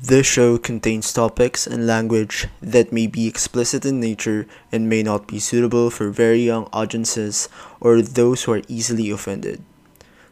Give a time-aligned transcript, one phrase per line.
[0.00, 5.26] This show contains topics and language that may be explicit in nature and may not
[5.26, 7.48] be suitable for very young audiences
[7.80, 9.60] or those who are easily offended.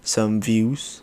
[0.03, 1.03] Some views,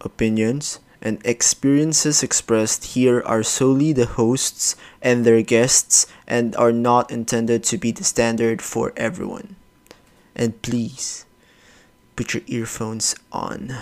[0.00, 7.10] opinions, and experiences expressed here are solely the hosts and their guests and are not
[7.10, 9.56] intended to be the standard for everyone.
[10.36, 11.26] And please,
[12.14, 13.74] put your earphones on.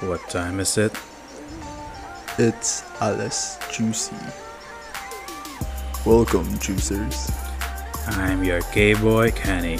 [0.00, 0.92] What time is it?
[2.36, 4.14] It's Alice Juicy.
[6.04, 7.32] Welcome, juicers.
[8.18, 9.78] I'm your gay boy Kenny.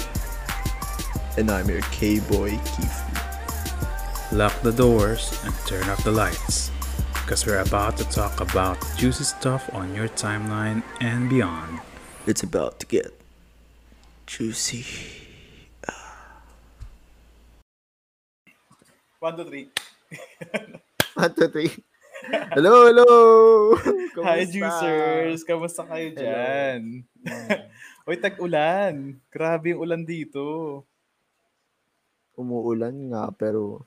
[1.37, 4.31] And I'm your K boy, Keith.
[4.31, 6.71] Lock the doors and turn off the lights.
[7.13, 11.79] Because we're about to talk about juicy stuff on your timeline and beyond.
[12.25, 13.21] It's about to get
[14.25, 14.83] juicy.
[19.19, 19.69] One, two, three.
[21.17, 21.71] One, two, three.
[22.53, 23.09] Hello, hello!
[24.25, 24.51] Hi, Kumusta?
[24.51, 25.41] juicers!
[25.43, 26.81] Kamusta kayo dyan?
[28.07, 29.19] Uy, tag-ulan.
[29.27, 30.81] Grabe yung ulan dito.
[32.33, 33.85] Umuulan nga, pero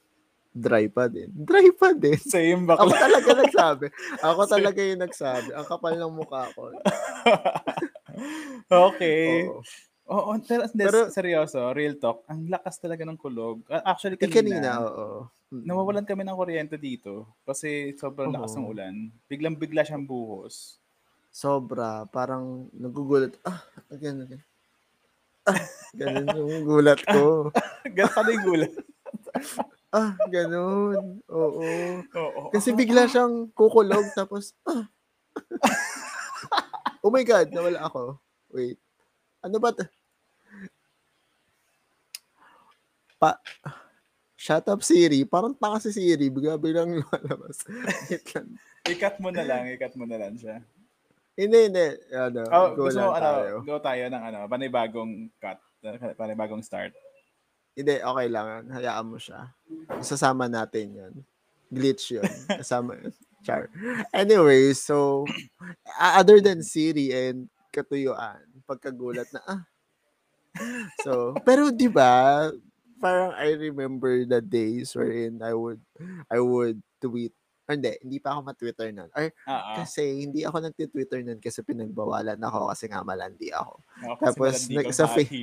[0.51, 1.31] dry pa din.
[1.33, 2.19] Dry pa din.
[2.19, 2.99] Same Ako bakla.
[3.01, 3.87] talaga nagsabi.
[4.21, 5.51] Ako talaga yung nagsabi.
[5.55, 6.75] Ang kapal ng mukha ko.
[8.69, 9.47] okay.
[10.11, 10.31] Oo.
[10.43, 12.27] Pero, hindi, Pero- seryoso, real talk.
[12.27, 13.63] Ang lakas talaga ng kulog.
[13.71, 15.31] Actually, Eh, kanina, kanina, oo.
[15.51, 15.67] Mm.
[15.67, 18.71] nawawalan kami ng kuryente dito kasi sobrang lakas ng Oo.
[18.71, 18.95] ulan.
[19.27, 20.79] Biglang-bigla siyang buhos.
[21.35, 22.07] Sobra.
[22.07, 23.35] Parang nagugulat.
[23.43, 24.47] Ah, ganun, ganun.
[25.43, 27.51] Ah, ganun yung gulat ko.
[27.97, 28.73] Ganun ka na yung gulat.
[29.91, 31.19] Ah, ganun.
[31.27, 31.67] Oo.
[32.15, 32.43] Oo.
[32.55, 34.87] Kasi bigla siyang kukulog tapos, ah.
[37.03, 38.15] oh my God, nawala ako.
[38.55, 38.79] Wait.
[39.43, 39.75] Ano ba?
[39.75, 39.83] to?
[43.19, 43.35] Pa,
[44.41, 45.29] shut up Siri.
[45.29, 46.33] Parang tanga si Siri.
[46.33, 47.61] Bigla biglang lumalabas.
[48.89, 50.65] I-cut mo na lang, i-cut mo na lang siya.
[51.37, 51.87] hindi, hindi.
[52.11, 53.55] Ano, Oh, go gusto mo, ano, tayo.
[53.61, 55.61] go tayo ng ano, panibagong cut,
[56.17, 56.97] panibagong start.
[57.77, 58.65] Hindi, okay lang.
[58.73, 59.53] Hayaan mo siya.
[60.01, 61.15] Sasama natin yun.
[61.69, 62.25] Glitch yun.
[62.61, 63.13] Kasama yun.
[63.41, 63.69] Char.
[64.13, 65.25] Anyway, so,
[65.97, 69.61] other than Siri and katuyuan, pagkagulat na, ah.
[71.01, 72.51] So, pero di ba
[73.01, 75.81] parang I remember the days wherein I would,
[76.29, 77.33] I would tweet,
[77.65, 79.09] or hindi, hindi pa ako ma-Twitter nun.
[79.11, 79.71] Or Oo.
[79.79, 83.81] kasi hindi ako nagti-Twitter nun kasi pinagbawalan ako kasi nga malandi ako.
[84.15, 85.25] Kasi Tapos, nag- sa fa-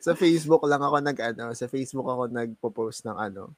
[0.00, 3.52] sa Facebook lang ako nag ano, sa Facebook ako nagpo-post ng ano.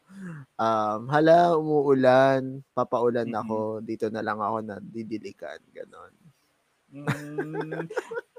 [0.55, 3.37] Um, hala umuulan, papaulan Mhm.
[3.37, 6.13] ako, dito na lang ako na didilikan, ganon.
[6.95, 7.87] Mm,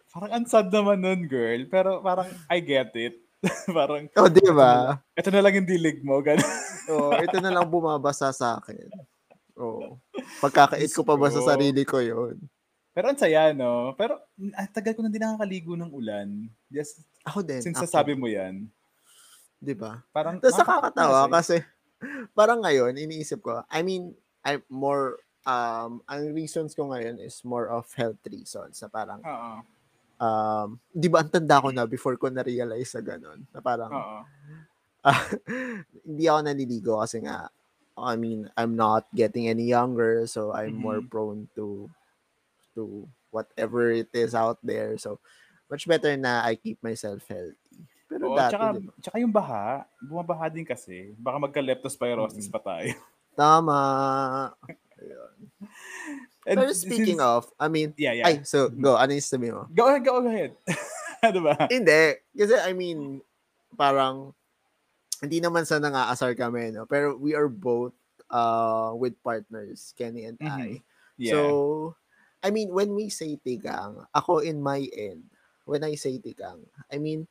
[0.10, 1.62] parang ang sad naman nun, girl.
[1.68, 3.20] Pero parang I get it.
[3.78, 4.98] parang, Oh, di ba?
[5.14, 6.20] ito na lang yung dilig mo.
[6.20, 6.42] Ganun.
[6.88, 8.88] Oh, ito na lang bumabasa sa akin.
[9.60, 10.00] Oh.
[10.40, 12.40] Pagkakait ko pa ba sa sarili ko 'yon?
[12.96, 13.92] Pero ang saya, no?
[13.94, 14.24] Pero
[14.56, 16.48] ah, tagal ko na din nakakaligo ng ulan.
[16.72, 17.60] Yes, Ako din.
[17.60, 18.72] since actually, sasabi mo yan.
[19.60, 20.00] di ba?
[20.16, 21.60] Parang, Tapos nakakatawa kasi.
[22.40, 24.16] parang ngayon iniisip ko, I mean,
[24.48, 29.60] I'm more um ang reasons ko ngayon is more of health reasons na parang Oo.
[30.18, 34.26] Um, di ba ang tanda ko na before ko na-realize sa ganun, na parang, ah,
[36.08, 37.48] hindi ako naliligo kasi nga,
[37.98, 41.10] I mean, I'm not getting any younger, so I'm more Mhm.
[41.10, 41.90] prone to,
[42.78, 44.94] to whatever it is out there.
[45.02, 45.18] So,
[45.66, 47.82] much better na I keep myself healthy.
[48.08, 48.94] Pero Oo, dati, tsaka, di ba?
[49.02, 51.12] tsaka yung baha, bumabaha din kasi.
[51.18, 52.94] Baka magka-leptospirosis pa tayo.
[53.36, 53.80] Tama.
[56.48, 58.28] And Pero speaking since- of, I mean, Yeah, yeah.
[58.32, 59.68] ay, so, go, ano yung sabi mo?
[59.76, 60.56] Go ahead, go ahead.
[61.28, 61.68] ano ba?
[61.68, 62.24] Hindi.
[62.32, 63.20] Kasi I mean,
[63.76, 64.32] parang,
[65.20, 66.88] hindi naman sa nangaasar kami, no?
[66.88, 67.92] Pero we are both
[68.32, 70.80] uh, with partners, Kenny and I.
[70.80, 70.84] Mhm.
[71.20, 71.34] Yeah.
[71.36, 71.42] So,
[72.40, 75.28] I mean, when we say tigang, ako in my end,
[75.68, 77.28] when I say tigang, I mean,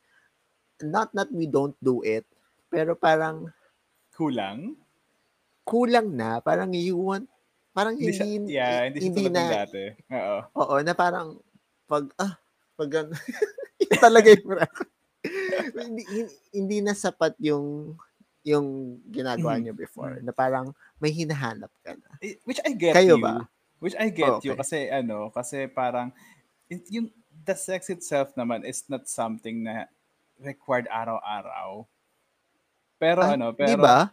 [0.77, 2.27] not that we don't do it,
[2.69, 3.49] pero parang
[4.13, 4.77] Kulang?
[5.63, 7.25] kulang na, parang you want,
[7.77, 9.83] parang Hindi siya, hindi, yeah, hindi siya ng dati.
[10.09, 10.37] Oo.
[10.57, 11.37] Oo, na parang
[11.85, 12.33] pag ah,
[12.73, 12.89] pag
[14.01, 14.57] talaga yung
[15.77, 16.03] hindi,
[16.49, 17.93] hindi, na sapat yung
[18.41, 19.61] yung ginagawa Mhm.
[19.61, 22.09] niyo before na parang may hinahanap ka na.
[22.49, 23.21] Which I get Kayo you.
[23.21, 23.45] ba?
[23.77, 24.61] Which I get Oh, you okay.
[24.65, 26.09] kasi ano, kasi parang
[26.89, 27.13] yung
[27.45, 29.85] the sex itself naman is not something na
[30.41, 31.85] required araw-araw.
[32.97, 34.09] Pero Ah, ano, pero ba?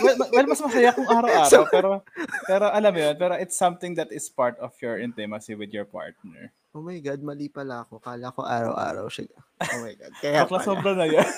[0.00, 2.04] Well, well, mas masaya kung araw-araw, So- pero,
[2.44, 5.84] pero alam mo yun, pero it's something that is part of your intimacy with your
[5.84, 6.52] partner.
[6.70, 7.96] Oh my God, mali pala ako.
[7.98, 9.30] Kala ko araw-araw siya.
[9.62, 10.12] Oh my God.
[10.18, 10.66] Kaya Bakla pala.
[10.66, 11.24] sobra na yan.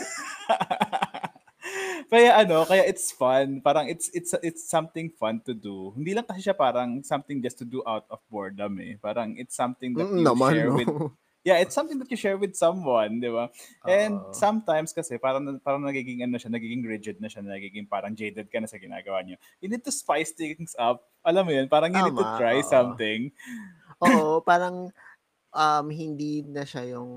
[2.06, 3.60] kaya ano, kaya it's fun.
[3.60, 5.92] Parang it's it's it's something fun to do.
[5.92, 8.94] Hindi lang kasi siya parang something just to do out of boredom eh.
[8.96, 10.76] Parang it's something that Mm, you naman, share no?
[10.78, 10.88] with
[11.46, 13.46] Yeah, it's something that you share with someone, di ba?
[13.86, 14.34] And Oo.
[14.34, 18.58] sometimes kasi parang parang nagiging ano siya, nagiging rigid na siya, nagiging parang jaded ka
[18.58, 19.38] na sa ginagawa niyo.
[19.62, 21.06] You need to spice things up.
[21.22, 22.66] Alam mo yun, parang you need to Tama, try oo.
[22.66, 23.30] something.
[24.02, 24.90] Oo, parang
[25.54, 27.10] um, hindi na siya yung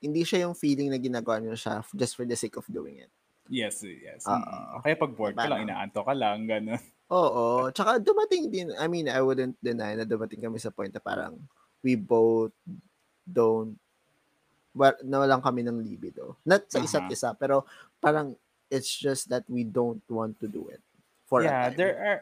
[0.00, 3.12] hindi siya yung feeling na ginagawa niyo siya just for the sake of doing it.
[3.52, 4.24] Yes, yes.
[4.24, 4.80] Mm.
[4.80, 6.80] Kaya pag bored ka lang, inaanto ka lang, gano'n.
[7.12, 7.68] Oo.
[7.76, 11.36] Tsaka dumating din, I mean, I wouldn't deny na dumating kami sa point na parang
[11.84, 12.56] we both
[13.28, 13.76] don't,
[14.72, 16.40] well, nawalan kami ng libido.
[16.48, 17.14] Not sa isa't Aha.
[17.14, 17.68] isa, pero
[18.00, 18.32] parang
[18.72, 20.80] it's just that we don't want to do it.
[21.28, 22.18] For Yeah, there are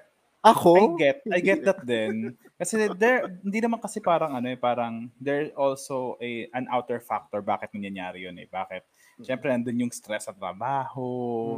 [0.46, 0.94] Ako?
[0.94, 2.38] I get I get that din.
[2.54, 7.42] Kasi there hindi naman kasi parang ano eh parang there also a an outer factor
[7.42, 8.46] bakit nangyayari yun eh.
[8.46, 8.86] Bakit?
[9.16, 11.08] Siyempre nandun yung stress sa trabaho,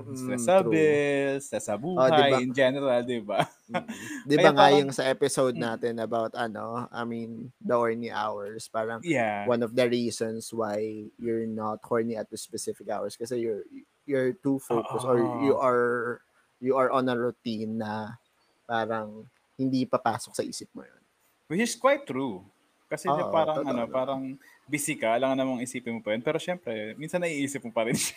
[0.06, 0.70] Mm-mm, stress sa true.
[0.70, 2.38] bills, stress sa buhay diba?
[2.38, 3.42] in general, 'di ba?
[4.30, 5.64] Di Kaya ba nga parang- yung sa episode Mm.
[5.66, 9.42] natin about ano, I mean, the horny hours, parang Yeah.
[9.44, 10.78] one of the reasons why
[11.18, 13.66] you're not horny at the specific hours kasi you're
[14.06, 15.42] you're too focused or Oo.
[15.42, 16.22] you are
[16.62, 18.22] you are on a routine na
[18.64, 19.26] parang
[19.58, 21.02] hindi papasok sa isip mo yun.
[21.50, 22.46] Which is quite true.
[22.86, 24.22] Kasi Oo, parang ano, parang
[24.68, 26.20] busy ka, alangan namang isipin mo pa yun.
[26.20, 28.14] Pero syempre, minsan naiisip mo pa rin siya.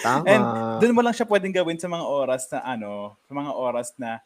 [0.00, 0.24] Tama.
[0.26, 0.42] And
[0.80, 4.18] doon mo lang siya pwedeng gawin sa mga oras na ano, sa mga oras na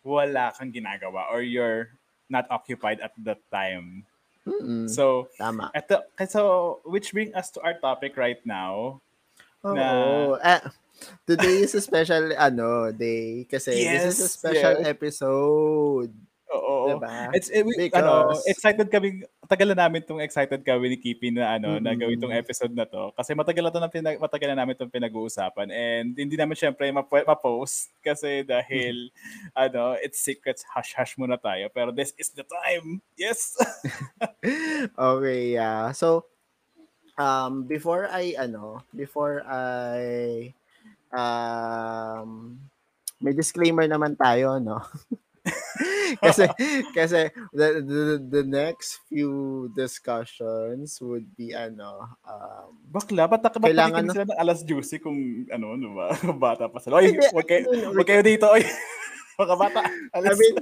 [0.00, 1.90] wala kang ginagawa or you're
[2.30, 4.06] not occupied at that time.
[4.46, 5.74] Mm-mm, So, tama.
[5.74, 6.40] eto, so
[6.86, 9.02] which bring us to our topic right now.
[9.66, 9.74] Oo.
[9.74, 10.62] na- Ah,
[11.26, 14.86] today is a special ano day kasi this is a Yes, special yes.
[14.86, 16.14] episode.
[16.46, 16.94] Oo.
[16.94, 17.34] Diba?
[17.34, 21.34] It's it, we, ano, Because- excited kami, tagal na namin tong excited kami ni Kipi
[21.34, 22.00] na ano, na Mm-mm.
[22.06, 23.10] gawin tong episode na to.
[23.18, 26.86] Kasi matagal na to na pinag, matagal na namin tong pinag-uusapan and hindi namin syempre
[26.94, 29.10] ma- ma-post kasi dahil
[29.58, 31.66] ano, it's secrets hush-hush muna tayo.
[31.74, 33.02] Pero this is the time.
[33.18, 33.58] Yes.
[34.96, 35.90] Okay, yeah.
[35.90, 36.30] So,
[37.18, 40.54] um, before I, ano, before I,
[41.10, 42.60] um,
[43.18, 44.78] may disclaimer naman tayo, no?
[46.24, 46.44] kasi,
[46.94, 54.10] kasi, the, the, the next few discussions would be, ano, um, Bakla, ba't ba't Kailangan
[54.10, 56.06] sila ng alas juicy kung ano, ano ba?
[56.46, 56.98] Bata pa sila.
[56.98, 58.46] Oy, wag kayo, I mean, wag kayo dito.
[58.50, 58.64] Oy.
[59.36, 59.84] Mga bata.
[59.84, 60.40] I Alas.
[60.40, 60.56] mean,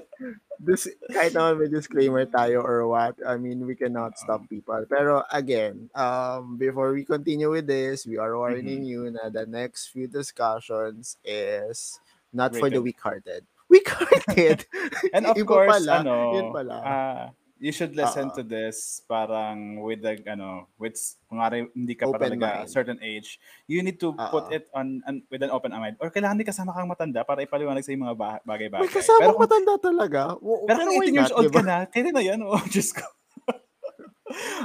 [0.59, 4.83] this, kahit naman may disclaimer tayo or what, I mean, we cannot stop people.
[4.91, 9.95] Pero again, um, before we continue with this, we are warning you na the next
[9.95, 12.03] few discussions is
[12.35, 13.47] not for the Rated.
[13.75, 14.23] Weak-hearted.
[14.31, 14.59] Weak-hearted!
[15.15, 16.75] And of Iba course, pala, ano, yun pala.
[16.81, 17.23] ah,
[17.59, 18.37] you should listen Oo.
[18.37, 20.95] to this parang with the, ano, with,
[21.27, 21.41] kung
[21.73, 22.69] hindi ka pa Open talaga mind.
[22.69, 24.55] certain age, you need to put Oo.
[24.55, 25.97] it on, on with an open mind.
[25.99, 28.85] Or kailangan din kasama kang matanda para ipaliwanag sa yung mga ba- bagay-bagay.
[28.85, 30.21] May kasamang kung, matanda talaga.
[30.39, 31.57] W- pero kung why 18 years not, old diba?
[31.57, 32.39] ka na, kaya na yan.
[32.45, 33.07] Oh, Diyos ko.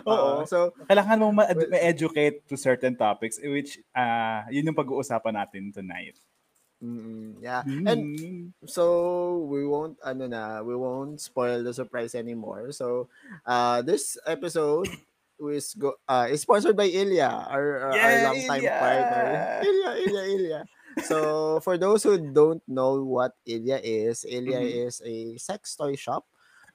[0.07, 0.09] Oo.
[0.09, 0.47] Oo.
[0.49, 5.69] so, Kailangan mo ma- Well- ma-educate to certain topics which ah yun yung pag-uusapan natin
[5.69, 6.17] tonight.
[6.83, 7.63] Mm, yeah.
[7.85, 8.53] And Mm.
[8.67, 12.71] So we won't ano na, we won't spoil the surprise anymore.
[12.71, 13.07] So
[13.45, 14.91] uh this episode
[15.39, 18.77] is go uh is sponsored by Ilya, our our, our longtime Ilya!
[18.77, 19.61] partner.
[19.63, 20.61] Ilya, Ilya, Ilya.
[21.01, 24.89] So for those who don't know what Ilya is, Ilya Mhm.
[24.89, 26.25] is a sex toy shop.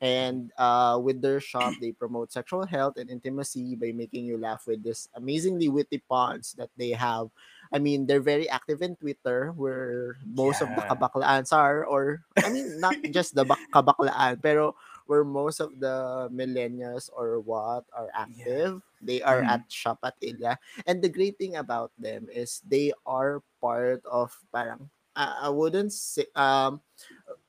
[0.00, 4.66] And uh, with their shop, they promote sexual health and intimacy by making you laugh
[4.66, 7.30] with this amazingly witty puns that they have.
[7.72, 10.88] I mean, they're very active in Twitter, where most of the Yeah.
[10.88, 14.74] kabaklaan are, or I mean, not just the bak- kabaklaan, pero
[15.06, 19.48] where most of the millennials or what are active, they are Mhm.
[19.48, 20.58] at Shop at Ilya.
[20.86, 25.92] And the great thing about them is they are part of parang I I wouldn't
[25.92, 26.80] say um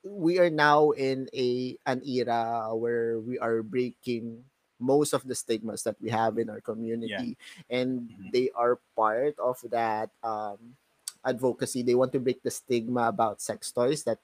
[0.03, 4.43] we are now in a an era where we are breaking
[4.85, 7.33] most of the stigmas that we have in our community
[7.73, 8.29] and Mhm.
[8.29, 10.77] they are part of that um
[11.25, 14.21] advocacy they want to break the stigma about sex toys that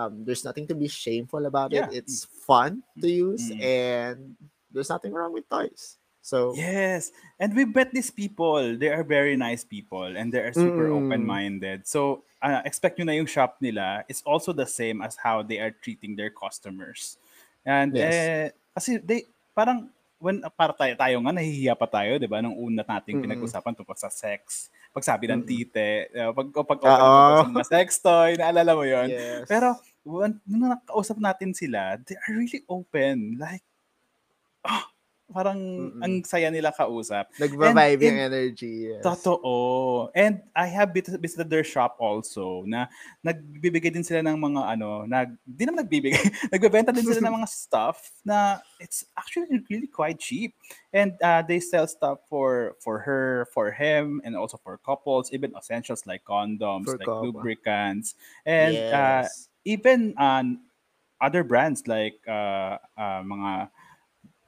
[0.00, 1.84] um there's nothing to be shameful about Yeah.
[1.92, 3.60] it it's fun to use Mm.
[3.60, 4.18] and
[4.72, 7.12] there's nothing wrong with toys so Yes.
[7.40, 10.96] And we bet these people, they are very nice people and they are super Mm.
[11.04, 11.84] open-minded.
[11.84, 15.60] So, uh, expect nyo na yung shop nila is also the same as how they
[15.60, 17.16] are treating their customers.
[17.68, 18.12] And Yes.
[18.16, 22.42] eh, kasi they, parang when para tayo, tayo nga, nahihiya pa tayo, di ba?
[22.42, 24.68] Nung una nating pinag-usapan tungkol sa sex.
[24.90, 26.90] Pagsabi ng tite, uh, pag, pag Oo.
[26.90, 29.46] open sa mga sex toy, naalala mo yon Yes.
[29.46, 33.38] Pero, when, nung nakausap natin sila, they are really open.
[33.38, 33.62] Like,
[34.66, 34.90] ah,
[35.28, 36.00] parang Mm-mm.
[36.00, 37.28] ang saya nila kausap.
[37.36, 38.76] Nagva-vibe and- yung energy.
[38.88, 39.04] Yes.
[39.04, 40.08] Totoo.
[40.16, 42.88] And I have vis- visited their shop also na
[43.20, 46.16] nagbibigay din sila ng mga ano, nag di naman nagbibigay,
[46.52, 50.56] nagbebenta din sila ng mga stuff na it's actually really quite cheap.
[50.96, 55.52] And uh, they sell stuff for for her, for him, and also for couples, even
[55.52, 57.28] essentials like condoms, For like couple.
[57.28, 58.16] lubricants,
[58.48, 59.52] and uh, yes.
[59.68, 60.64] even on
[61.20, 63.68] other brands like uh, uh, mga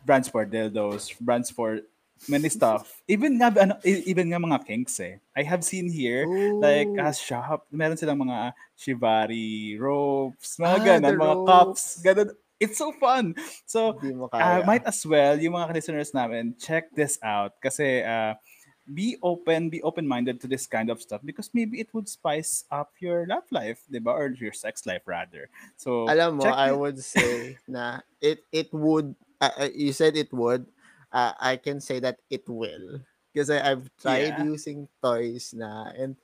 [0.04, 1.80] brands for dildos, brands for
[2.28, 3.00] many stuff.
[3.08, 5.16] Even nga ano, e- even nga mga kinks eh.
[5.32, 6.28] I have seen here
[6.60, 7.00] like Ooh.
[7.00, 11.48] a shop, meron silang mga shibari ropes, mga Ah, ganun, mga ropes.
[11.48, 12.30] cups, ganun.
[12.60, 13.32] It's so fun.
[13.64, 13.96] So,
[14.36, 18.36] uh, might as well, yung mga listeners namin, check this out kasi uh,
[18.84, 22.92] be open, be open-minded to this kind of stuff because maybe it would spice up
[23.00, 24.12] your love life, di ba?
[24.12, 25.48] Or your sex life rather.
[25.80, 30.32] So, Alam mo, I it- would say na it it would uh, you said it
[30.32, 30.66] would
[31.12, 33.00] uh, I can say that it will.
[33.32, 34.44] Because I've tried Yeah.
[34.44, 36.18] using toys na and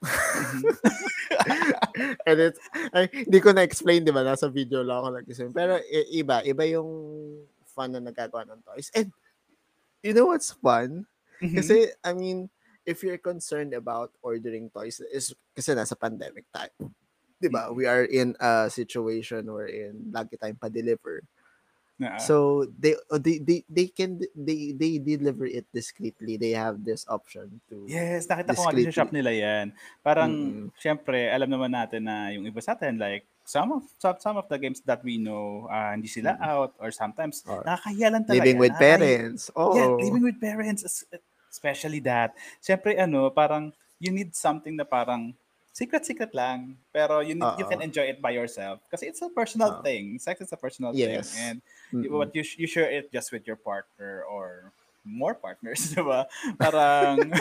[2.28, 2.60] and it's
[2.92, 4.24] ay, hindi ko na explain di ba?
[4.24, 5.52] Nasa video lang ako nag-explain.
[5.52, 5.80] Pero
[6.12, 6.88] iba iba yung
[7.68, 8.88] fun na nagagawa ng toys.
[8.96, 9.12] And
[10.04, 11.04] you know what's fun?
[11.40, 11.56] Mhm.
[11.56, 12.52] kasi I mean
[12.84, 16.92] if you're concerned about ordering toys is kasi nasa pandemic tayo
[17.40, 21.24] 'di ba we are in a situation wherein lagi tayong pa-deliver
[21.98, 26.84] Na- so they uh, they they, they can they they deliver it discreetly they have
[26.84, 29.66] this option to Yes, nakita ko nga sa shop nila yan.
[30.04, 30.70] Parang, Mm-mm.
[30.76, 34.46] syempre, alam naman natin na yung iba sa atin, like, some of some, some of
[34.52, 36.38] the games that we know, ah, hindi sila Mm-mm.
[36.38, 38.52] out or sometimes, Or nakakahiya lang talaga.
[38.52, 41.06] living with nakakahiya- parents oh Yeah, living with parents, es-
[41.50, 42.34] especially that.
[42.62, 45.34] Syempre, ano, parang, you need something na parang,
[45.80, 46.76] secret-secret lang.
[46.92, 48.84] Pero you, need, you can enjoy it by yourself.
[48.92, 49.82] Kasi it's a personal Oo.
[49.82, 50.20] thing.
[50.20, 51.32] Sex is a personal Yes.
[51.32, 51.40] thing.
[51.40, 51.56] And
[51.96, 52.12] Mm-mm.
[52.12, 56.28] what you, you share it just with your partner or more partners, di ba?
[56.60, 57.32] Parang,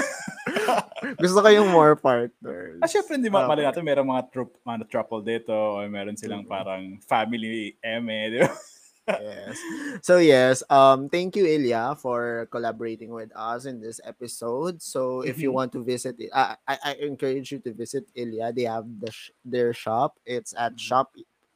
[1.19, 3.51] gusto ko yung more partners Ah, syempre, hindi ma- Okay.
[3.51, 6.49] mali natin, merong mga troop, ano, trouble dito, o meron silang Mm.
[6.49, 8.51] parang family eme, di ba?
[9.17, 9.57] Yes.
[10.01, 14.81] So yes, um thank you Ilya for collaborating with us in this episode.
[14.81, 15.53] So if you Mhm.
[15.53, 18.53] want to visit it, I, I I encourage you to visit Ilya.
[18.53, 20.19] They have the sh- their shop.
[20.25, 20.79] It's at Mhm.
[20.79, 21.07] Shop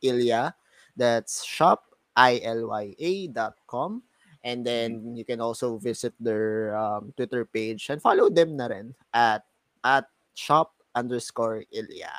[0.02, 0.56] Ilya.
[0.98, 4.04] That's shop i l y a dot com.
[4.44, 8.94] And then you can also visit their um, Twitter page and follow them na rin
[9.14, 9.46] at
[9.84, 12.12] at shop underscore Ilya.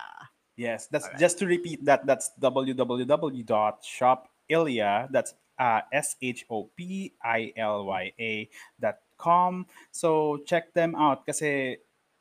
[0.56, 1.20] Yes, that's Alright.
[1.20, 2.30] just to repeat that, that's
[4.48, 5.80] www.shopilya, that's uh,
[7.24, 8.32] S-H-O-P-I-L-Y-A
[8.80, 9.66] dot com.
[9.90, 11.78] So, check them out kasi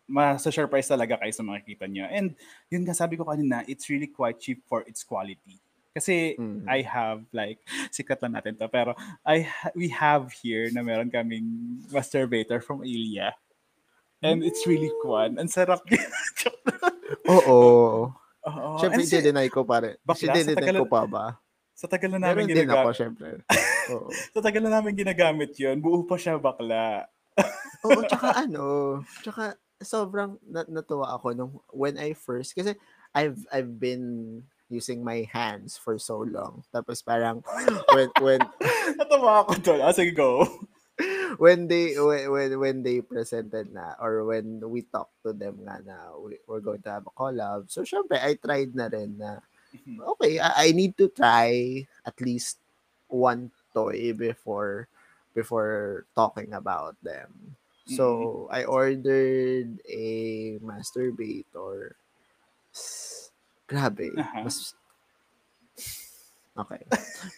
[0.08, 2.06] mas-surprise talaga kayo sa makikita nyo.
[2.12, 2.36] And
[2.70, 5.60] yun nga sabi ko kanina, it's really quite cheap for its quality.
[5.94, 6.66] Kasi Mhm.
[6.68, 7.62] I have like,
[7.96, 12.84] secret lang natin to, pero I ha- we have here na meron kaming masturbator from
[12.84, 13.32] Ilya.
[14.24, 15.36] And it's really fun.
[15.36, 15.84] Ang sarap.
[17.28, 18.08] Oo.
[18.48, 18.70] Oo.
[18.80, 20.00] Siyempre, dinay ko pa rin.
[20.00, 21.26] Bakla, tagal- ko pa ba?
[21.84, 22.96] Sa tagal na Meron namin din ako, ginagamit.
[22.96, 23.28] syempre.
[23.92, 24.08] Oo.
[24.32, 27.12] Sa tagal na namin ginagamit yun, buo pa siya bakla.
[27.84, 28.64] Oo, tsaka ano,
[29.20, 32.80] tsaka sobrang na- natuwa ako nung when I first, kasi
[33.12, 34.40] I've I've been
[34.72, 36.64] using my hands for so long.
[36.72, 37.44] Tapos parang
[37.92, 38.40] when when
[38.98, 39.84] Natawa ako doon.
[39.84, 40.48] Ah, sige, go.
[41.42, 45.82] when they when when, when they presented na or when we talked to them nga
[45.84, 47.68] na we, we're going to have a collab.
[47.68, 50.00] So syempre I tried na rin na Mm-hmm.
[50.16, 52.58] okay, I, I need to try at least
[53.10, 54.88] one toy before
[55.34, 57.58] before talking about them.
[57.90, 58.56] So mm-hmm.
[58.56, 60.06] I ordered a
[60.64, 61.98] masturbator.
[63.68, 64.14] Grabe.
[64.18, 64.46] Aha.
[64.46, 64.78] Mas
[66.54, 66.86] Okay.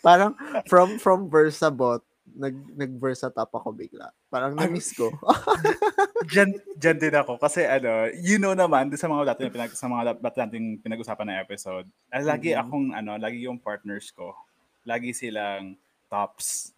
[0.04, 0.36] Parang
[0.68, 4.10] from from Versabot nag nag-versa top ako bigla.
[4.28, 5.14] Parang na-miss ko.
[6.26, 7.38] Diyan, diyan din ako.
[7.38, 11.22] Kasi ano, you know naman, sa mga dati na pinag, sa mga dati nating pinag-usapan
[11.24, 12.60] na episode, ah, lagi Mhm.
[12.60, 14.34] akong, ano, lagi yung partners ko,
[14.82, 15.78] lagi silang
[16.10, 16.74] tops.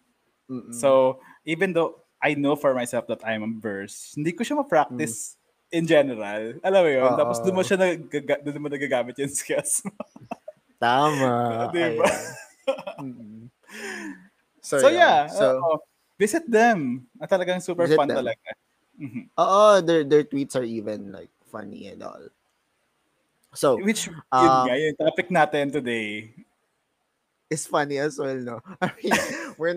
[0.46, 0.68] Mm-mm.
[0.70, 5.40] So, even though I know for myself that I'm a verse, hindi ko siya ma-practice
[5.70, 6.60] in general.
[6.60, 7.12] Alam mo yun?
[7.14, 9.96] Tapos doon mo siya nagaga- doon mo nagagamit yung skills mo.
[10.76, 11.32] tama.
[11.72, 12.04] Diba?
[13.00, 13.48] Ayan.
[14.76, 14.82] Mm-mm.
[14.84, 15.00] So, yun.
[15.00, 15.80] yeah, So, oo.
[16.20, 17.08] visit them.
[17.16, 18.20] Ah, talagang super fun them.
[18.20, 18.50] talaga.
[18.98, 19.30] Mhm.
[19.38, 22.26] oo, their their tweets are even like funny and all.
[23.54, 26.34] So, Which, yun Um, nga, yung topic natin today.
[27.48, 28.60] is funny as well, no?
[28.84, 29.16] I mean,
[29.56, 29.76] when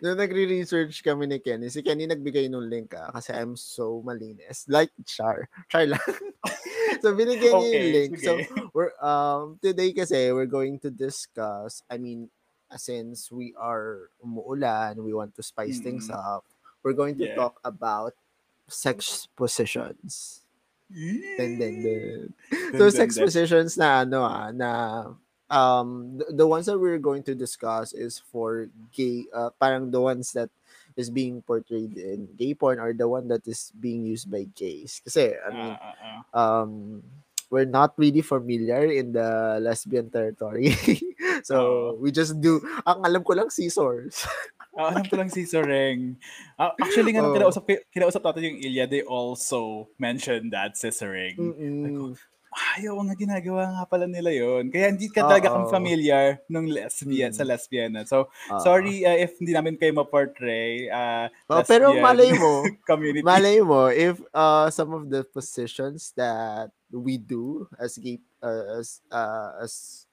[0.00, 4.64] nung nagre-research kami ni Kenny, si Kenny nagbigay nung link ah, kasi I'm so malinis.
[4.72, 5.46] Like Char.
[5.68, 6.00] Char lang.
[7.04, 8.12] so binigay niya yung Okay, link.
[8.24, 8.40] So
[8.72, 12.37] we're um today kasi we're going to discuss, I mean, uh,
[12.76, 16.18] since we are umuulan, we want to spice things Mm.
[16.18, 16.44] up.
[16.82, 17.36] We're going to Yeah.
[17.36, 18.14] talk about
[18.68, 20.42] sex positions.
[21.36, 22.34] Then, then, then.
[22.78, 24.70] So sex dun, positions na ano ah, na
[25.48, 30.00] um the, the ones that we're going to discuss is for gay uh, parang the
[30.00, 30.50] ones that
[30.96, 35.00] is being portrayed in gay porn or the one that is being used by gays.
[35.04, 36.20] Kasi I mean Ah, ah, ah.
[36.34, 37.02] um
[37.48, 40.72] we're not really familiar in the lesbian territory.
[41.44, 41.56] so
[41.98, 44.24] we just do ang alam ko lang scissors.
[44.78, 46.14] Ah, alam ko lang si Soreng.
[46.54, 47.34] Ah, actually, nga, Oo.
[47.34, 51.34] kinausap, kinausap natin yung Ilya, they also mentioned that si Soreng.
[51.34, 52.14] Mm-mm.
[52.78, 57.34] Ayaw nga ginagawa nga pala nila yon Kaya hindi ka talaga kami familiar nung lesbian,
[57.34, 57.36] Mm.
[57.36, 57.90] sa lesbian.
[58.06, 58.62] So, Oo.
[58.62, 60.86] sorry uh, if hindi namin kayo ma-portray.
[60.86, 63.26] Uh, Oh, pero malay mo, community.
[63.26, 69.02] malay mo if uh some of the positions that we do as gay uh, as
[69.10, 70.06] uh, as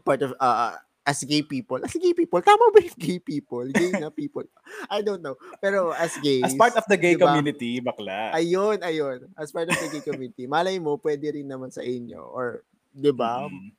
[0.00, 3.88] part of uh as gay people as gay people tama ba yung gay people gay
[3.94, 4.44] na people
[4.86, 7.24] I don't know pero as gays As part of the gay diba?
[7.26, 8.32] community, bakla.
[8.32, 12.20] ayun ayun as part of the gay community malay mo pwede rin naman sa inyo
[12.20, 13.70] or 'di ba Mm.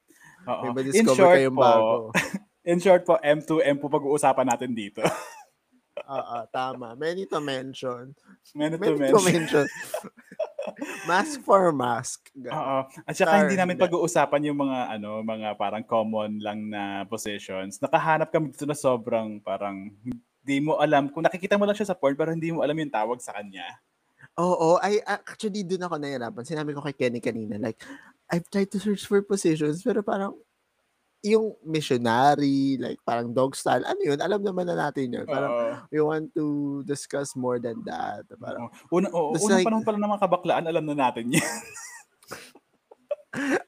[0.43, 0.61] Oo.
[0.63, 1.93] may In ma-discover short kayong po, bago
[2.65, 5.05] in short po, M2M po pag-uusapan natin dito.
[6.01, 8.17] Oo, tama many to mention
[8.51, 9.29] Many to many to mention.
[9.29, 9.65] mention
[11.09, 12.77] mask for mask Oo.
[13.05, 13.85] At saka hindi Char, namin hindi.
[13.85, 17.81] pag-uusapan yung mga ano, mga parang common lang na positions.
[17.81, 19.89] Nakahanap kami dito na sobrang parang
[20.41, 21.09] hindi mo alam.
[21.09, 23.65] Kung nakikita mo lang siya sa porn pero hindi mo alam yung tawag sa kanya.
[24.39, 26.47] Oo, I actually doon ako nahirapan.
[26.47, 27.83] Sinabi ko kay Kenny kanina, like,
[28.31, 30.39] I've tried to search for positions, pero parang,
[31.21, 35.25] yung missionary, like, parang dog style, ano yun, alam naman na natin yun.
[35.29, 35.73] Parang, Oo.
[35.93, 36.45] we want to
[36.89, 38.25] discuss more than that.
[38.41, 38.97] Parang, Oo.
[38.97, 41.45] Una, Basta unang like- panahon pala ng mga kabaklaan, alam na natin yan.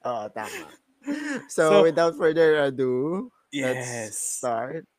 [0.10, 0.65] oo, tama.
[1.45, 4.13] So, So- without further ado, let's yes.
[4.42, 4.89] start.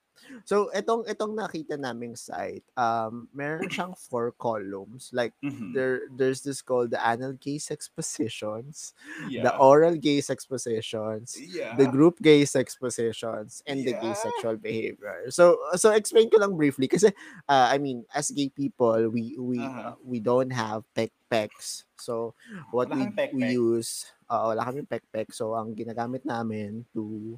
[0.45, 5.11] So, itong, itong nakita naming site, um, meron siyang four columns.
[5.13, 5.73] Like, Mhm.
[5.73, 8.93] there, there's this called the anal gay sex positions,
[9.41, 9.59] the Yeah.
[9.59, 11.77] oral gay sex positions, yeah.
[11.77, 14.15] the group gay sex positions and the gay Yeah.
[14.15, 15.31] sexual behavior.
[15.31, 17.13] So so explain ko lang briefly kasi
[17.49, 19.93] uh, I mean as gay people we we Uh-huh.
[19.93, 21.85] uh, we don't have pek pecs.
[21.99, 22.35] So
[22.71, 27.37] what Wala we we use uh, wala kami pek pek so ang ginagamit namin to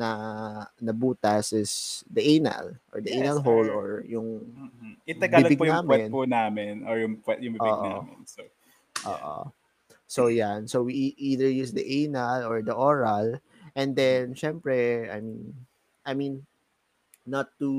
[0.00, 0.08] na
[0.80, 4.90] nabutas is the anal or the Yes, anal hole or- yung Mhm.
[5.04, 7.82] Itagalog bibig po yung puwet po namin or yung puwet yung bibig Oo.
[7.84, 8.18] namin.
[8.24, 8.40] So,
[9.06, 9.36] Oo.
[10.06, 10.68] So yan.
[10.68, 13.40] So we e- either use the anal or the oral
[13.74, 15.66] and then syempre I mean
[16.04, 16.44] I mean
[17.26, 17.70] not to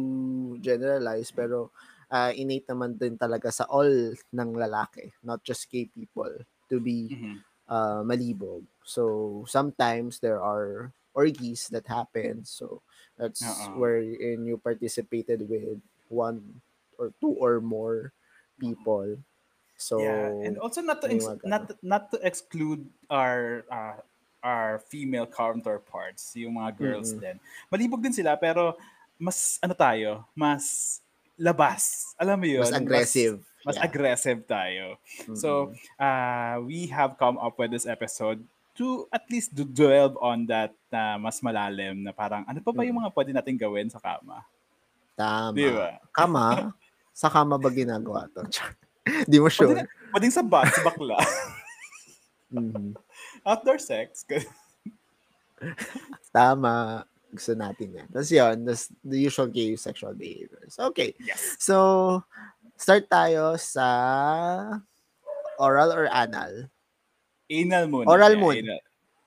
[0.64, 1.72] generalize pero
[2.12, 6.32] uh, innate naman din talaga sa all ng lalaki, not just gay people
[6.72, 7.40] to be mhm.
[7.68, 8.64] uh, malibog.
[8.84, 12.46] So sometimes there are orgies that happen.
[12.46, 12.82] So
[13.18, 13.78] that's Oo.
[13.80, 16.62] wherein you participated with one
[16.98, 18.14] or two or more
[18.60, 19.18] people.
[19.78, 24.00] So yeah, and also not to ex- not not to exclude our uh,
[24.44, 27.24] our female counterparts, yung mga girls Mm-mm.
[27.24, 27.36] din.
[27.72, 28.78] Malibog din sila pero
[29.18, 31.00] mas ano tayo, mas
[31.40, 32.14] labas.
[32.22, 32.64] Alam mo 'yun?
[32.64, 33.38] mas aggressive.
[33.64, 33.88] Mas, Yeah.
[33.88, 35.00] aggressive tayo.
[35.40, 35.80] So, Mm-mm.
[35.96, 38.44] uh, we have come up with this episode
[38.74, 42.82] to at least to delve on that na mas malalim na parang ano pa ba
[42.82, 44.42] yung mga pwede nating gawin sa kama?
[45.14, 45.54] tama.
[45.54, 46.02] Di ba?
[46.10, 46.74] Kama?
[47.14, 48.42] Sa kama ba ginagawa to?
[49.30, 49.78] Di mo Pwede, sure.
[49.78, 51.22] na, pwedeng sa bus, bakla.
[52.54, 52.94] Mhm.
[53.50, 54.30] Outdoor sex.
[56.30, 57.02] Tama.
[57.34, 58.06] Gusto natin yan.
[58.14, 60.78] Tapos yun, that's the usual gay sexual behaviors.
[60.78, 61.18] Okay.
[61.18, 61.58] yes.
[61.58, 62.22] So,
[62.78, 64.78] start tayo sa
[65.58, 66.70] oral or anal.
[67.52, 68.08] Anal muna.
[68.08, 68.60] Oral muna.
[68.60, 68.82] Anal.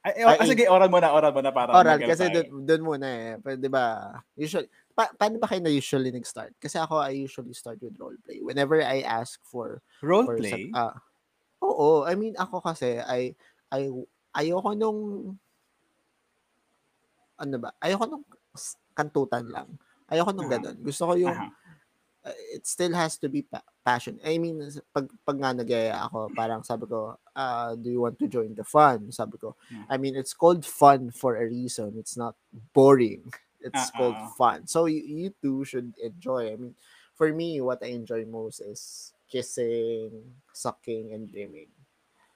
[0.07, 3.31] Ay, Ay, ah, sige, oral muna, oral muna para Oral, kasi doon, muna eh.
[3.43, 6.55] Pero, di ba, usually, pa, paano ba kayo na usually nag-start?
[6.63, 8.39] Kasi ako, I usually start with roleplay.
[8.39, 10.39] Whenever I ask for Role for
[10.79, 10.95] ah,
[11.59, 13.35] oo, I mean ako kasi I
[13.75, 13.91] I
[14.39, 15.01] ayoko nung
[17.37, 17.75] ano ba?
[17.83, 18.25] Ayoko nung
[18.95, 19.69] kantutan lang.
[20.07, 20.55] Ayoko nung Aha.
[20.57, 20.77] ganun.
[20.87, 21.51] Gusto ko yung Aha.
[22.53, 24.19] It still has to be pa- passion.
[24.25, 24.59] I mean,
[24.91, 28.65] pag pag nga nagaya ako, parang sabi ko, uh, do you want to join the
[28.65, 29.11] fun?
[29.11, 29.85] Sabi ko, Hmm.
[29.87, 31.95] I mean, it's called fun for a reason.
[31.97, 32.35] It's not
[32.73, 33.31] boring.
[33.63, 34.31] It's Ah, called ah.
[34.35, 34.67] fun.
[34.67, 36.53] So you, you two should enjoy.
[36.53, 36.75] I mean,
[37.15, 40.11] for me, what I enjoy most is kissing,
[40.53, 41.67] sucking, and dreaming.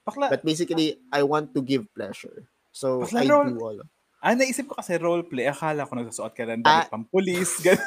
[0.03, 2.49] Bakla, But basically, I want to give pleasure.
[2.73, 3.79] So Bakla, I roll- do all.
[3.83, 5.49] of- Ah, naisip ko kasi roleplay.
[5.49, 6.85] Akala ko nagsusuot ka ng Ah.
[6.85, 7.57] damit pang pulis.
[7.65, 7.81] Ganun.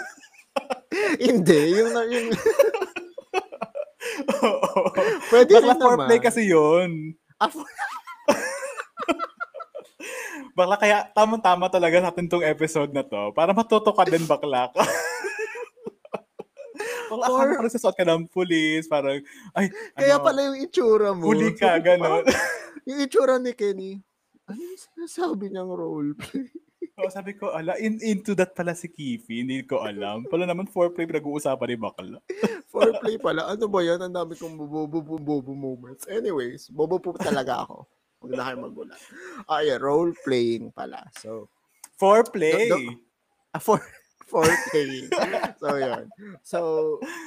[1.16, 2.28] Hindi, yung, yung
[4.40, 4.80] Oo.
[5.30, 6.24] pwede Bakla rin foreplay naman.
[6.24, 6.90] kasi yun.
[7.36, 7.66] Ah, for-
[10.54, 14.70] Bakla kaya tamang-tama talaga sa atin tong episode na to para matuto ka din bakla
[14.70, 14.82] ka.
[17.10, 18.86] bakla Or- akala ko nagsusuot ka ng pulis.
[18.86, 19.18] Parang,
[19.54, 21.26] ay, Kaya ano, pala yung itsura mo.
[21.26, 22.24] huli ka, gano'n.
[22.86, 23.92] yung itsura ni Kenny,
[24.46, 26.48] ano yung sinasabi niyang roleplay?
[26.94, 29.42] Oo, sabi ko, ala, in, into that pala si Kifi.
[29.42, 30.24] Hindi ko alam.
[30.30, 32.18] Pala naman foreplay pinag-uusapan ni bakla.
[32.74, 33.50] Foreplay pala.
[33.50, 34.02] Ano ba yan?
[34.02, 36.06] Ang dami kong bobo-bobo moments.
[36.06, 37.86] Anyways, bobo po talaga ako.
[38.22, 39.02] Huwag na kayo magulat.
[39.46, 41.02] Ah, yeah, role-playing pala.
[41.18, 41.50] So,
[41.98, 42.70] Foreplay.
[42.70, 43.02] Do- do-
[43.54, 43.78] ah, for,
[44.32, 45.06] foreplay.
[45.62, 46.06] so, yun.
[46.42, 46.58] So,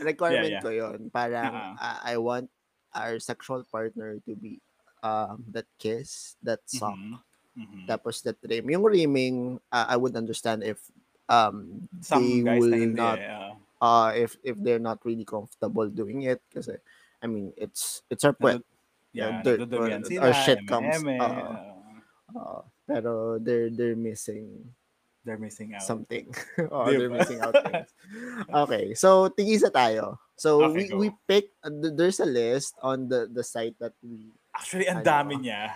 [0.02, 0.64] requirement Yeah, yeah.
[0.64, 0.98] ko yun.
[1.10, 1.74] Parang, Uh-uh.
[1.78, 2.50] ah, I want
[2.90, 4.58] our sexual partner to be
[5.04, 7.20] um, that kiss, that suck, Mhm.
[7.56, 7.88] Mhm.
[7.88, 8.68] tapos that rim.
[8.68, 9.36] Yung rimming,
[9.72, 10.76] ah, I would understand if
[11.26, 13.00] um, Some they guys will hindi.
[13.00, 13.52] not eh, ah.
[13.76, 16.76] uh if if they're not really comfortable doing it kasi
[17.18, 18.60] I mean it's it's our puwet
[19.12, 19.88] yeah, dirt or-
[20.20, 21.26] or shit comes, eme-eme, oo.
[21.26, 21.56] ah,
[22.36, 24.60] uh, pero they're they're missing
[25.24, 25.82] they're missing out.
[25.82, 26.28] something
[26.70, 27.90] oh, they're missing out things.
[28.62, 30.96] okay so tingisa tayo so Okay, we go.
[31.00, 35.36] we pick uh, there's a list on the the site that we Actually, ang dami
[35.36, 35.68] niya.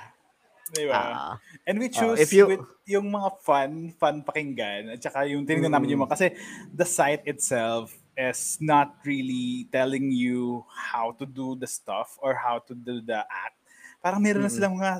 [0.70, 0.94] Di ba?
[0.94, 1.34] ah
[1.66, 4.94] And we choose if you- with yung mga fun, fun pakinggan.
[4.94, 6.26] At saka yung tinignan namin yung mga, kasi
[6.74, 12.58] the site itself is not really telling you how to do the stuff or how
[12.60, 13.56] to do the act.
[14.02, 14.56] Parang meron na Mm-mm.
[14.56, 14.92] silang mga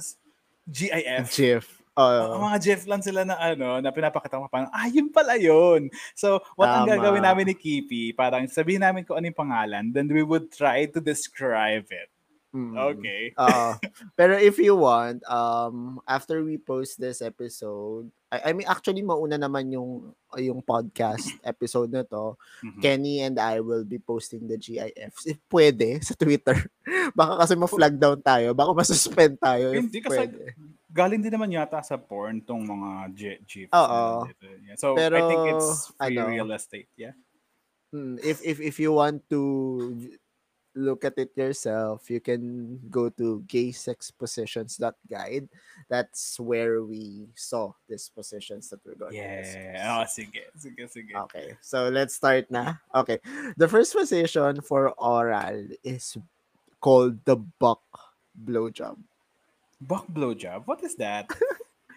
[0.71, 1.27] GIF.
[1.35, 5.37] GIF oh mga GIF lang sila na ano, na pinapakita mo parang, ah, yun pala
[5.37, 5.91] yun.
[6.17, 6.97] So, what ang Tama.
[6.97, 10.87] gagawin namin ni Kipi, parang sabihin namin kung ano yung pangalan, then we would try
[10.87, 12.09] to describe it.
[12.55, 12.75] Mm.
[12.77, 13.23] Okay.
[13.39, 13.67] Oo.
[14.19, 19.35] pero if you want, um, after we post this episode, I, I mean, actually, mauna
[19.35, 22.39] naman yung yung podcast episode na to.
[22.63, 22.79] Mhm.
[22.79, 25.27] Kenny and I will be posting the GIFs.
[25.27, 26.55] If pwede, sa Twitter.
[27.11, 28.55] Baka kasi ma-flag down tayo.
[28.55, 29.75] Baka masuspend tayo.
[29.75, 30.55] Hindi kasi pwede.
[30.91, 33.75] galing din naman yata sa porn tong mga G- GIFs.
[33.75, 34.31] Oo.
[34.63, 34.79] Yeah.
[34.79, 36.91] So, I Pero, think it's free ano, real estate.
[36.95, 37.19] Yeah.
[37.91, 39.43] Hmm, if, if, if you want to
[40.75, 45.49] look at it yourself, you can go to gaysexpositions.guide.
[45.89, 49.55] That's where we saw these positions that we're going to discuss.
[49.55, 49.99] Yeah.
[49.99, 50.43] Oh, sige.
[50.59, 51.15] Sige, sige.
[51.27, 52.75] Okay, so let's start na.
[52.95, 53.19] Okay,
[53.57, 56.17] the first position for oral is
[56.81, 57.83] called the buck
[58.35, 58.99] blowjob.
[59.81, 60.67] Buck blowjob?
[60.67, 61.31] What is that?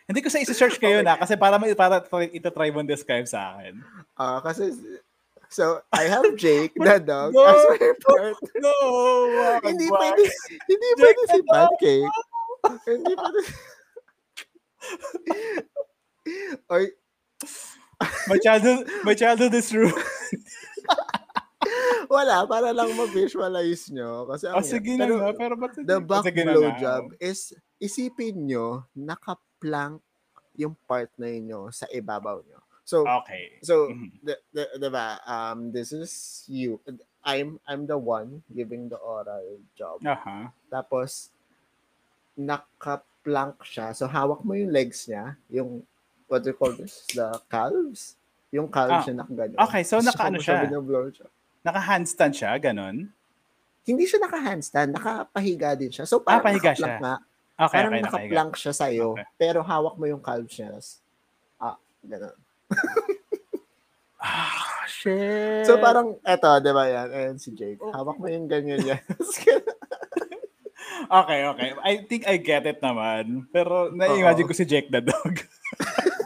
[0.07, 3.55] Hindi ko sa isa-search kayo na kasi para may para try- ito-try mo describe sa
[3.55, 3.79] akin.
[4.19, 4.75] Ah, kasi
[5.53, 7.45] so I have Jake the dog No!
[7.45, 8.33] as my partner.
[8.57, 8.73] No!
[9.61, 10.01] hindi wag.
[10.01, 10.23] pwede,
[10.65, 12.09] hindi pwede si Pancake.
[12.89, 13.39] hindi pwede.
[16.69, 16.81] Or
[18.27, 19.95] My childhood, my childhood is ruined.
[22.11, 24.27] wala, para lang ma-visualize nyo.
[24.27, 25.31] Kasi ah, ang, Oh, sige pero nga.
[25.35, 26.55] Pero ba't the ah, back sige na nga.
[26.59, 30.03] blowjob is, isipin nyo, nakaplank
[30.57, 32.59] yung partner nyo sa ibabaw nyo.
[32.85, 33.59] So, Okay.
[33.63, 34.11] so, Mhm.
[34.23, 36.79] the, the, diba, um, this is you.
[37.23, 40.01] I'm, I'm the one giving the oral job.
[40.05, 40.53] Aha.
[40.71, 41.29] Tapos,
[42.37, 43.93] nakaplank siya.
[43.95, 45.85] So, hawak mo yung legs niya, yung,
[46.27, 47.07] what do you call this?
[47.13, 48.17] The calves?
[48.51, 49.55] Yung Ah, calves niya nakagano.
[49.69, 50.75] okay, so nakaano siya?
[50.81, 51.29] Blowjob.
[51.63, 53.13] Naka-handstand siya, ganun?
[53.83, 56.07] Hindi siya naka-handstand, nakapahiga din siya.
[56.07, 57.03] So, Ah, parang pahiga nakaplank siya.
[57.03, 57.15] nga.
[57.59, 58.39] Okay, parang okay, nakahiga.
[58.39, 59.25] nakaplank siya sa'yo, Okay.
[59.39, 60.71] pero hawak mo yung calves niya.
[61.59, 62.42] Ah, gano'n.
[64.23, 65.67] Ah, shit.
[65.67, 67.11] So, parang, eto, di ba yan?
[67.11, 67.83] Ayan si Jake.
[67.83, 68.97] Hawak mo yung ganyan niya.
[71.09, 71.69] Okay, okay.
[71.83, 73.45] I think I get it naman.
[73.51, 75.35] Pero na-imagine ko si Jake the dog.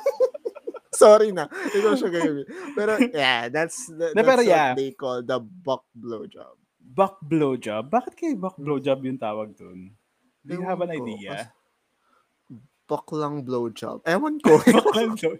[1.01, 1.49] Sorry na.
[1.49, 2.45] Ito siya ganyan.
[2.73, 4.73] Pero, yeah, that's, the, that's pero what yeah.
[4.73, 6.57] they call the buck blowjob.
[6.79, 7.89] Buck blowjob?
[7.89, 9.93] Bakit kay buck blowjob yung tawag dun?
[10.41, 11.51] Do you have an idea?
[12.87, 14.07] Buck lang blowjob.
[14.07, 14.57] Ewan ko.
[14.75, 15.37] Buck lang blowjob.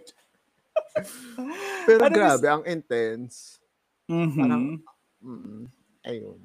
[1.86, 3.58] Pero Ano grabe, ang intense.
[4.06, 4.36] Mhm.
[4.36, 4.82] Parang-
[5.18, 5.66] Mm,
[6.06, 6.38] ayun.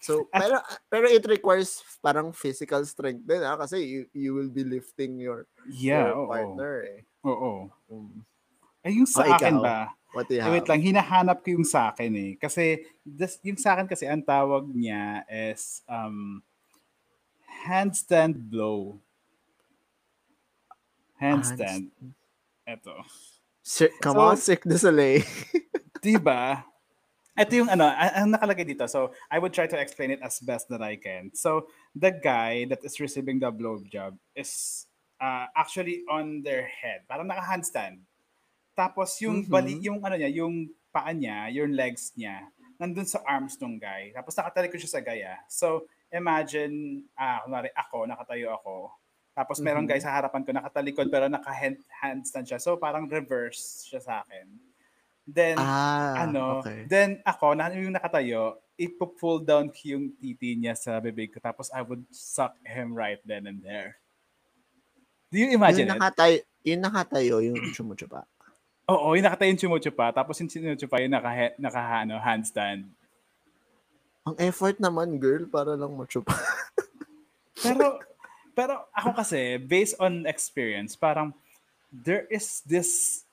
[0.00, 4.60] So, pero pero it requires parang physical strength din ha kasi you, you will be
[4.60, 6.24] lifting your, yeah, oo.
[6.24, 7.00] your partner eh.
[7.24, 7.68] Oo.
[7.88, 8.20] Mm.
[8.80, 9.64] Eh, yung sa Oh, akin ikaw.
[9.64, 9.78] ba?
[10.12, 10.52] What do you have?
[10.52, 12.32] wait lang, hinahanap ko yung sa akin eh.
[12.36, 16.40] Kasi this, yung sa akin kasi ang tawag niya is um,
[17.64, 18.96] handstand blow.
[21.16, 21.92] Handstand.
[22.64, 23.04] Eto.
[23.62, 25.22] Sir, come So- on, Cirque du Soleil.
[26.04, 26.64] Diba?
[27.36, 28.84] Ito yung ano, ang nakalagay dito.
[28.84, 31.30] So, I would try to explain it as best that I can.
[31.32, 34.84] So, the guy that is receiving the blowjob is
[35.20, 37.04] uh, actually on their head.
[37.08, 38.00] Parang naka-handstand.
[38.72, 39.52] Tapos yung Mhm.
[39.52, 44.08] bali, yung ano niya, yung paa niya, yung legs niya, nandun sa arms nung guy.
[44.12, 45.36] Tapos nakatalikod siya sa gaya.
[45.48, 48.88] So, imagine, ah, kunwari ako, nakatayo ako.
[49.30, 49.90] Tapos merong Mhm.
[49.90, 52.58] guy sa harapan ko nakatalikod pero naka-handstand siya.
[52.60, 54.46] So, parang reverse siya sa akin.
[55.24, 56.90] Then, Ah, ano, okay.
[56.90, 61.38] then ako, na yung nakatayo, ipo-pull down yung titi niya sa bibig ko.
[61.38, 64.00] Tapos I would suck him right then and there.
[65.30, 66.02] Do you imagine yung it?
[66.02, 68.26] nakatayo, yung nakatayo, yung chumuchupa.
[68.90, 70.10] Oo, yung nakatayo yung chumuchupa.
[70.10, 72.90] Tapos yung chumuchupa yung naka, naka ano, handstand.
[74.26, 76.34] Ang effort naman, girl, para lang machupa.
[77.64, 78.02] Pero,
[78.60, 81.32] pero ako kasi, based on experience, parang
[81.88, 83.24] there is this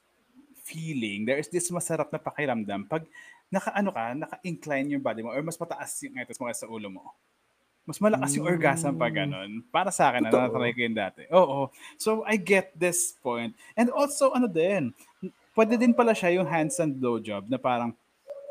[0.64, 3.04] feeling, there is this masarap na pakiramdam pag
[3.52, 7.12] naka-ano ka, naka-incline yung body mo or mas mataas yung itis mo sa ulo mo.
[7.84, 9.64] Mas malakas yung orgasm pag ganun.
[9.68, 10.48] Para sa akin, na Totoo.
[10.48, 11.24] natry ko yun dati.
[11.32, 11.72] Oo.
[12.00, 13.52] So, I get this point.
[13.76, 14.96] And also, ano din,
[15.56, 17.92] pwede din pala siya yung handstand blowjob na parang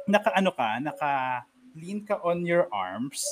[0.08, 3.24] naka-ano ka, naka-lean ka on your arms,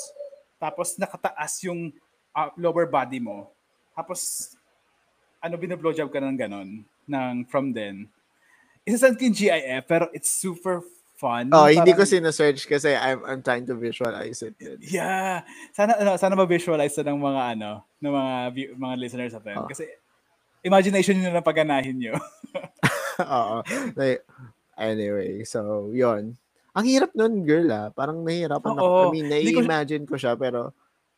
[0.60, 1.92] tapos nakataas yung
[2.34, 3.48] uh, lower body mo.
[3.94, 4.52] Tapos,
[5.38, 8.10] ano, binablowjob ka ng ganon, ng from then.
[8.84, 10.84] Ko yung GIF, pero it's super
[11.16, 11.48] fun.
[11.54, 14.58] Oh, hindi ko Parang- sino-search kasi I'm, I'm trying to visualize it.
[14.60, 14.76] din.
[14.82, 15.46] Yeah.
[15.72, 17.70] Sana ano, sana ma-visualize na ng mga ano,
[18.02, 19.56] ng mga view- mga listeners natin.
[19.64, 19.68] Oh.
[19.70, 19.88] Kasi
[20.60, 22.14] imagination niyo na paganahin niyo.
[23.24, 23.62] Oo.
[23.94, 24.26] Like,
[24.76, 26.34] anyway, so, yon
[26.74, 27.88] Ang hirap nun, girl, ah.
[27.94, 29.08] Parang nahihirapan ako.
[29.08, 30.74] I mean, nai-imagine ko siya, pero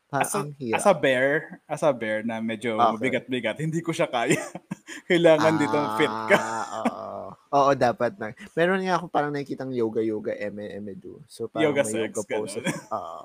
[0.06, 0.76] parang As a, hirap.
[0.78, 1.28] as a bear,
[1.66, 2.86] as a bear na medyo Okay.
[2.94, 4.38] mabigat-bigat, hindi ko siya kaya.
[5.10, 6.38] Kailangan dito fit ka.
[6.38, 7.22] Ah, oo.
[7.52, 8.30] Oo, dapat na.
[8.52, 11.18] Meron nga ako parang nakikitang yoga-yoga, eme do.
[11.26, 12.58] So, parang Yoga may sex, yoga pose.
[12.60, 12.78] ganun.
[12.96, 13.22] Oo.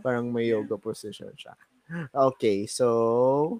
[0.00, 1.52] parang may yoga position siya.
[2.10, 3.58] Okay, so,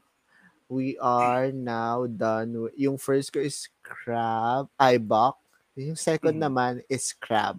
[0.70, 2.55] we are now done.
[2.64, 5.37] with- Yung first ko is crab, ay, bok.
[5.74, 6.42] Yung second Mhm.
[6.42, 7.59] naman is crab.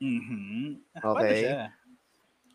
[0.00, 0.80] Mhm.
[0.96, 1.04] Okay.
[1.04, 1.64] Paano siya?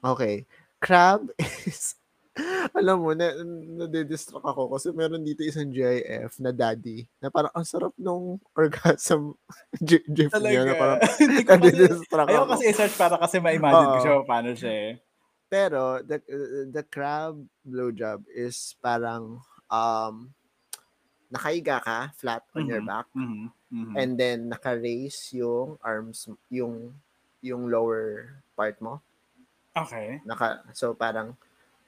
[0.04, 0.36] Okay.
[0.80, 1.32] Crab
[1.66, 1.96] is,
[2.78, 3.32] alam mo, na,
[3.80, 9.34] nadidistract ako kasi meron dito isang GIF na daddy na parang ang sarap nung orgasm
[9.80, 11.00] gi- gif niya na parang
[11.64, 12.52] nadidistract ayaw ako.
[12.54, 14.92] kasi i-search para kasi ma-imagine ko siya paano siya eh.
[15.46, 16.18] Pero the
[16.68, 20.34] the crab blowjob is parang um
[21.30, 22.90] nakaiga ka flat on your Mhm.
[22.90, 23.46] back Mhm.
[23.72, 23.94] Mhm.
[23.96, 26.94] and then naka-raise yung arms yung
[27.40, 29.00] yung lower part mo.
[29.76, 30.20] Okay.
[30.24, 31.36] Naka so parang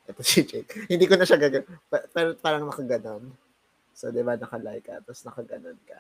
[0.08, 0.71] ito si Jake.
[0.91, 1.67] Hindi ko na siya gagawin.
[2.15, 3.28] pero parang nakaganon.
[3.91, 6.00] So, di ba, nakalay ka, tapos nakaganon ka.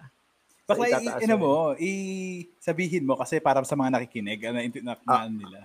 [0.67, 1.91] So, itataas i, ano mo i
[2.59, 5.25] sabihin mo kasi para sa mga nakikinig, ano, na, Ah.
[5.25, 5.59] na, nila.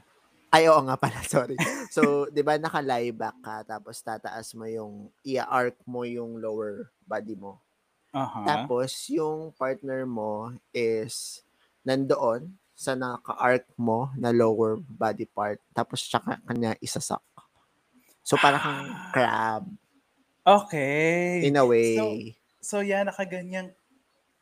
[0.53, 1.57] Ay, oo nga pala, sorry.
[1.95, 7.39] So, di ba, naka-lie back ka, tapos tataas mo yung, i-arc mo yung lower body
[7.39, 7.63] mo.
[8.13, 8.45] Aha.
[8.45, 11.41] Tapos, yung partner mo is
[11.87, 12.53] nandoon
[12.83, 15.63] sa naka-arc mo na lower body part.
[15.71, 17.23] Tapos, tsaka kanya isasak.
[18.27, 19.63] So, parang kang crab
[20.43, 21.47] Okay.
[21.47, 22.35] in a way.
[22.59, 23.71] So, yan, nakaganyan,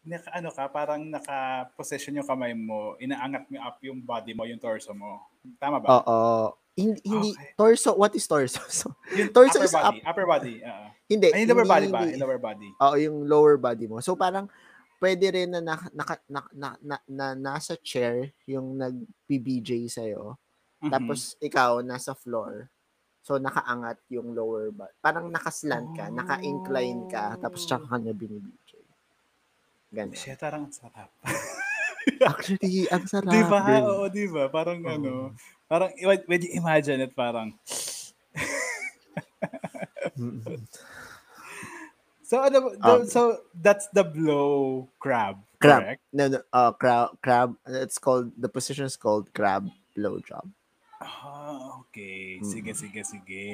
[0.00, 4.56] naka, ano ka, parang naka-position yung kamay mo, inaangat mo up yung body mo, yung
[4.56, 5.20] torso mo.
[5.60, 6.00] Tama ba?
[6.00, 6.56] Oo.
[6.72, 7.52] Hindi, hindi Okay.
[7.52, 8.56] torso, what is torso?
[8.72, 10.54] So, yung torso upper is body, upper body.
[10.64, 10.86] oo.
[11.04, 11.28] hindi.
[11.28, 12.00] Ay, yung lower hindi- body ba?
[12.08, 12.68] Yung lower body.
[12.80, 13.98] Oo, yung lower body mo.
[14.00, 14.46] So parang
[15.00, 20.36] pwede rin na naka, naka, na, na, na, na, nasa chair yung nag-PBJ sa'yo.
[20.84, 20.92] Mhm.
[20.92, 22.68] Tapos ikaw nasa floor.
[23.24, 24.94] So nakaangat yung lower body.
[25.00, 28.76] Parang nakaslant ka, naka-incline ka, tapos tsaka ka niya binibj.
[29.90, 30.14] Ganun.
[30.14, 31.10] Shit, parang ang sarap.
[32.30, 33.32] Actually, ang sarap.
[33.34, 33.58] di ba?
[33.66, 33.84] girl.
[33.90, 34.46] Oo, di ba?
[34.46, 34.94] Parang Oo.
[34.94, 35.12] ano,
[35.66, 37.50] parang, when you imagine it, parang.
[42.30, 43.20] So ano, Um, so
[43.58, 45.82] that's the blow crab, Crab.
[45.82, 46.00] correct?
[46.14, 49.66] No, no, uh, crab, crab, it's called, the position is called crab
[49.98, 50.46] blowjob.
[51.02, 52.38] Ah, okay.
[52.38, 52.46] Mm.
[52.46, 53.44] Sige, sige, sige.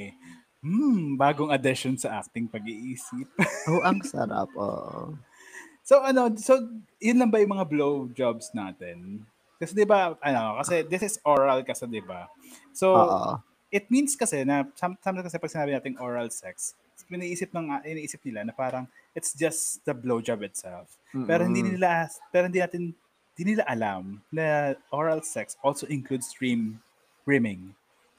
[0.60, 3.24] Hmm, bagong addition sa acting pag-iisip.
[3.70, 4.50] Oh, ang sarap.
[4.54, 5.16] Oh.
[5.82, 6.58] So ano, so
[6.98, 9.22] yun lang ba yung mga blow jobs natin?
[9.56, 12.26] Kasi 'di ba, ano, kasi this is oral kasi 'di ba?
[12.74, 13.38] So Oo.
[13.70, 16.74] it means kasi na some- sometimes kasi pag sinabi natin oral sex,
[17.08, 20.98] iniisip ng iniisip nila na parang it's just the blow job itself.
[21.12, 22.92] Pero hindi nila pero hindi natin
[23.36, 26.80] hindi nila alam na oral sex also includes rim
[27.24, 27.72] rimming.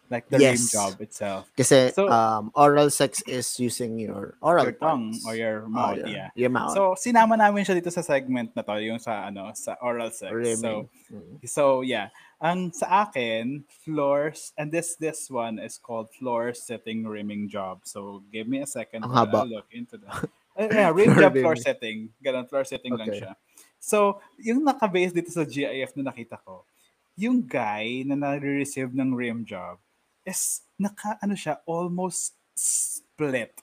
[0.07, 0.71] Like the rim Yes.
[0.71, 1.51] job itself.
[1.51, 5.27] Kasi So- um, oral sex is using your oral Your tongue parts.
[5.27, 6.07] or your Oh, mouth, yeah.
[6.07, 6.29] yeah.
[6.31, 6.71] Your mouth.
[6.71, 10.31] So sinama namin siya dito sa segment na to, yung sa ano, sa oral sex.
[10.31, 10.87] So Rimming.
[11.11, 11.33] Mm.
[11.43, 17.49] So yeah, Ang sa akin, floors, and this this one is called floor setting rimming
[17.49, 17.81] job.
[17.81, 19.41] So, give me a second haba.
[19.41, 20.29] I look into that.
[20.57, 22.09] Eh, yeah, rim job, floor setting.
[22.17, 23.21] Ganun, floor setting lang Okay.
[23.21, 23.37] siya.
[23.77, 26.65] So, yung naka-base dito sa GIF na nakita ko,
[27.13, 29.77] yung guy na nare-receive ng rim job
[30.25, 33.53] is naka, ano siya, almost split.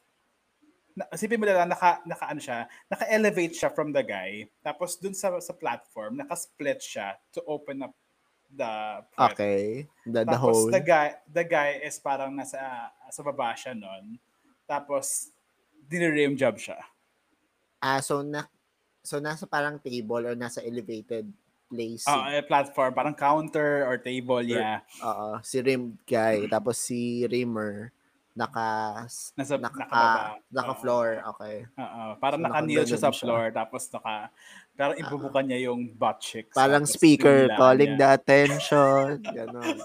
[0.95, 4.47] Na, isipin mo na lang, naka, naka, ano siya, naka-elevate siya from the guy.
[4.63, 7.99] Tapos dun sa, sa platform, naka-split siya to open up
[8.57, 9.35] the press.
[9.35, 9.89] Okay.
[10.07, 10.71] The, the Tapos whole.
[10.71, 14.17] the guy, the guy is parang nasa sa baba siya nun.
[14.65, 15.31] Tapos
[15.91, 16.81] dinire-rim job siya.
[17.83, 18.47] Ah, so na
[19.05, 21.29] so nasa parang table or nasa elevated
[21.69, 22.05] place.
[22.07, 24.81] Ah, eh, platform, parang counter or table, yeah.
[25.03, 27.91] Oo, si Rim guy, tapos si Rimmer
[28.35, 29.05] naka
[29.39, 30.25] Nasa naka, nakababa.
[30.51, 30.81] naka Oo.
[30.83, 31.57] floor, okay.
[31.75, 33.23] Oo, parang So, naka-kneel siya sa siya.
[33.27, 34.31] floor tapos naka
[34.75, 36.55] parang ibubukan niya yung butt cheeks.
[36.55, 38.01] Parang speaker calling niya.
[38.01, 39.79] the attention, ganon.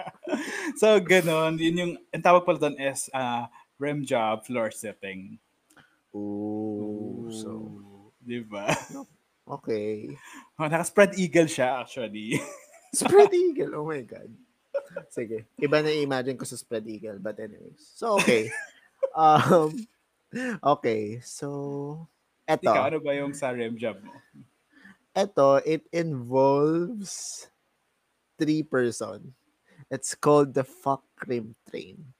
[0.80, 1.60] so, ganun.
[1.60, 3.44] Yun yung, ang tawag pala doon is uh,
[3.76, 5.36] rim job floor setting.
[6.16, 7.84] Ooh, so
[8.26, 8.66] Di ba?
[9.56, 10.10] okay.
[10.58, 12.40] Oh, naka-spread eagle siya actually.
[12.88, 14.32] Spread eagle, oh my god.
[15.12, 17.76] Sige, iba na imagine ko sa spread eagle, but anyways.
[17.76, 18.48] So okay.
[19.12, 19.84] Um
[20.64, 22.08] okay, so
[22.46, 22.72] eto.
[22.72, 24.12] Ikaw, ano ba yung sa rim job mo?
[25.16, 27.48] Ito, it involves
[28.38, 29.34] three person.
[29.90, 32.14] It's called the fuck cream train.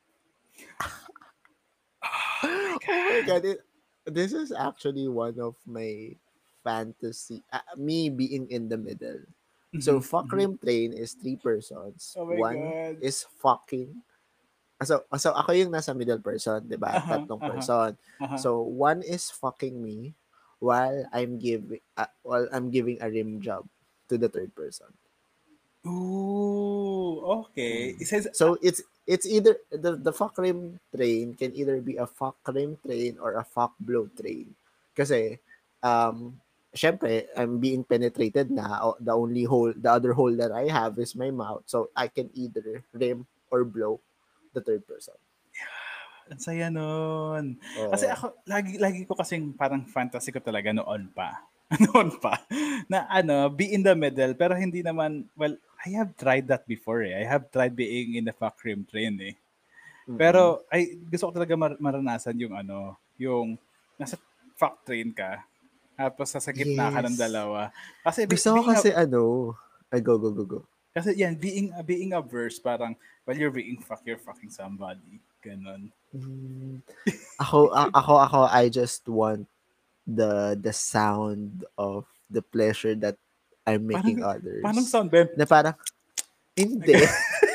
[2.43, 3.45] oh my god.
[3.45, 3.65] it-
[4.07, 6.15] this is actually one of my
[6.63, 7.43] fantasy.
[7.53, 9.19] uh, me being in the middle.
[9.79, 10.31] So, Mhm, fuck mhm.
[10.31, 12.17] cream train is three persons.
[12.17, 12.97] Oh my One God.
[13.01, 14.03] is fucking.
[14.85, 17.01] So, so ako yung nasa middle person, di ba?
[17.01, 17.49] Aha, Tatlong aha.
[17.49, 17.91] person.
[18.21, 18.37] Aha.
[18.37, 20.13] So one is fucking me
[20.61, 23.65] while I'm giving uh, while I'm giving a rim job
[24.13, 24.93] to the third person.
[25.87, 27.95] Ooh, okay.
[27.95, 28.01] Mm.
[28.03, 31.97] It says, So uh, it's it's either the the fuck rim train can either be
[31.97, 34.53] a fuck rim train or a fuck blow train.
[34.93, 35.39] Kasi
[35.81, 36.37] um
[36.77, 41.17] syempre I'm being penetrated na the only hole the other hole that I have is
[41.17, 41.65] my mouth.
[41.65, 44.03] So I can either rim or blow
[44.57, 45.17] the third person.
[46.27, 47.55] ang saya nun.
[47.79, 47.91] Oo.
[47.95, 51.47] Kasi ako, lagi, lagi ko kasing parang fantasy ko talaga noon pa.
[51.87, 52.43] noon pa.
[52.91, 54.35] Na ano, be in the middle.
[54.35, 55.55] Pero hindi naman, well,
[55.87, 57.15] I have tried that before eh.
[57.15, 59.35] I have tried being in the fuck cream train eh.
[60.07, 63.55] Pero ay gusto ko talaga mar- maranasan yung ano, yung
[63.95, 64.19] nasa
[64.55, 65.43] fuck train ka.
[65.95, 67.23] Tapos sa gitna ka ng Yes.
[67.23, 67.71] dalawa.
[68.03, 69.55] Kasi gusto ko kasi ano,
[69.91, 70.61] ay go go go go.
[70.97, 72.97] Kasi yan being being a verse parang
[73.29, 75.21] well you're being fuck you're fucking somebody.
[75.45, 75.93] Ganon.
[76.17, 76.81] Mm,
[77.37, 79.45] ako ako ako I just want
[80.09, 83.21] the the sound of the pleasure that
[83.69, 84.65] I'm making others.
[84.65, 85.29] Paano sound Ben?
[85.37, 85.77] na parang
[86.57, 86.97] hindi.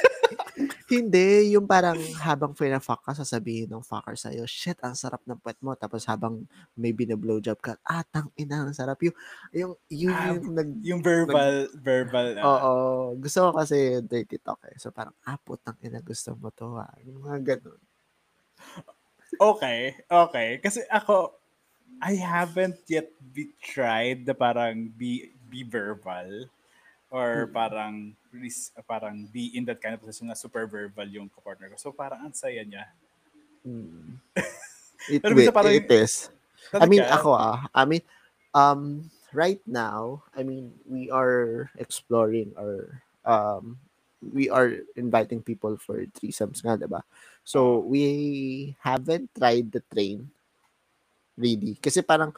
[0.91, 5.57] hindi, yung parang habang pina-fuck ka, sasabihin ng fucker sa'yo, shit, ang sarap ng puwet
[5.63, 5.71] mo.
[5.79, 6.43] Tapos habang
[6.75, 8.99] may bina-blowjob ka, ah, tang ina, ang sarap.
[9.01, 9.15] Yung,
[9.55, 12.67] yung, yun Ah, yung nag, Yung verbal verbal ah.
[12.67, 12.71] oo,
[13.21, 14.75] gusto ko kasi dirty talk eh.
[14.77, 16.91] So parang, ah, putang ina, gusto mo to ah.
[17.07, 17.79] Yung mga ganun.
[19.41, 20.49] Okay, okay.
[20.61, 21.33] Kasi ako,
[22.01, 26.49] I haven't yet be tried the parang be, be verbal
[27.11, 27.51] or Hmm.
[27.51, 27.95] parang
[28.31, 31.77] ris- parang be in that kind of position na super verbal yung partner ko.
[31.77, 32.87] So parang ang saya niya.
[33.67, 34.17] Mm.
[35.11, 36.29] It, Pero wi- parang- it is.
[36.73, 38.05] I mean, ako ah, I mean,
[38.53, 43.77] um, right now, I mean, we are exploring or um,
[44.21, 47.01] we are inviting people for threesomes nga, diba?
[47.43, 50.29] So, we haven't tried the train
[51.33, 51.73] really.
[51.81, 52.29] Kasi parang,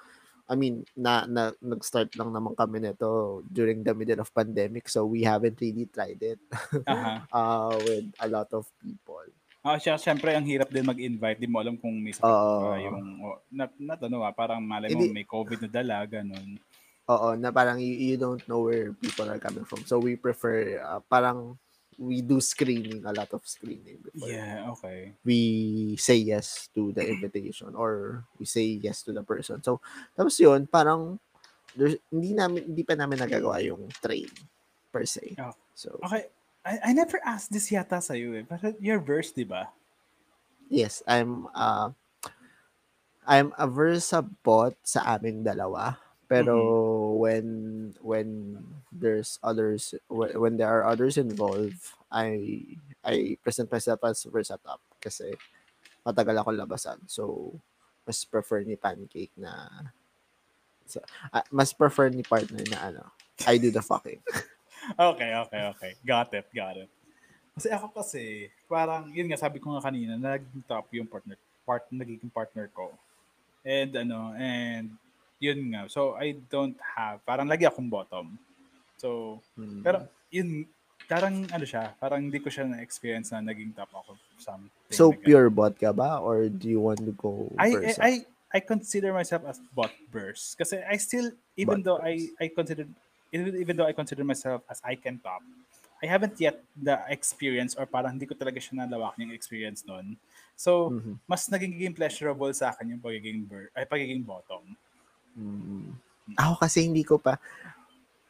[0.54, 4.86] I mean, na, na nag-start lang naman kami nito during the middle of pandemic.
[4.86, 6.38] So, we haven't really tried it
[6.86, 7.26] Aha.
[7.34, 9.26] uh, with a lot of people.
[9.64, 11.40] Ah, siya, syempre ang hirap din mag-invite.
[11.40, 14.92] Di mo alam kung may sakit ba yung oh, not not ano ah, parang malay
[14.92, 16.60] mo may COVID na dala ganun.
[17.08, 19.88] Oo, na parang you, you don't know where people are coming from.
[19.88, 21.56] So we prefer uh, parang
[21.98, 25.14] we do screening, a lot of screening before Yeah, okay.
[25.26, 29.62] we say yes to the invitation or we say yes to the person.
[29.64, 29.82] So
[30.18, 31.20] tapos yun, parang
[31.76, 34.30] there's, hindi namin hindi pa namin nagagawa yung train
[34.92, 35.36] per se.
[35.42, 35.54] Oh.
[35.74, 36.30] So Okay.
[36.64, 38.46] I, I never asked this yata sa iyo eh.
[38.48, 39.68] Pero your verse, di ba?
[40.72, 41.92] yes, I'm uh
[43.24, 45.96] I'm a versabot sa aming dalawa.
[46.28, 46.56] Pero
[47.20, 47.48] when
[48.00, 48.58] when
[48.90, 52.62] there's others when, when there are others involved, I
[53.04, 55.36] I present myself as versatop kasi
[56.08, 57.00] matagal ako labasan.
[57.06, 57.54] So
[58.04, 59.70] mas prefer ni pancake na
[60.88, 61.00] so,
[61.32, 63.04] ah, mas prefer ni partner na ano,
[63.48, 64.20] I do the fucking.
[65.00, 65.92] Okay, okay, okay.
[66.04, 66.92] Got it, got it.
[67.56, 71.88] Kasi ako kasi, parang, yun nga, sabi ko nga kanina, naging top yung partner, part,
[71.88, 72.92] nagiging partner ko.
[73.64, 74.92] And ano, and
[75.44, 75.92] yun nga.
[75.92, 78.40] So, I don't have, parang lagi akong bottom.
[78.96, 79.84] So, Hmm.
[79.84, 80.64] pero yun,
[81.04, 84.96] parang ano siya, parang hindi ko siya na-experience na naging top ako something.
[84.96, 85.26] So, like that.
[85.28, 86.24] pure bot ka ba?
[86.24, 88.00] Or do you want to go I, versa?
[88.00, 88.12] I,
[88.56, 90.56] I consider myself as bot burst.
[90.56, 92.88] Kasi I still, even Bot though I, I consider,
[93.34, 95.44] even, even though I consider myself as I can top,
[96.04, 100.20] I haven't yet the experience or parang hindi ko talaga siya nalawakan yung experience nun.
[100.56, 101.16] So, Mhm.
[101.24, 104.76] mas nagiging pleasurable sa akin yung pagiging ber, ay pagiging bottom.
[105.34, 105.94] Mm.
[106.36, 107.38] Ako kasi hindi ko pa,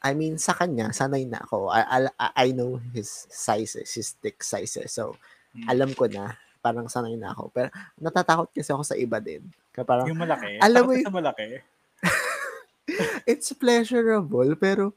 [0.04, 1.72] I mean, sa kanya, sanay na ako.
[1.72, 2.00] I, I,
[2.36, 4.92] I know his sizes, his thick sizes.
[4.92, 5.16] So,
[5.54, 5.70] Mm.
[5.70, 7.54] alam ko na, parang sanay na ako.
[7.54, 7.70] Pero
[8.02, 9.46] natatakot kasi ako sa iba din.
[9.70, 10.58] Kaya parang, Yung malaki.
[10.58, 11.48] Alam mo ka y- sa malaki.
[13.30, 14.92] it's pleasurable, pero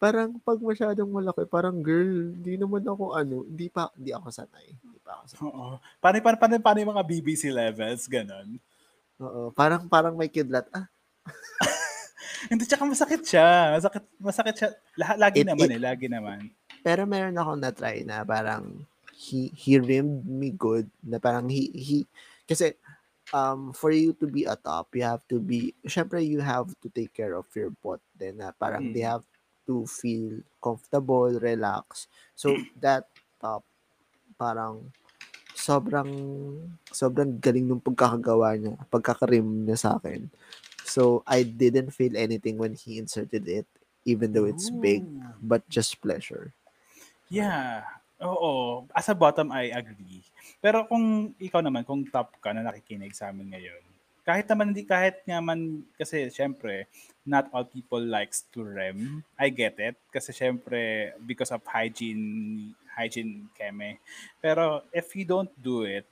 [0.00, 4.66] parang pag masyadong malaki, parang girl, hindi naman ako ano, hindi pa, hindi ako sanay.
[4.80, 5.44] Hindi pa ako sanay.
[5.44, 5.66] Oo.
[6.00, 8.08] Paano, paano, paano, paano yung mga BBC levels?
[8.08, 8.48] Ganon.
[9.20, 10.64] Oo, parang, parang may kidlat.
[10.72, 10.88] Ah,
[12.50, 13.76] Hindi, tsaka masakit siya.
[13.76, 14.70] Masakit, masakit siya.
[14.96, 15.80] Lahat, lagi It- naman it- eh.
[15.80, 16.38] Lagi naman.
[16.80, 21.96] Pero meron ako na-try na parang he, he rimmed me good na parang he, he
[22.48, 22.72] kasi
[23.36, 26.88] um, for you to be a top, you have to be, syempre you have to
[26.88, 29.12] take care of your bot din na parang they Mm.
[29.12, 29.26] have
[29.68, 32.08] to feel comfortable, relax.
[32.32, 33.62] So that top,
[34.40, 34.88] parang
[35.52, 36.08] sobrang
[36.88, 40.32] sobrang galing ng pagkakagawa niya, pagkakarim niya sa akin.
[40.90, 43.66] So I didn't feel anything when he inserted it,
[44.02, 45.38] even though it's big, oh.
[45.38, 46.50] but just pleasure.
[47.30, 47.86] Yeah.
[48.18, 48.84] Oo.
[48.90, 50.26] As a bottom, I agree.
[50.58, 53.80] Pero kung ikaw naman, kung top ka na nakikinig sa amin ngayon,
[54.26, 56.84] kahit naman hindi, kahit naman, kasi syempre,
[57.24, 59.24] not all people likes to rem.
[59.38, 59.96] I get it.
[60.12, 63.96] Kasi syempre, because of hygiene, hygiene keme.
[64.42, 66.04] Pero if you don't do it,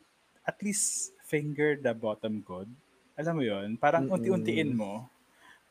[0.48, 2.70] at least finger the bottom good.
[3.18, 4.14] Alam mo yon Parang Mm-mm.
[4.14, 5.10] unti-untiin mo.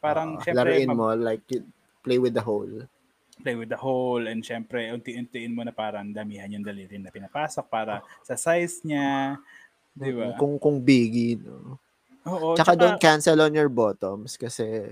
[0.03, 1.47] Parang Oo, syempre, laruin mo, like,
[2.03, 2.85] play with the hole.
[3.37, 7.69] play with the hole and syempre unti-untiin mo na parang damihan yung daliri na pinapasok
[7.69, 9.37] para sa size niya.
[9.93, 10.35] Di ba?
[10.41, 11.77] Kung, kung biggie, no?
[12.27, 12.57] Oo.
[12.57, 14.89] Tsaka don't cancel on your bottoms kasi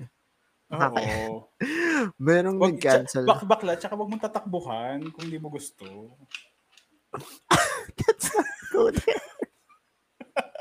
[0.72, 1.50] Oo.
[2.22, 3.26] merong Wag, nag-cancel.
[3.26, 6.14] Bak bakla, tsaka wag mong tatakbuhan kung di mo gusto.
[8.00, 8.96] That's not good.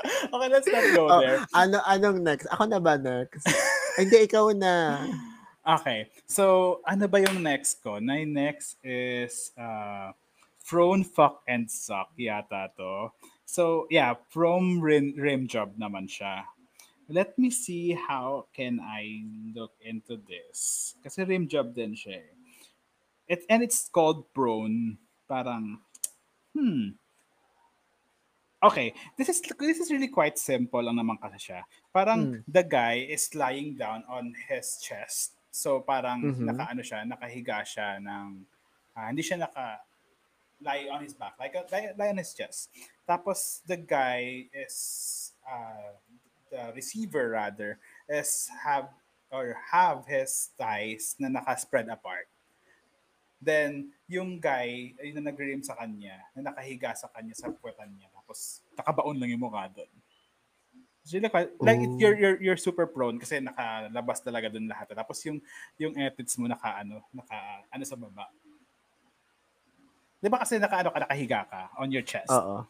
[0.05, 1.39] Okay, let's not go Oh, there.
[1.53, 2.45] ano, anong next?
[2.51, 3.45] Ako na ba next?
[3.99, 5.01] Hindi, ikaw na.
[5.65, 6.09] Okay.
[6.29, 7.97] So, ano ba yung next ko?
[7.97, 10.13] My next is uh,
[10.65, 13.09] Prone, Fuck, and Suck yata to.
[13.45, 16.45] So, yeah, from rim, rim job naman siya.
[17.05, 19.21] Let me see how can I
[19.53, 20.93] look into this.
[21.05, 22.33] Kasi rim job din siya eh.
[23.29, 24.97] It, and it's called prone.
[25.29, 25.81] Parang,
[26.53, 26.97] hmm.
[28.65, 31.61] Okay, this is this is really quite simple lang naman kasi siya.
[31.93, 32.41] Parang Hmm.
[32.49, 35.37] the guy is lying down on his chest.
[35.53, 36.49] So parang Mhm.
[36.49, 38.41] nakaano siya, nakahiga siya ng
[38.97, 39.85] ah, hindi siya naka
[40.63, 42.73] lie on his back, like a- lie, lie on his chest.
[43.05, 44.73] Tapos the guy is
[45.45, 45.93] uh,
[46.49, 47.77] the receiver rather
[48.09, 48.89] is have
[49.29, 52.25] or have his thighs na naka-spread apart.
[53.35, 58.09] Then, yung guy, ay na nag-rim sa kanya, na nakahiga sa kanya sa puwetan niya.
[58.25, 59.91] Tapos, nakabaon lang yung mukha doon.
[61.05, 62.01] Really quite, like, it- Oh.
[62.01, 64.89] you're, you're, you're super prone kasi nakalabas talaga doon lahat.
[64.89, 65.37] Tapos, yung,
[65.77, 67.37] yung edits mo naka, ano, naka,
[67.69, 68.25] ano sa baba.
[70.17, 72.33] Di ba kasi naka, ano ka, nakahiga ka on your chest?
[72.33, 72.65] Oo.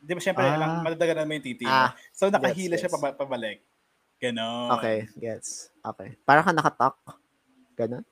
[0.00, 0.56] Di ba syempre, Ah.
[0.56, 1.70] lang, madadagan naman yung titi mo.
[1.70, 2.96] Ah, so, nakahila gets, siya gets.
[2.96, 3.60] paba- pabalik.
[4.16, 4.72] Ganon.
[4.80, 5.68] Okay, gets.
[5.84, 6.16] Okay.
[6.24, 6.96] Parang ka nakatak.
[7.76, 8.04] Ganun?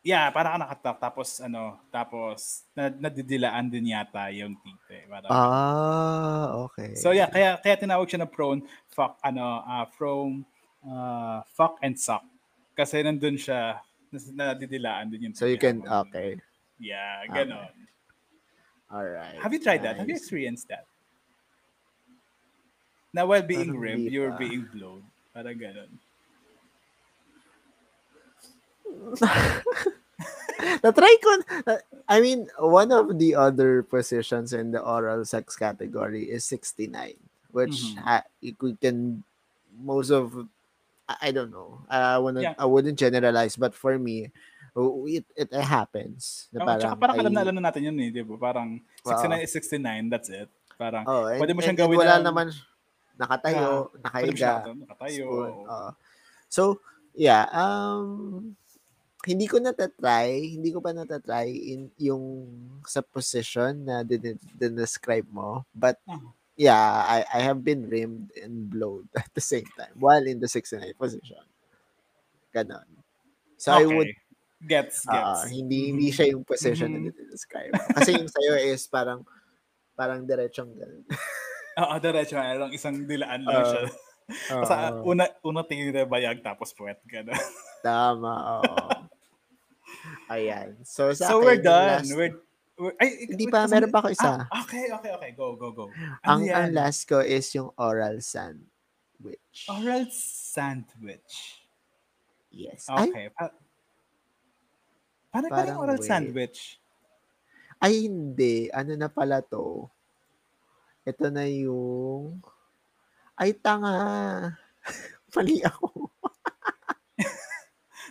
[0.00, 0.96] Yeah, parang ka nakatak.
[0.96, 5.04] Tapos, ano, tapos, na, nadidilaan din yata yung titi.
[5.04, 6.96] Parang, Ah, okay.
[6.96, 10.48] So yeah, kaya kaya tinawag siya na prone fuck ano uh, from
[10.88, 12.24] uh, fuck and suck.
[12.72, 16.40] Kasi nandun siya nadidilaan din yung So you can, okay.
[16.80, 17.44] Yeah, Okay.
[17.44, 17.74] ganon.
[18.88, 19.36] Alright.
[19.38, 20.00] Have you tried that?
[20.00, 20.24] Have you nice.
[20.24, 20.88] experienced that?
[23.12, 25.04] Na while being Parang ribbed, di you're being blown.
[25.36, 25.92] Parang ganon.
[30.84, 31.30] Na-try ko.
[32.06, 37.16] I mean, one of the other positions in the oral sex category is 69,
[37.50, 37.96] which Mhm.
[37.98, 39.24] ha- you can
[39.80, 40.34] most of
[41.10, 41.82] I don't know.
[41.90, 42.54] I wouldn't Yeah.
[42.54, 44.30] I wouldn't generalize, but for me,
[45.10, 46.46] it it, happens.
[46.54, 48.38] Na Oh, tsaka parang alam na alam na natin yun eh, di ba?
[48.38, 50.46] Parang 69 is 69, that's it.
[50.78, 52.46] Parang, Oh, and, pwede mo siyang and- and gawin wala ng- naman
[53.18, 54.52] nakatayo, mo nakahiga.
[54.70, 55.24] nakatayo.
[55.26, 55.66] spoon, oo.
[55.66, 55.90] oo.
[56.46, 56.62] So,
[57.12, 58.54] yeah, um
[59.26, 62.48] hindi ko natatry, hindi ko pa natatry in yung
[62.86, 65.64] sa position na din, describe mo.
[65.72, 66.20] But Ah.
[66.56, 70.48] yeah, I, I have been rimmed and blowed at the same time while in the
[70.48, 71.44] 69 position.
[72.50, 72.86] Ganon.
[73.56, 74.10] So I would,
[74.60, 75.08] Gets, gets.
[75.08, 76.16] ah, hindi, hindi Mhm.
[76.16, 77.08] siya yung position Mhm.
[77.08, 77.84] na describe mo.
[77.96, 79.24] Kasi yung sa'yo is parang,
[79.96, 81.04] parang diretsong ganun.
[81.80, 82.68] Oo, diretso lang.
[82.68, 83.80] Isang dilaan lang Ah, siya.
[84.52, 87.00] Oo, Sa una, una tingin na bayag tapos puwet.
[87.08, 87.32] Gano'n.
[87.80, 89.09] tama, oo.
[90.28, 90.78] Ayan.
[90.82, 92.02] So, sa So, akin, we're done.
[92.02, 92.34] last- We're,
[92.76, 94.32] we're, ay, Hindi pa, meron pa ako isa.
[94.42, 95.30] Ah, okay, okay, okay.
[95.32, 95.84] Go, go, go.
[96.22, 96.74] ang, Ano ang yan?
[96.74, 99.58] last ko is yung oral sandwich.
[99.66, 101.62] Oral sandwich.
[102.48, 102.86] Yes.
[102.86, 103.26] Ay, Okay.
[103.30, 103.54] Pa-
[105.30, 106.08] paano ba Parang yung oral wait.
[106.08, 106.60] sandwich?
[107.78, 108.68] ay, hindi.
[108.70, 109.88] Ano na pala to?
[111.02, 112.44] Ito na yung...
[113.32, 114.52] Ay, tanga.
[115.32, 116.12] Mali ako.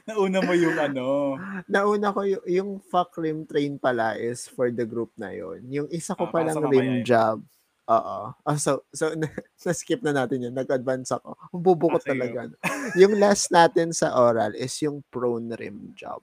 [0.10, 1.38] Nauna mo yung ano.
[1.70, 5.62] Nauna ko yung, yung fuck rim train pala is for the group na yon.
[5.70, 7.46] Yung isa ko Ah, palang rim job.
[7.86, 8.18] Oo.
[8.34, 9.10] Ah, so, so
[9.66, 10.54] na-skip na natin yun.
[10.54, 11.38] Nag-advance ako.
[11.54, 12.50] Bubukot Ah, talaga.
[12.98, 16.22] yung last natin sa oral is yung prone rim job.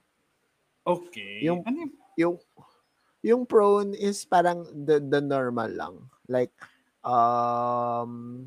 [0.83, 1.43] Okay.
[1.43, 2.35] Yung- ano yung, yung
[3.19, 5.95] yung prone is parang the the normal lang.
[6.29, 6.53] Like
[7.03, 8.45] um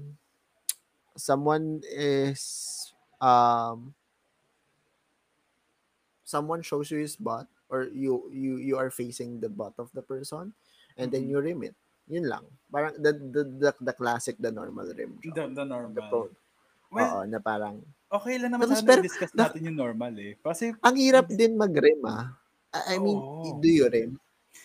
[1.12, 2.40] someone is
[3.20, 3.92] um
[6.30, 10.00] someone shows you his butt or you you you are facing the butt of the
[10.00, 10.54] person
[10.94, 11.30] and then Mhm.
[11.30, 11.74] you rim it.
[12.06, 12.46] Yun lang.
[12.68, 15.34] Parang the the the, the classic the normal rim job.
[15.34, 16.06] the, the The normal?
[16.06, 16.34] prone.
[16.90, 20.10] Well, Oo, na parang okay lang naman Tapos sana pero- discuss na- natin yung normal
[20.16, 20.34] eh.
[20.36, 22.34] Kasi, ang hirap din mag-rim ah.
[22.70, 23.58] I mean, Oo.
[23.58, 24.18] do you rim?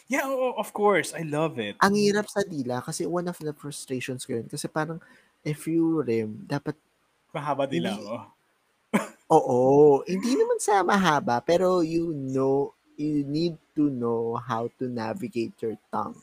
[0.06, 1.14] yeah, oo, of course.
[1.14, 1.78] I love it.
[1.78, 4.98] ang hirap sa dila kasi one of the frustrations ko yun kasi parang
[5.42, 6.74] if you rim, dapat,
[7.30, 7.94] Mahaba Hindi.
[8.02, 8.26] oh.
[9.32, 15.56] Oo, hindi naman sa mahaba, pero you know, you need to know how to navigate
[15.60, 16.18] your tongue.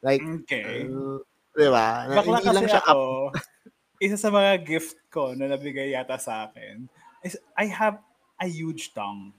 [0.00, 0.88] Like, Okay.
[0.88, 1.20] uh,
[1.52, 2.08] di ba?
[2.08, 3.30] Bakla hindi lang siya ako,
[4.04, 6.88] isa sa mga gift ko na nabigay yata sa akin
[7.20, 8.00] is I have
[8.40, 9.36] a huge tongue.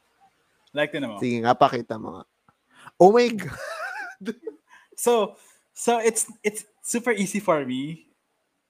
[0.71, 1.17] Like, tinan mo.
[1.17, 2.23] Sige nga, pakita mo nga.
[3.01, 4.37] Oh my God.
[4.93, 5.33] So,
[5.73, 8.05] so it's it's super easy for me.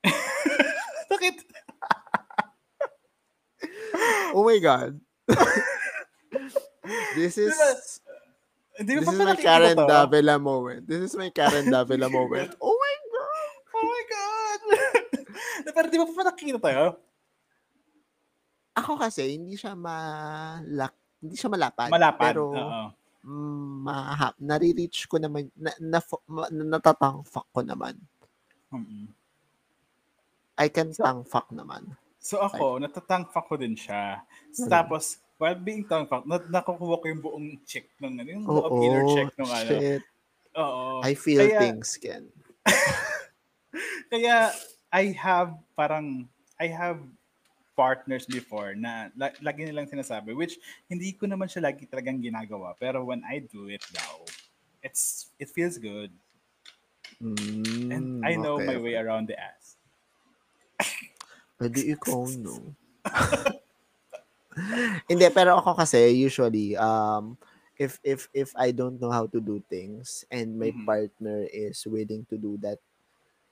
[1.12, 1.44] Bakit?
[4.32, 5.00] Oh my God.
[7.18, 7.52] this is...
[7.52, 7.68] Diba,
[8.82, 9.78] Hindi This is my Karen?
[9.78, 10.88] Davila moment.
[10.88, 12.56] This is my Karen Davila moment.
[12.58, 13.52] Oh my God.
[13.72, 14.62] Oh my God!
[15.76, 16.98] Pero di mo pa nakikita tayo?
[18.78, 21.92] Ako kasi, hindi siya malak, hindi siya malapad.
[21.92, 22.32] Malapad.
[22.32, 22.84] Pero, Oo.
[23.28, 26.00] mm, mahap, nare-reach ko naman, na, na,
[26.32, 28.00] ma- natatangfak ko naman.
[28.72, 29.12] Mm-mm.
[30.56, 32.00] I can So- tangfak naman.
[32.22, 34.22] So ako, natatangfak ko din siya.
[34.22, 34.70] Ano?
[34.70, 39.06] Tapos, while being tangfak, na nakukuha ko yung buong check ng ano, yung buong inner
[39.10, 39.72] check ng ano.
[39.74, 40.04] shit.
[40.54, 41.02] Oo.
[41.02, 42.30] I feel Kaya- things, Ken.
[44.14, 44.54] Kaya
[44.92, 46.28] I have parang
[46.60, 47.02] I have
[47.74, 50.60] partners before na la- lagi nilang sinasabi which
[50.92, 54.22] hindi ko naman siya lagi talagang ginagawa pero when I do it daw
[54.84, 56.12] it's it feels good
[57.24, 59.61] and Mm, I know okay, my way around the ass.
[61.62, 62.74] Pwede ikaw, no?
[65.10, 67.38] Hindi, pero ako kasi, usually, um,
[67.78, 70.86] if if if I don't know how to do things and my Mhm.
[70.86, 72.82] partner is willing to do that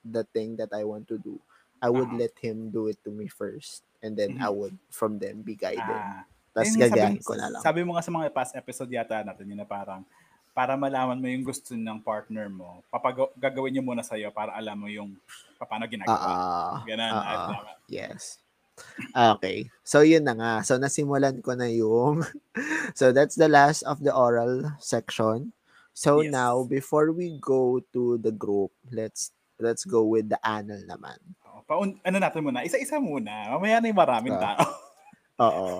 [0.04, 1.38] the thing that I want to do,
[1.80, 2.20] I would Ah.
[2.28, 4.58] let him do it to me first and then I Mhm.
[4.60, 5.86] would from them be guided.
[5.86, 7.62] Ah, Tapos gagayahin ko na lang.
[7.64, 10.04] Sabi mo nga sa mga past episode yata natin yun na parang
[10.60, 14.76] para malaman mo yung gusto ng partner mo, papag- gagawin niyo muna sa'yo para alam
[14.76, 15.16] mo yung
[15.56, 16.20] paano ginagawa.
[16.20, 17.12] ah, Ganun.
[17.16, 17.24] ah.
[17.48, 17.72] tama.
[17.88, 18.44] Yes.
[19.16, 19.72] Okay.
[19.88, 20.54] So, yun na nga.
[20.68, 22.28] So, nasimulan ko na yung...
[23.00, 25.56] so, that's the last of the oral section.
[25.96, 26.36] So, Yes.
[26.36, 29.32] now, before we go to the group, let's
[29.64, 31.20] let's go with the anal naman.
[31.48, 32.68] Oo, Paun, ano natin muna?
[32.68, 33.48] Isa-isa muna.
[33.56, 34.44] Mamaya na yung maraming Ah.
[34.44, 34.64] tao.
[35.40, 35.72] Oo.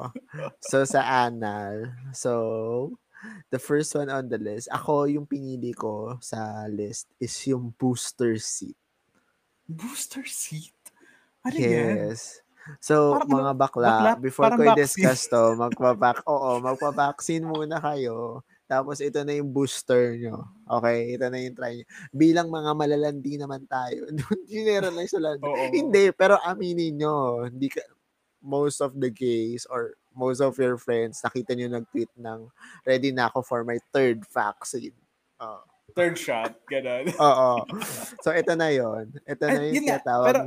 [0.64, 2.96] So, sa anal, so,
[3.52, 8.38] the first one on the list, ako yung pinili ko sa list is yung booster
[8.40, 8.78] seat.
[9.68, 10.76] Booster seat?
[11.46, 12.12] Ano yan?
[12.12, 12.44] Yes.
[12.78, 18.46] So, Parang mga bakla, bakla, before ko i-discuss to, magpa-vac, oo, magpa-vaccine muna kayo.
[18.70, 20.46] Tapos, ito na yung booster nyo.
[20.70, 21.18] Okay?
[21.18, 21.88] Ito na yung try nyo.
[22.14, 24.06] Bilang mga malalandi naman tayo.
[24.52, 25.42] Generalize lang.
[25.42, 25.74] Oo.
[25.74, 27.50] Hindi, pero aminin nyo.
[27.50, 27.82] Hindi ka,
[28.46, 32.50] most of the gays or most of your friends, nakita nyo nag-tweet ng
[32.84, 34.96] ready na ako for my third vaccine.
[35.40, 35.62] Oo.
[35.92, 36.54] Third shot.
[36.66, 37.10] Ganun.
[37.20, 37.66] Oo.
[38.20, 40.26] So, ito na yon Ito na yung tinatawag.
[40.28, 40.40] pero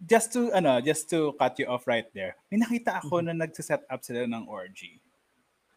[0.00, 2.36] just to ano, just to cut you off right there.
[2.48, 3.06] May nakita Mm-hmm.
[3.06, 5.00] ako na nagse-set up sila ng orgy.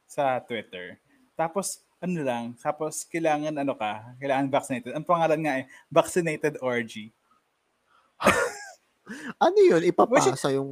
[0.05, 1.01] sa Twitter.
[1.33, 4.93] Tapos, ano lang, tapos kailangan ano ka, kailangan vaccinated.
[4.93, 7.09] Ang pangalan nga eh, vaccinated orgy.
[9.35, 9.81] Ano yun?
[9.83, 10.69] Ipapasa yung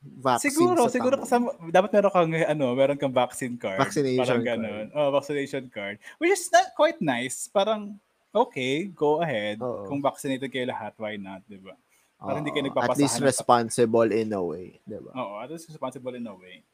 [0.00, 3.76] vaccine Siguro, sa siguro kasama, dapat meron kang, ano, meron kang vaccine card.
[3.76, 4.60] Vaccination parang card.
[4.62, 4.86] ganun.
[4.96, 5.96] Oh, vaccination card.
[6.16, 7.50] Which is not quite nice.
[7.50, 8.00] Parang,
[8.32, 9.60] okay, go ahead.
[9.60, 9.84] Oo.
[9.90, 11.76] Kung vaccinated kayo lahat, why not, di ba?
[12.16, 14.80] Parang hindi kayo Oo, nagpapasahan At least responsible in a way.
[14.88, 15.12] Diba?
[15.12, 16.64] Oo, at least responsible in a way.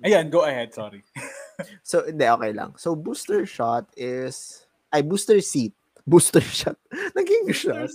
[0.00, 1.02] Ayan, go ahead, sorry.
[1.82, 2.78] So, hindi, okay lang.
[2.78, 4.62] So, booster shot is,
[4.94, 5.74] ay, booster seat.
[6.06, 6.78] Booster shot.
[7.18, 7.90] Naging shot.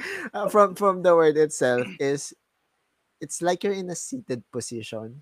[0.34, 2.32] Uh, from from the word itself is,
[3.20, 5.20] it's like you're in a seated position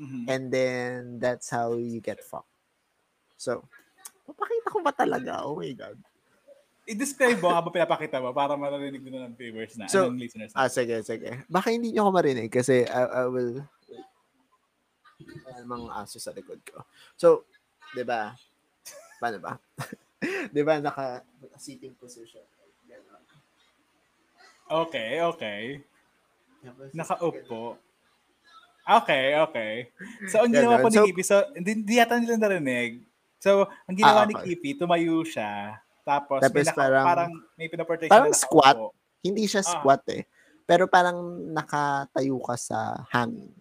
[0.00, 0.24] Mhm.
[0.26, 2.48] and then that's how you get fucked.
[3.36, 3.62] So,
[4.26, 5.44] papakita ko ba talaga?
[5.46, 5.94] Oh my God.
[6.82, 10.66] I-describe mo habang pinapakita mo para marinig din ng viewers na, So, ng listeners Ah,
[10.66, 10.72] na.
[10.72, 11.46] sige, sige.
[11.46, 13.62] Baka hindi nyo ako marinig kasi I, I will...
[15.62, 16.82] Mga aso sa likod ko.
[17.14, 17.46] So,
[17.94, 18.34] di ba?
[19.22, 19.54] Paano ba?
[20.54, 22.42] di ba, naka, naka-seating position.
[24.72, 25.62] Okay, okay.
[26.92, 27.76] Nakaupo.
[28.82, 29.72] Okay, okay.
[30.26, 33.04] So, ang ginawa po ni So- Kipi, so, hindi, hindi yata nila narinig.
[33.38, 34.56] So, ang ginawa Ah, ni okay.
[34.56, 35.78] Kipi, tumayo siya.
[36.02, 38.76] Tapos, Tapos may naka, parang- parang, may pinaportation parang na squat.
[39.22, 39.70] Hindi siya Ah.
[39.70, 40.26] squat eh.
[40.64, 41.18] Pero parang
[41.52, 42.78] nakatayo ka sa
[43.12, 43.52] hangin.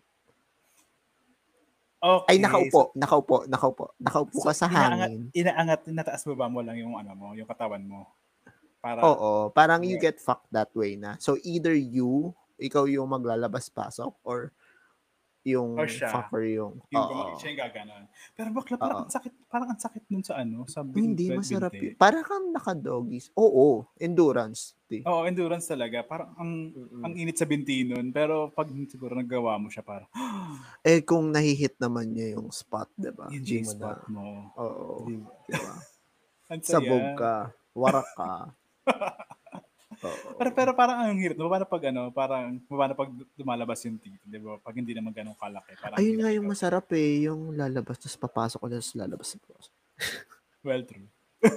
[2.02, 2.34] Okay.
[2.34, 2.90] Ay, nakaupo.
[2.96, 3.46] Nakaupo.
[3.46, 3.86] Nakaupo.
[4.00, 5.22] Nakaupo So, ka sa inaangat, hangin.
[5.38, 8.10] inaangat, nataas mo ba mo lang yung ano mo, yung katawan mo?
[8.82, 9.50] Para, Oo.
[9.52, 10.10] Parang you Yeah.
[10.10, 11.16] get fucked that way na.
[11.18, 14.50] So, either you, ikaw yung maglalabas-pasok or
[15.42, 16.06] yung Or siya.
[16.08, 16.86] fucker yung...
[16.88, 18.04] yung siya yung gaganon.
[18.32, 21.42] Pero bakla, parang ang sakit, parang ang sakit nun sa ano, sa bin- Hindi, bin-
[21.42, 21.94] masarap yun.
[21.96, 23.34] Parang kang nakadoggies.
[23.34, 24.78] Oo, endurance.
[24.84, 25.02] Di.
[25.02, 26.02] Oo, endurance talaga.
[26.04, 27.02] Parang ang Mm-mm.
[27.02, 28.10] ang init sa binti nun.
[28.10, 30.06] Pero pag siguro nagawa mo siya, parang,
[30.86, 33.26] Eh, kung nahihit naman niya yung spot, di ba?
[33.28, 34.54] yung G-spot mo.
[34.56, 35.06] Oo.
[35.06, 35.18] Di
[35.48, 35.74] Di ba?
[36.54, 36.78] Ang saya.
[36.78, 37.36] Sabog ka.
[37.72, 38.34] Warak ka.
[40.02, 40.34] Oo.
[40.34, 41.38] Pero, pero parang ang hirap.
[41.38, 41.46] no?
[41.46, 44.58] Paano pag ano, parang, paano pag lumalabas yung tito, di ba?
[44.58, 45.78] Pag hindi naman ganun kalaki.
[45.78, 46.52] Parang Ayun nga yung yun.
[46.52, 47.30] masarap eh.
[47.30, 49.30] Yung lalabas, tapos papasok ko, tapos lalabas.
[49.38, 49.66] tapos.
[50.66, 51.10] Well, true.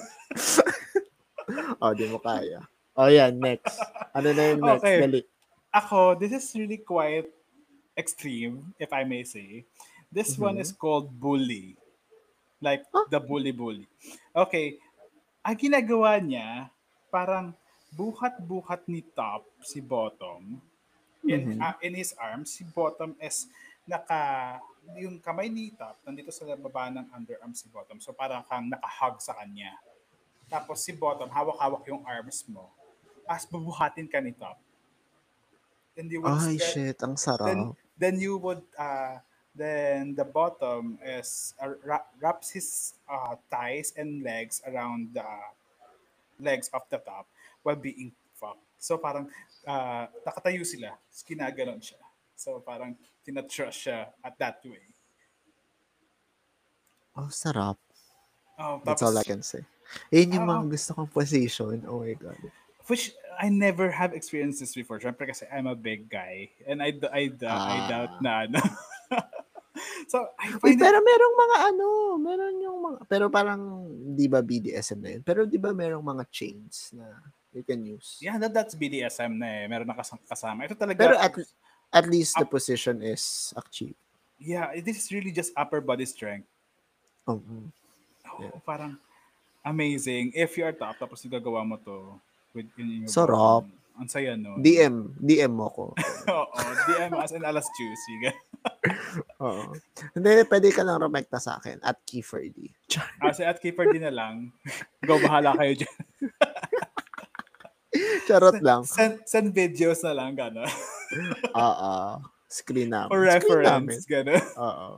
[1.77, 2.64] Oh, di mo kaya.
[2.97, 3.37] Oh, yan.
[3.37, 3.77] Next.
[4.16, 4.81] Ano na yung next?
[4.81, 4.97] Okay.
[4.99, 5.20] Dali.
[5.68, 7.29] Ako, this is really quite
[7.93, 9.68] extreme, if I may say.
[10.09, 10.64] This one Mhm.
[10.64, 11.77] is called bully.
[12.62, 13.05] Like Huh?
[13.11, 13.85] the bully bully.
[14.33, 14.81] Okay.
[15.45, 16.72] Ang ginagawa niya,
[17.15, 17.55] parang
[17.95, 20.59] buhat-buhat ni top si bottom.
[21.23, 21.59] In, Mhm.
[21.59, 23.47] ah, in his arms, si bottom is
[23.87, 24.59] naka
[24.99, 28.03] yung kamay ni top nandito sa baba ng underarm si bottom.
[28.03, 29.79] So parang kang nakahug sa kanya.
[30.45, 32.67] Tapos si bottom, hawak-hawak yung arms mo.
[33.25, 34.59] Tapos bubuhatin ka ni top.
[35.95, 36.99] Then you would Ay, spread- shit.
[37.01, 37.47] Ang sarap.
[37.47, 37.61] then
[37.95, 39.23] then you would uh
[39.55, 42.69] then the bottom is uh, wra- wraps his
[43.07, 45.25] uh, thighs and legs around the
[46.41, 47.26] legs of the top
[47.62, 48.62] while being fucked.
[48.78, 49.28] So parang
[49.66, 52.01] uh, nakatayo sila, kinaganon siya.
[52.35, 54.85] So parang tinatrust siya at that way.
[57.16, 57.78] Oh, sarap.
[58.59, 59.62] Oh, That's tapos, all I can say.
[60.11, 60.53] Yun yung Oo.
[60.53, 61.82] mga gusto kong position.
[61.87, 62.39] Oh my God.
[62.91, 64.99] Which I never have experienced this before.
[64.99, 66.51] Siyempre kasi I'm a big guy.
[66.66, 67.89] And I, d- I, d- I Ah.
[67.89, 68.61] doubt na ano.
[70.12, 71.87] so, I find it pero merong mga ano,
[72.20, 73.61] meron yung mga, pero parang,
[74.14, 75.22] di ba BDSM na yun?
[75.22, 77.07] Pero di ba merong mga chains na
[77.55, 78.18] you can use?
[78.18, 79.64] Yeah, that, that's BDSM na eh.
[79.70, 80.66] Meron na kasam- kasama.
[80.66, 80.99] Ito talaga.
[80.99, 81.32] Pero at,
[81.95, 83.99] at least the position is achieved.
[84.39, 86.47] yeah, this is really just upper body strength.
[87.26, 87.70] Oh, mm.
[88.28, 88.51] Oh, Yeah.
[88.66, 88.99] Parang
[89.64, 90.35] amazing.
[90.35, 92.18] If you are top, tapos nagagawa mo to
[92.53, 93.64] with in your Sarap.
[93.95, 94.59] Ang saya no.
[94.59, 95.95] DM, DM mo ko.
[96.35, 96.59] Oo,
[96.91, 98.14] DM as in alas juicy.
[99.41, 99.72] Oo.
[100.12, 102.68] Hindi, pwede ka lang rumekta sa akin at Kiefer D.
[103.20, 104.53] As at keeper din na lang.
[105.01, 105.97] Go, bahala kayo dyan.
[108.26, 108.82] Charot lang.
[108.85, 110.66] Send, send videos na lang, gano'n.
[111.57, 112.20] Oo.
[112.51, 113.11] Screen namin.
[113.11, 114.43] For reference, gano'n.
[114.59, 114.89] Oo.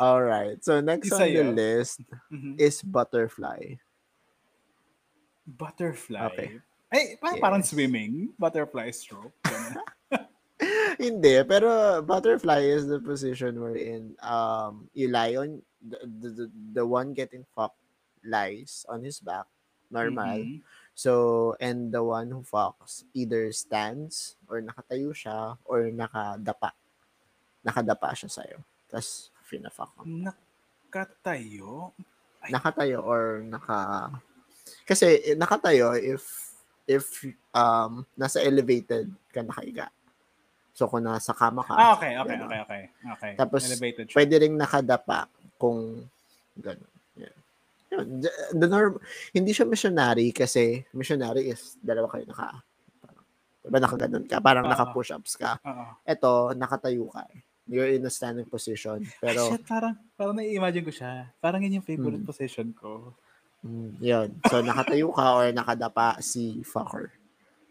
[0.00, 0.64] Alright.
[0.64, 2.00] So, next Isa on the list
[2.32, 2.56] Mhm.
[2.56, 3.76] is butterfly.
[5.44, 6.24] Butterfly.
[6.32, 6.50] Okay.
[6.88, 7.68] Ay, pa- parang Yes.
[7.72, 8.32] swimming.
[8.38, 9.32] Butterfly stroke.
[10.98, 17.12] Hindi, pero butterfly is the position wherein um, you lie on, the, the, the, one
[17.12, 17.78] getting fucked
[18.24, 19.46] lies on his back,
[19.90, 20.38] normal.
[20.38, 20.62] Mhm.
[20.94, 26.76] So, and the one who fucks either stands or nakatayo siya or nakadapa.
[27.64, 28.58] Nakadapa siya sa'yo.
[28.92, 30.04] Tapos, fina-fuck ka.
[30.04, 31.96] Nakatayo?
[32.44, 32.52] Ay.
[32.52, 34.12] Nakatayo or naka...
[34.84, 36.52] Kasi, eh, nakatayo if
[36.86, 37.24] if
[37.54, 39.88] um nasa elevated ka nakahiga.
[40.72, 42.48] So, kung nasa kama ka, Ah, okay, okay, Ganun.
[42.48, 42.82] okay, okay.
[43.12, 43.32] Okay.
[43.36, 44.16] Tapos, Elevated siya.
[44.16, 46.08] pwede ring nakadapa kung
[46.56, 46.90] gano'n.
[47.20, 47.36] Yan.
[47.92, 48.06] Yun.
[48.56, 48.96] The, norm,
[49.30, 52.64] hindi siya missionary kasi missionary is dalawa kayo naka
[52.98, 53.24] parang,
[53.62, 54.72] diba nakaganon ka, parang Oo.
[54.72, 55.60] naka-push-ups ka.
[55.60, 55.84] Oo.
[56.02, 57.28] Ito, nakatayo ka.
[57.68, 59.04] You're in a standing position.
[59.20, 61.30] Pero, Shit, parang, parang nai-imagine ko siya.
[61.38, 62.26] Parang yun yung favorite Hmm.
[62.26, 63.12] position ko.
[63.62, 64.28] mm, yun.
[64.50, 67.12] So, nakatayo ka or nakadapa si fucker.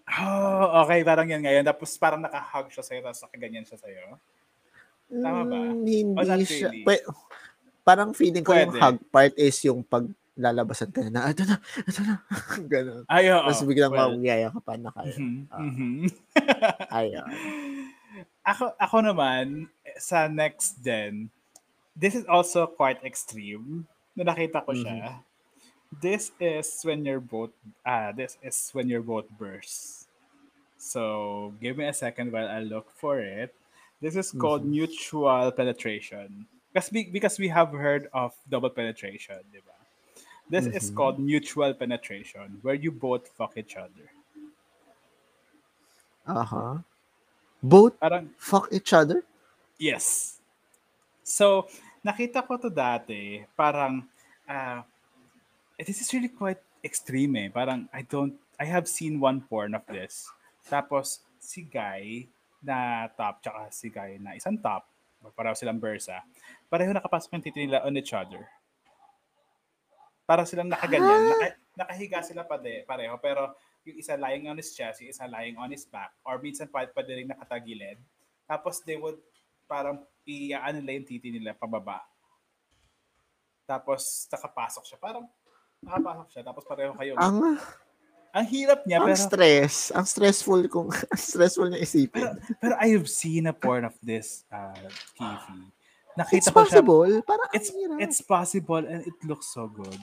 [0.07, 1.63] Oh, okay, parang yan ngayon.
[1.63, 4.17] Tapos parang naka-hug siya sa'yo, tapos nakaganyan siya sa'yo.
[5.07, 5.57] Tama ba?
[5.57, 6.69] Mm, hindi not siya.
[6.69, 6.83] really?
[6.83, 7.05] pwe-
[7.81, 8.79] parang feeling ko yung Pwede.
[8.79, 12.15] hug part is yung pag lalabasan ka na, ito na, ito na.
[12.71, 13.03] Ganon.
[13.05, 13.43] Ay, oo.
[13.43, 15.13] Tapos biglang well, mamiyaya ka pa na kayo.
[15.13, 15.59] mhm, Ah.
[15.59, 15.91] mhm.
[16.97, 17.27] Ayun.
[18.41, 19.45] ako, ako naman,
[19.95, 21.27] sa next gen,
[21.93, 23.83] this is also quite extreme.
[24.11, 25.19] Na nakita ko siya.
[25.99, 27.51] This is when your boat,
[27.85, 30.07] ah, this is when your boat bursts.
[30.77, 33.53] So, give me a second while I look for it.
[34.01, 36.47] This is called mutual penetration.
[36.73, 39.75] Because we, because we have heard of double penetration, di ba?
[40.49, 44.07] This is called mutual penetration, where you both fuck each other.
[46.27, 46.79] Uh-huh.
[47.61, 49.23] Both Parang, fuck each other?
[49.77, 50.39] Yes.
[51.23, 51.67] So,
[52.03, 54.03] nakita ko to dati, parang,
[54.49, 54.81] uh,
[55.83, 57.47] this is really quite extreme eh.
[57.49, 60.29] Parang, I don't, I have seen one porn of this.
[60.69, 62.29] Tapos, si guy
[62.61, 64.85] na top, tsaka si guy na isang top,
[65.33, 66.21] pareho silang bersa,
[66.69, 68.45] pareho nakapasok yung titi nila on each other.
[70.25, 74.73] Para silang nakaganyan, naka, nakahiga sila pa de, pareho, pero yung isa lying on his
[74.77, 77.97] chest, yung isa lying on his back, or minsan pa, pa rin nakatagilid.
[78.45, 79.17] Tapos they would
[79.65, 82.03] parang i-ano nila yung titi nila pababa.
[83.65, 84.99] Tapos nakapasok siya.
[84.99, 85.25] Parang
[85.81, 86.41] nakapasok siya.
[86.43, 87.13] Tapos pareho kayo.
[87.17, 87.57] Ang,
[88.31, 89.03] Ang, hirap niya.
[89.03, 89.91] ang Pero, stress.
[89.91, 92.23] Ang stressful kung ang stressful na isipin.
[92.23, 94.71] pero, pero I've seen a porn of this, uh,
[95.13, 95.59] Kifi.
[96.11, 96.79] Nakita It's ko siya.
[96.79, 97.11] possible.
[97.23, 97.97] Parang ang It's, hirap.
[97.99, 99.99] it's possible and it looks so good.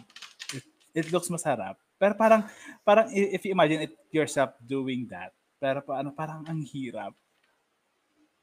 [0.53, 0.65] It,
[0.95, 1.77] it looks masarap.
[1.97, 2.45] Pero parang,
[2.83, 7.17] parang i- if you imagine it yourself doing that, pero paano, parang ang hirap.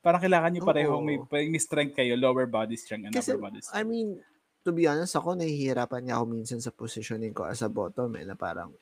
[0.02, 1.18] Parang kailangan nyo pareho, may,
[1.50, 3.78] may strength kayo, lower body strength and Kasi, upper body strength.
[3.78, 4.22] I mean,
[4.66, 8.26] to be honest, ako nahihirapan niya ako minsan sa positioning ko as a bottom eh,
[8.26, 8.74] na parang,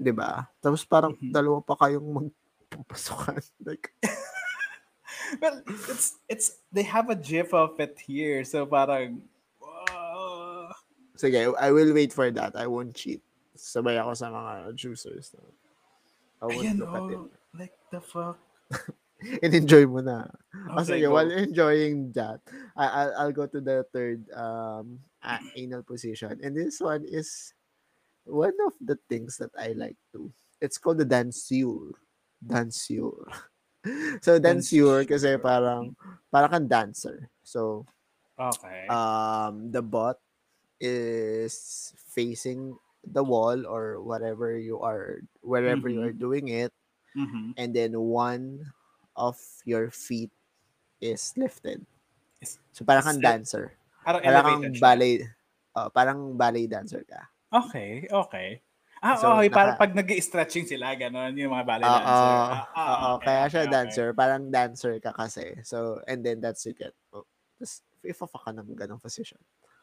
[0.00, 0.48] di ba?
[0.58, 1.28] Tapos parang Mhm.
[1.30, 3.44] dalawa pa kayong magpapasukan.
[3.68, 3.92] like,
[5.44, 5.60] well,
[5.92, 9.20] it's it's they have a gif of it here, so parang
[9.60, 10.72] wow.
[11.12, 12.56] sige, I will wait for that.
[12.56, 13.20] I won't cheat.
[13.52, 15.34] Sabay ako sa mga juicers.
[15.36, 15.44] No?
[16.40, 17.18] I won't Ayan, look at it.
[17.18, 18.38] oh, like the fuck.
[19.42, 20.30] And-enjoy mo na.
[20.70, 21.14] O Okay, sige, go.
[21.14, 22.38] while enjoying that,
[22.76, 25.00] I, I'll, I'll go to the third um,
[25.56, 26.38] anal position.
[26.42, 27.54] And this one is
[28.24, 30.30] one of the things that I like to.
[30.60, 31.92] It's called the dansure.
[32.38, 33.26] Dansure.
[34.22, 35.94] so, dansure kasi parang,
[36.30, 37.30] parang kang dancer.
[37.42, 37.86] So,
[38.38, 38.86] Okay.
[38.86, 40.22] um, the butt
[40.78, 46.06] is facing the wall or whatever you are, wherever you Mhm.
[46.06, 46.70] are doing it
[47.16, 47.54] Mhm.
[47.56, 48.62] and then one
[49.18, 50.30] of your feet
[51.02, 51.82] is lifted.
[52.70, 53.74] So parang kang it- dancer.
[54.06, 55.26] Parang Parang kang ballet
[55.74, 57.26] oh, parang ballet dancer ka.
[57.50, 58.62] Okay, okay.
[58.98, 59.46] Ah, So, okay.
[59.50, 62.34] Parang naka- pag nag stretching sila, gano'n, yung mga ballet Oo, dancer.
[62.34, 63.74] Ah, ah, oo, okay, kaya siya okay, okay.
[63.78, 64.08] dancer.
[64.10, 65.46] Parang dancer ka kasi.
[65.62, 66.92] So, and then that's you get.
[67.14, 67.22] Oh,
[67.58, 69.38] Tapos, if ka ng ganong position.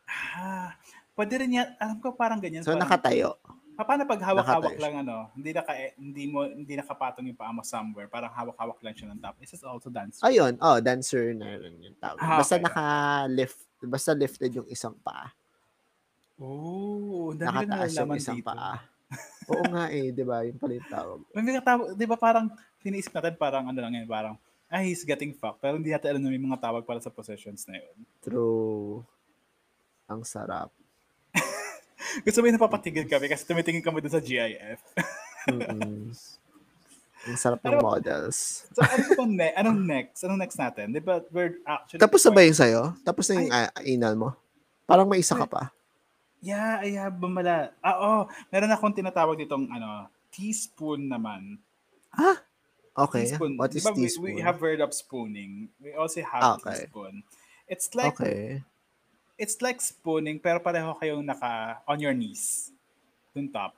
[0.08, 0.76] Ah,
[1.16, 1.80] pwede rin yan.
[1.80, 2.62] Alam ko parang ganyan.
[2.62, 3.40] So, parang, nakatayo.
[3.76, 8.08] Paano pag hawak-hawak lang ano, hindi naka hindi mo hindi nakapatong yung paa mo somewhere,
[8.08, 9.36] parang hawak-hawak lang siya ng top.
[9.36, 10.24] This is also dance.
[10.24, 12.20] Ayun, oh, dancer na rin yung tawag.
[12.24, 12.64] Ah, Basta okay.
[12.64, 15.28] naka-lift, basta lifted yung isang paa.
[16.40, 18.48] Oh, Nakataas yung nalalaman isang dito.
[18.48, 18.76] paa.
[19.52, 20.42] Oo nga eh, di ba?
[20.48, 21.20] Yung pala yung tawag.
[21.36, 22.48] Mga tawag, di ba parang
[22.82, 24.36] tiniisip natin parang ano lang yan, parang
[24.72, 25.62] ah, he's getting fucked.
[25.62, 27.96] Pero hindi natin alam na may mga tawag para sa positions na yun.
[28.20, 29.06] True.
[30.10, 30.74] Ang sarap.
[32.24, 34.80] Gusto mo yung napapatigil kami kasi tumitingin kami dun sa GIF.
[35.50, 36.14] Mm-mm.
[37.26, 38.70] Ang sarap ng Pero- models.
[38.70, 40.22] so, ano ba ne- anong next?
[40.22, 40.94] Anong next natin?
[40.94, 41.98] Di ba, we're actually...
[41.98, 42.82] Tapos na ba yung sa'yo?
[43.02, 44.30] Tapos na yung ah, anal mo?
[44.86, 45.74] Parang may isa ka pa.
[46.46, 47.74] Yeah, I have bumala.
[47.82, 48.22] Ah, oh,
[48.54, 51.58] meron akong tinatawag ditong ano, teaspoon naman.
[52.94, 53.26] Okay.
[53.28, 53.58] Teaspoon.
[53.58, 54.36] What is ba we- teaspoon?
[54.38, 55.74] We, have heard of spooning.
[55.82, 56.86] We also have Ah, okay.
[56.86, 57.26] teaspoon.
[57.66, 58.62] It's like Okay.
[59.36, 62.72] It's like spooning pero pareho kayong naka on your knees.
[63.32, 63.76] Dun top.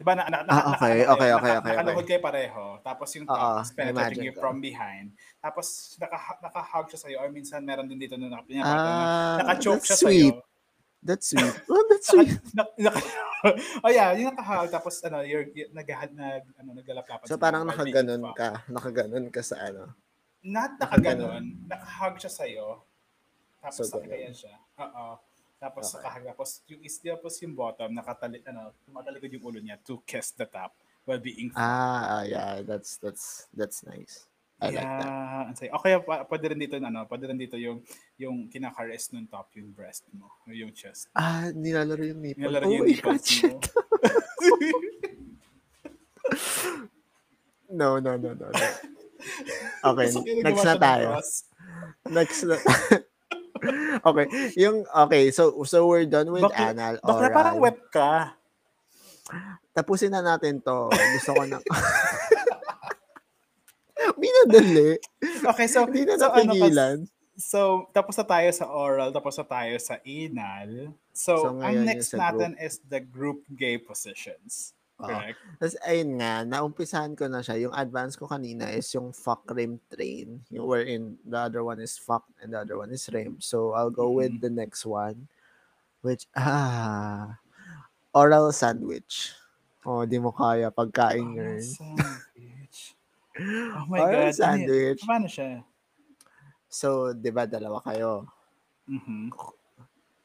[0.00, 2.04] Diba na, na, na, Ah, okay, naka- okay, naka- okay, okay, okay.
[2.08, 2.64] kayo pareho.
[2.80, 5.12] Tapos yung top is penetrating you from behind.
[5.38, 5.66] Tapos
[6.00, 9.96] naka, naka-hug siya sa'yo or minsan meron din dito na naka, Ah, naka-choke that's siya
[10.00, 10.08] sa'yo.
[10.08, 10.36] sweet.
[11.00, 11.52] That's sweet.
[11.68, 12.40] Oh, that's Naka, sweet.
[12.56, 13.00] na, naka,
[13.84, 18.24] oh yeah, yung nakahag, tapos ano, you're, you're naghahag, nag, ano, naglalaplapan So parang nakaganon
[18.32, 18.64] ka.
[18.72, 19.92] Nakaganon ka sa ano.
[20.40, 21.68] Not Nakaganon.
[21.68, 22.80] nakahag siya sa'yo.
[23.60, 24.56] Tapos So, nakaganyan siya.
[24.80, 25.20] Oo.
[25.60, 25.96] Tapos Okay.
[26.00, 26.22] nakahag.
[26.32, 30.48] Tapos yung is tapos yung bottom, nakatali, ano, tumatalikod yung ulo niya to kiss the
[30.48, 30.72] top
[31.04, 31.60] while being fucked.
[31.60, 32.64] Ah, ah, yeah.
[32.64, 34.24] That's, that's, that's nice.
[34.60, 35.04] I like that.
[35.08, 35.72] yeah, ang saya.
[35.72, 37.80] Okay, pa, pwede rin dito, ano, pwede rin dito yung,
[38.20, 41.08] yung kinakares nung top, yung breast mo, yung chest.
[41.16, 42.44] Ah, nilalaro yung nipple.
[42.44, 43.56] Nilalaro oh yung my nipples God, shit.
[43.56, 43.72] mo.
[47.70, 48.50] No, no, no, no.
[48.50, 48.68] no.
[49.90, 50.08] Okay,
[50.46, 51.08] next na tayo.
[52.08, 52.56] Next na.
[54.04, 57.36] okay, yung, okay, so, so we're done with Bakla- anal, Bakla oral.
[57.36, 58.36] parang wet ka.
[59.76, 60.90] Tapusin na natin to.
[60.90, 61.60] Gusto ko na.
[64.20, 64.98] Minadali.
[65.22, 66.98] Okay, so, Hindi na so, ano, napigilan.
[67.40, 70.92] So, tapos na tayo sa oral, tapos na tayo sa anal.
[71.16, 74.76] So, So, ang next natin is the group gay positions.
[75.00, 75.40] Correct?
[75.56, 77.56] Tapos, ayun nga, naumpisahan ko na siya.
[77.68, 80.40] Yung advance ko kanina is yung fuck rim train.
[80.52, 83.40] Yung wherein the other one is fuck and the other one is rim.
[83.40, 84.44] So, I'll go with Mhm.
[84.44, 85.28] the next one.
[86.00, 87.36] Which, ah,
[88.16, 89.32] oral sandwich.
[89.84, 91.64] Oh, di mo kaya pagkain Oh, yun.
[91.64, 92.78] sandwich.
[93.76, 94.42] Oh my Oral God.
[94.44, 95.00] Ano sandwich.
[95.06, 95.64] Paano siya?
[96.68, 98.28] So, di ba, dalawa kayo.
[98.90, 99.30] Mhm.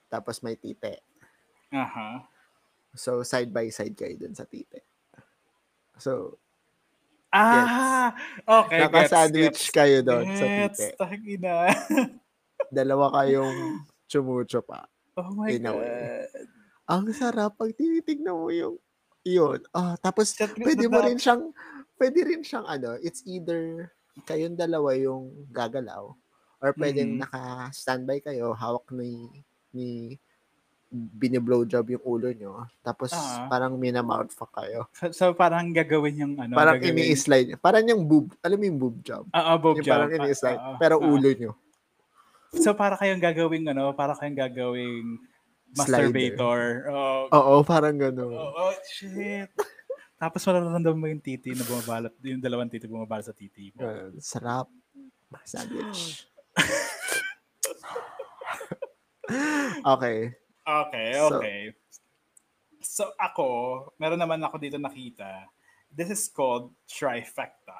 [0.10, 1.02] Tapos may tite.
[1.72, 2.28] Aha.
[2.96, 4.84] So, side by side kayo dun sa tite.
[6.00, 6.40] So,
[7.36, 8.16] Ah!
[8.48, 9.76] Okay, gets, naka-sandwich gets.
[9.76, 10.96] kayo doon sa tite.
[10.96, 11.68] tangina.
[12.76, 14.88] Dalawa kayong chumucho pa.
[15.20, 15.60] Oh my way.
[15.60, 16.48] God.
[16.88, 18.80] Ang sarap pag tinitignan mo yung
[19.28, 19.60] yun.
[19.76, 21.52] Ah, tapos Chat pwede mo rin siyang
[22.00, 23.92] pwede rin siyang ano, it's either
[24.24, 26.16] kayong dalawa yung gagalaw
[26.64, 27.28] or pwedeng Mhm.
[27.28, 29.44] naka-standby kayo, hawak ni
[29.76, 30.16] ni
[30.96, 32.64] biniblow job yung ulo nyo.
[32.80, 33.48] Tapos Ah.
[33.52, 34.88] parang minamouth fuck kayo.
[34.96, 37.04] So, so parang gagawin yung ano, Parang gagawin.
[37.04, 37.60] ini-slide.
[37.60, 39.28] Parang yung boob, alam mo yung boob job?
[39.30, 39.94] Ah, ah, boob yung job.
[40.00, 40.60] parang ini-slide.
[40.60, 41.06] ah, ah, pero ah.
[41.06, 41.52] ulo nyo.
[42.56, 45.20] So para kayong gagawing ano, para kayong gagawing
[45.76, 46.88] masturbator.
[46.88, 48.32] Oh, Oo, parang gano'n.
[48.32, 49.52] oh, oh, shit.
[50.16, 53.84] Tapos mararamdaman mo yung titi na bumabalot, yung dalawang titi bumabalot sa titi mo.
[53.84, 54.16] Ganun.
[54.24, 54.72] Sarap.
[55.44, 56.32] Sandwich.
[59.84, 60.32] okay.
[60.66, 61.60] Okay, okay.
[62.82, 63.48] So, ako,
[64.02, 65.46] meron naman ako dito nakita.
[65.94, 67.78] This is called trifecta.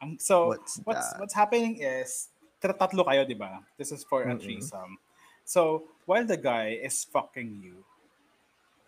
[0.00, 1.18] Ang, so, What's what's that?
[1.20, 3.60] what's happening is, tat- tatlo kayo, di ba?
[3.76, 4.40] This is for a Mm-mm.
[4.40, 4.96] threesome.
[5.44, 7.84] So, while the guy is fucking you,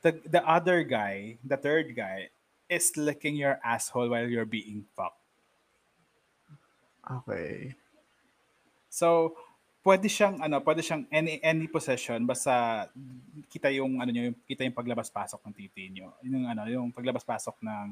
[0.00, 2.32] the the other guy, the third guy,
[2.68, 5.20] is licking your asshole while you're being fucked.
[7.04, 7.74] Okay.
[9.80, 12.84] Pwede siyang ano, pwede siyang any any possession basta
[13.48, 16.12] kita yung ano niyo, yung kita yung paglabas-pasok ng titi niyo.
[16.20, 17.86] Yung ano, yung paglabas-pasok ng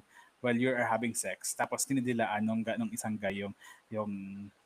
[0.45, 3.57] while you are having sex tapos tinidilaan nung, nung isang guy yung
[3.89, 4.13] yung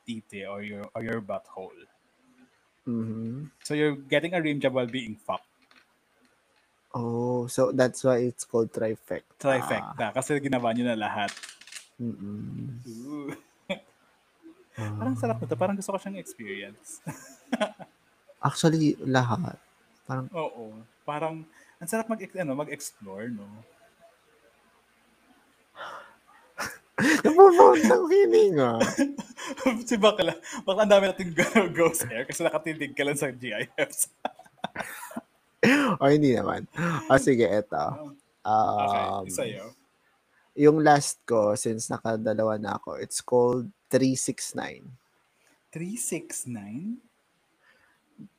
[0.03, 1.87] titi or your or your butthole.
[2.83, 3.47] Mhm.
[3.63, 5.47] So you're getting a rim job while being fucked.
[6.93, 9.33] Oh, so that's why it's called trifecta.
[9.41, 10.13] Trifecta.
[10.13, 11.33] Kasi ginawa niyo na lahat.
[11.97, 12.85] Mm-mm.
[12.85, 13.33] Ooh.
[14.73, 15.55] Parang sarap na to.
[15.55, 17.01] Parang gusto ko siyang experience.
[18.47, 19.55] Actually, lahat.
[20.03, 20.73] Parang, Oo.
[21.05, 21.45] Parang,
[21.77, 23.45] ang sarap mag, ano, mag-explore, no?
[27.25, 28.77] napupunta ng feeling ah.
[29.81, 34.13] si Bakla, baka ang dami nating go- ghost hair kasi nakatindig ka lang sa GIFs.
[35.97, 36.69] o hindi naman.
[37.09, 38.13] O sige, eto.
[38.43, 39.71] Okay, Um, sa'yo.
[40.53, 44.85] Yung last ko, since nakadalawa na ako, it's called 369.
[45.73, 47.01] 369?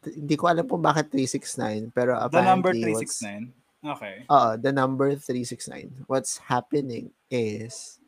[0.00, 3.62] T- Hindi ko alam po bakit 369, pero The number apparently what's- 369?
[3.84, 4.24] Okay.
[4.32, 6.08] Oo, the number 369.
[6.08, 8.00] What's happening is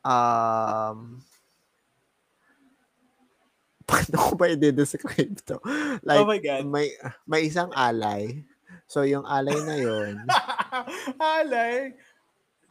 [0.00, 1.20] um
[3.90, 5.58] paano ko ba i-describe to?
[6.00, 6.64] Like, oh my God.
[6.64, 6.94] may,
[7.26, 8.46] may isang alay.
[8.86, 10.14] So, yung alay na yon
[11.20, 11.92] Alay!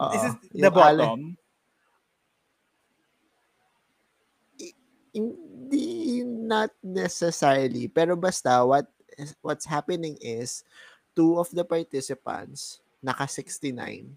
[0.00, 1.20] Oo, Is it yung the bottom?
[5.10, 8.86] hindi not necessarily pero basta what
[9.18, 10.62] is- what's happening is
[11.14, 14.14] two of the participants naka 69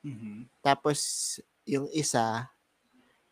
[0.00, 0.48] Mhm.
[0.64, 0.98] tapos
[1.68, 2.48] yung isa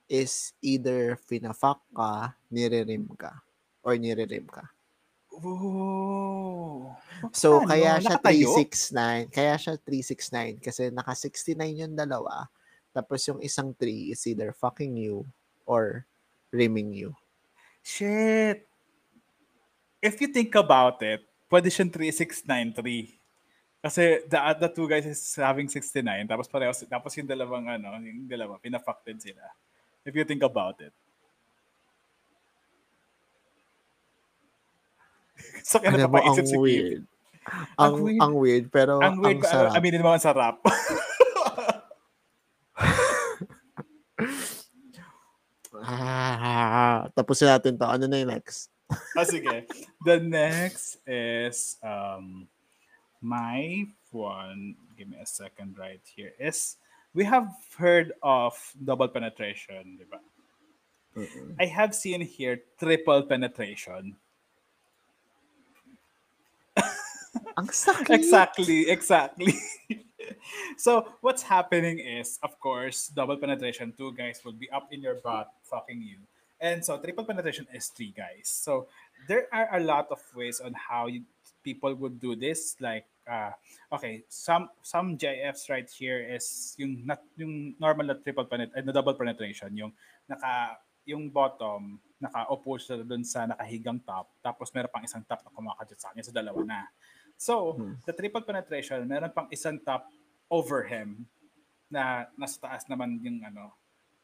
[0.06, 3.42] is either fina-fuck ka, nire-rim ka
[3.82, 4.70] or nire-rim ka.
[5.42, 6.92] Ooh.
[7.32, 7.68] So Paano?
[7.68, 8.48] kaya siya Nakatayo?
[8.56, 12.48] 369, kaya siya 369 kasi naka 69 yung dalawa.
[12.96, 15.28] Tapos yung isang 3 is either fucking you
[15.68, 16.08] or
[16.52, 17.12] rimming you.
[17.84, 18.66] Shit!
[20.06, 23.18] if you think about it, pwede siyang 3693.
[23.82, 28.26] Kasi the, the two guys is having 69, tapos pareho, tapos yung dalawang ano, yung
[28.26, 29.42] dalawa, pinafacted sila.
[30.06, 30.94] If you think about it.
[35.84, 37.02] Alam mo, ang napapaisip si weird.
[37.76, 38.20] Ang Ang, weird.
[38.22, 39.72] ang weird, pero Ang weird, ang sarap.
[39.78, 40.56] aminin mo ang sarap.
[45.76, 47.86] Ah, tapusin natin to.
[47.86, 48.70] Ano na yung next?
[49.18, 49.66] ah, sige.
[50.06, 52.46] The next is um
[53.20, 53.84] my
[54.14, 54.78] one.
[54.96, 56.32] Give me a second right here.
[56.40, 56.78] Is
[57.12, 60.20] we have heard of double penetration, di ba?
[61.56, 64.16] I have seen here triple penetration.
[67.54, 68.10] Ang sakit.
[68.10, 69.54] Exactly, exactly.
[70.76, 73.94] so what's happening is, of course, double penetration.
[73.94, 76.18] Two guys will be up in your butt, fucking you,
[76.58, 78.50] and so triple penetration is three guys.
[78.50, 78.90] So
[79.28, 81.22] there are a lot of ways on how you,
[81.62, 82.74] people would do this.
[82.80, 83.54] Like, uh,
[83.92, 88.82] okay, some some JFs right here is yung not yung normal na triple penet, uh,
[88.82, 89.92] na double penetration, yung
[90.26, 95.52] naka yung bottom naka-oppose siya dun sa nakahigang top tapos meron pang isang top na
[95.52, 96.80] kumakadyo sa kanya sa dalawa na.
[97.36, 97.76] So,
[98.08, 100.08] the triple penetration, meron pang isang top
[100.48, 101.28] over him
[101.92, 103.70] na nasa taas naman yung ano.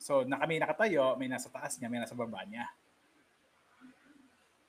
[0.00, 2.64] So, na kami nakatayo, may nasa taas niya, may nasa baba niya.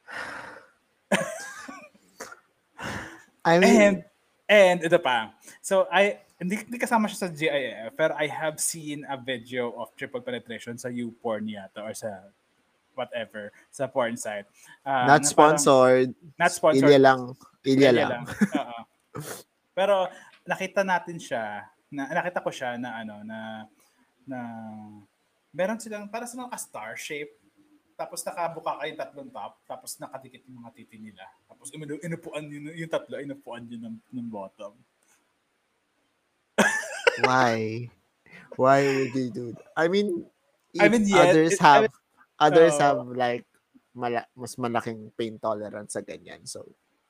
[3.45, 4.03] I mean, And
[4.47, 5.31] and ito pa.
[5.63, 9.95] So I hindi, hindi kasama siya sa GIF, pero I have seen a video of
[9.95, 12.27] triple penetration sa YouPorn yata or sa
[12.93, 14.45] whatever sa porn site.
[14.85, 15.25] Ah, not na parang-
[15.59, 16.09] sponsored.
[16.39, 16.87] not sponsored.
[16.87, 17.21] Ilya lang.
[17.63, 18.23] Ilya, Ilya lang.
[18.27, 18.79] Oo.
[19.73, 20.07] Pero
[20.43, 23.69] nakita natin siya, na, nakita ko siya na ano na
[24.25, 24.39] na
[25.53, 27.37] meron silang para sa mga star shape
[27.93, 32.73] tapos nakabuka kayong tatlong top tapos nakadikit yung mga titi nila tapos inu- inupuan yun,
[32.73, 34.73] yung tatlo inupuan yun ng, ng bottom
[37.21, 37.89] Why?
[38.57, 39.69] Why would you do that?
[39.77, 40.25] I mean,
[40.81, 41.93] I mean, yeah, others it- I have
[42.41, 43.45] others so- have like
[43.93, 46.41] mala- mas malaking pain tolerance sa ganyan.
[46.49, 46.65] So,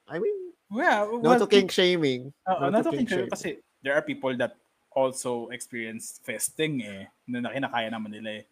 [0.07, 0.42] I mean,
[0.73, 2.33] yeah no well, to kink shaming.
[2.49, 3.31] Oo, no not to kink shaming.
[3.31, 4.57] kasi there are people that
[4.93, 8.45] also experience festing eh na kinakaya naman nila eh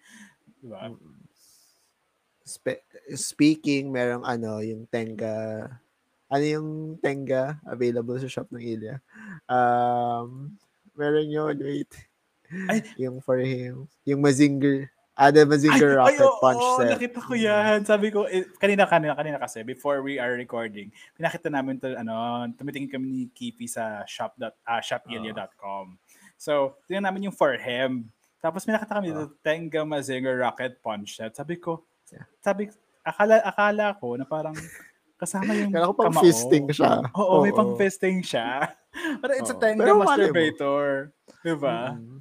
[0.61, 0.93] diba?
[2.45, 2.86] Spe-
[3.17, 5.67] speaking, merong ano, yung Tenga,
[6.30, 8.95] ano yung Tenga available sa shop ng Ilya?
[9.49, 10.55] Um,
[10.93, 11.91] meron yun, wait.
[12.69, 12.84] Ay.
[12.99, 13.88] yung for him.
[14.03, 14.91] Yung Mazinger.
[15.22, 16.97] Ah, the Mazinger ay, Rocket oo, Punch set.
[16.97, 17.86] nakita ko yan.
[17.86, 22.49] Sabi ko, eh, kanina, kanina, kanina kasi, before we are recording, pinakita namin to, ano,
[22.57, 25.93] tumitingin kami ni Kipi sa shop dot, ah, shopilya.com.
[26.41, 28.09] So, tingnan namin yung for him.
[28.41, 31.38] Tapos may nakita kami dito, Tenga Mazinger Rocket Punch set.
[31.38, 32.28] Sabi ko, Yeah.
[32.43, 32.67] sabi,
[33.07, 34.51] akala, akala ko na parang
[35.15, 36.24] kasama yung Kala ko pang kamao.
[36.26, 36.99] fisting siya.
[37.15, 37.59] Oo, may Oo.
[37.61, 38.67] pang fisting siya.
[39.24, 39.61] Pero it's a Oo.
[39.61, 41.13] Tenga Pero masturbator.
[41.39, 41.95] Diba?
[41.95, 42.19] Mm.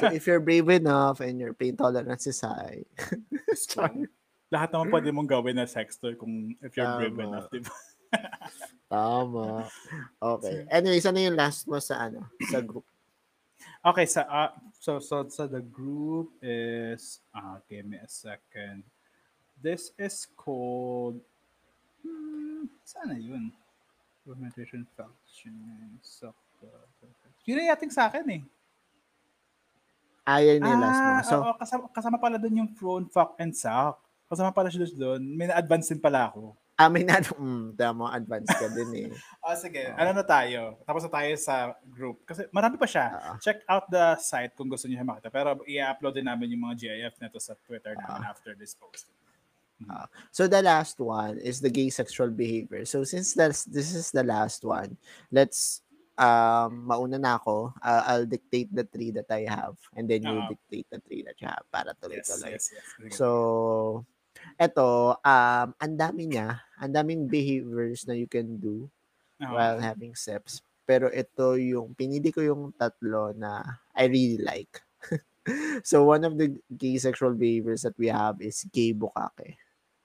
[0.00, 2.84] So, if you're brave enough and your pain tolerance is high.
[4.48, 7.28] Lahat naman pwede mong gawin na sex toy kung if you're brave Tama.
[7.28, 7.74] enough, diba?
[8.92, 9.68] tama.
[10.16, 10.64] Okay.
[10.72, 12.24] Anyways, ano yung last mo sa ano?
[12.48, 12.84] Sa group?
[13.84, 18.82] Okay, sa ah, so so so the group is uh give me a second.
[19.60, 21.20] This is called
[22.00, 23.52] hmm, sana yun.
[24.24, 25.56] Fermentation function.
[26.04, 26.36] So,
[27.48, 28.42] yun na yating sa akin eh.
[30.28, 31.08] Last mo.
[31.08, 33.96] Ah, So, oo, kasama, kasama pala doon yung phone, fuck, and suck.
[34.28, 35.24] Kasama pala siya doon.
[35.24, 36.52] May na-advance din pala ako.
[36.78, 39.08] ah, may na, mm, tama, advance ka din eh.
[39.42, 39.80] Ah, sige.
[39.96, 40.76] Ano na tayo?
[40.84, 42.20] Tapos na tayo sa group.
[42.22, 43.06] Kasi marami pa siya.
[43.08, 43.36] Ah.
[43.40, 45.32] Check out the site kung gusto niyo makita.
[45.32, 48.30] Pero i-upload din namin yung mga GIF na to sa Twitter namin Ah.
[48.30, 49.08] after this post.
[50.34, 52.82] So the last one is the gay sexual behavior.
[52.84, 54.98] So since that's this is the last one,
[55.30, 55.86] let's
[56.18, 57.70] um mauna na ako.
[57.78, 60.50] Uh, I'll dictate the three that I have and then you Oo.
[60.50, 62.50] dictate the three that you have para Yes, tuloy-tuloy.
[62.58, 62.84] yes, yes.
[62.98, 63.10] Sige.
[63.14, 63.28] So
[64.58, 68.90] eto um ang dami niya, ang daming behaviors na you can do
[69.40, 69.54] Oo.
[69.54, 70.58] while having sex.
[70.82, 73.62] Pero ito yung pinili ko yung tatlo na
[73.94, 74.82] I really like.
[75.86, 79.54] so one of the gay sexual behaviors that we have is gay bukake.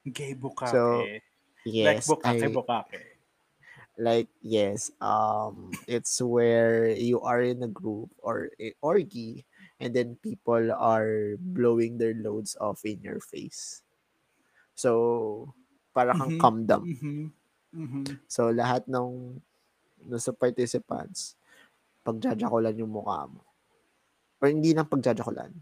[0.06, 0.70] Gay bukake.
[0.70, 3.00] So, like Yes, bukake, I- bukake.
[3.98, 9.46] Like yes um it's where you are in a group or a orgy
[9.80, 13.84] and then people are blowing their loads off in your face
[14.74, 15.54] so
[15.94, 16.42] para kang Mhm.
[16.42, 17.30] cum dump Mhm.
[17.74, 18.04] Mhm.
[18.26, 19.38] so lahat ng
[20.10, 21.38] nasa participants
[22.04, 23.42] pagjajakulan yung mukha mo
[24.42, 25.54] or hindi lang pagjajakulan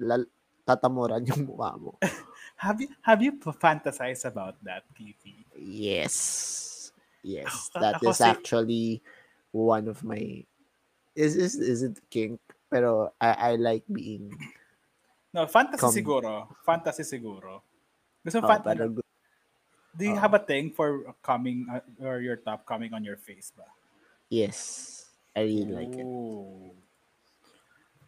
[0.00, 0.24] lal
[0.66, 1.94] tatamuran yung mukha mo.
[2.56, 5.44] Have you have you fantasized about that, Kifi?
[5.60, 6.16] Yes.
[7.26, 7.50] Yes.
[7.74, 9.02] That is actually
[9.50, 10.46] one of my
[11.18, 12.38] is is is it kink?
[12.70, 14.30] Pero I I like being
[15.34, 16.32] No, fantasy Com- siguro.
[16.64, 17.60] Fantasy siguro.
[18.22, 19.04] Gusto oh, fan- pero gu-
[19.92, 20.22] do you oh.
[20.22, 23.66] have a thing for coming uh, or your top coming on your face ba?
[24.30, 25.02] yes.
[25.36, 26.06] I really like it.
[26.08, 26.72] Ooh.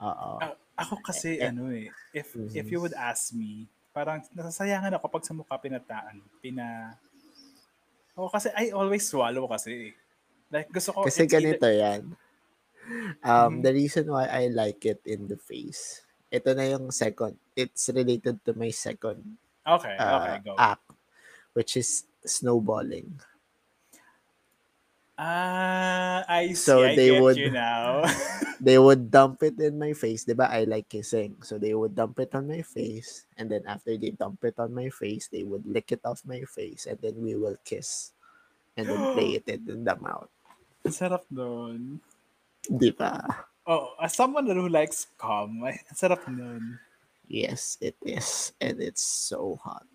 [0.00, 0.30] Oo.
[0.40, 1.50] A- ako kasi Eh, eh.
[1.52, 2.54] ano eh, if Mhm.
[2.54, 6.96] if you would ask me, parang nasasayangan ako pag sa mukha pinataan, pina
[8.18, 9.94] Oh, kasi I always swallow kasi.
[9.94, 9.94] eh.
[10.50, 12.02] Like gusto ko Kasi it's either- ganito yan.
[13.22, 13.62] Um, Mhm.
[13.62, 16.02] The reason why I like it in the face,
[16.32, 17.36] ito na yung second.
[17.52, 20.56] It's related to my second Okay, uh, okay, go.
[20.56, 20.88] act,
[21.52, 23.20] which is snowballing.
[25.18, 26.70] Ah, I see.
[26.70, 28.06] So I they get would- you now.
[28.58, 30.26] They would dump it in my face.
[30.26, 30.50] Diba?
[30.50, 31.38] I like kissing.
[31.46, 33.22] So they would dump it on my face.
[33.38, 36.42] And then after they dump it on my face, they would lick it off my
[36.42, 36.86] face.
[36.90, 38.10] And then we will kiss.
[38.76, 40.26] And then play it in the mouth.
[40.90, 42.02] Sarap nun.
[42.66, 43.22] Diba?
[43.62, 45.62] Oh, as someone who likes ang
[45.94, 46.82] sarap nun.
[47.30, 48.58] Yes, it is.
[48.58, 49.86] And it's so hot.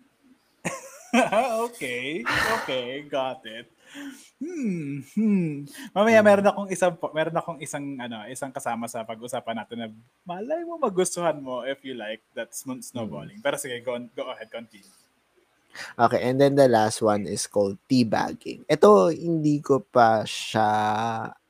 [1.70, 2.24] okay.
[2.62, 3.70] Okay, got it.
[4.42, 5.06] Hmm.
[5.14, 5.70] hmm.
[5.94, 6.26] Mamaya Hmm.
[6.26, 9.88] meron akong isang meron akong isang ano, isang kasama sa pag-usapan natin na
[10.26, 13.38] malay mo magustuhan mo if you like that sn- snowballing.
[13.38, 14.90] Pero sige, go, on- go ahead, continue.
[15.98, 18.62] Okay, and then the last one is called teabagging.
[18.70, 20.70] Ito, hindi ko pa siya...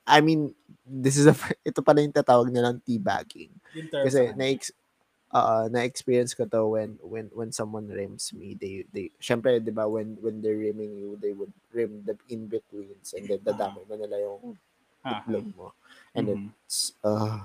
[0.05, 0.49] I mean,
[0.85, 1.37] this is a...
[1.69, 3.53] Ito pala yung tatawag nilang teabagging.
[3.93, 4.49] Kasi of- na
[5.35, 9.85] uh, na-experience ko to when when when someone rims me they they syempre 'di ba
[9.91, 13.99] when when they're rimming you they would rim the in betweens and then dadami na
[13.99, 14.55] nila yung
[15.05, 15.69] Ah, itlog mo
[16.17, 16.57] and then mhm.
[16.65, 17.45] it's uh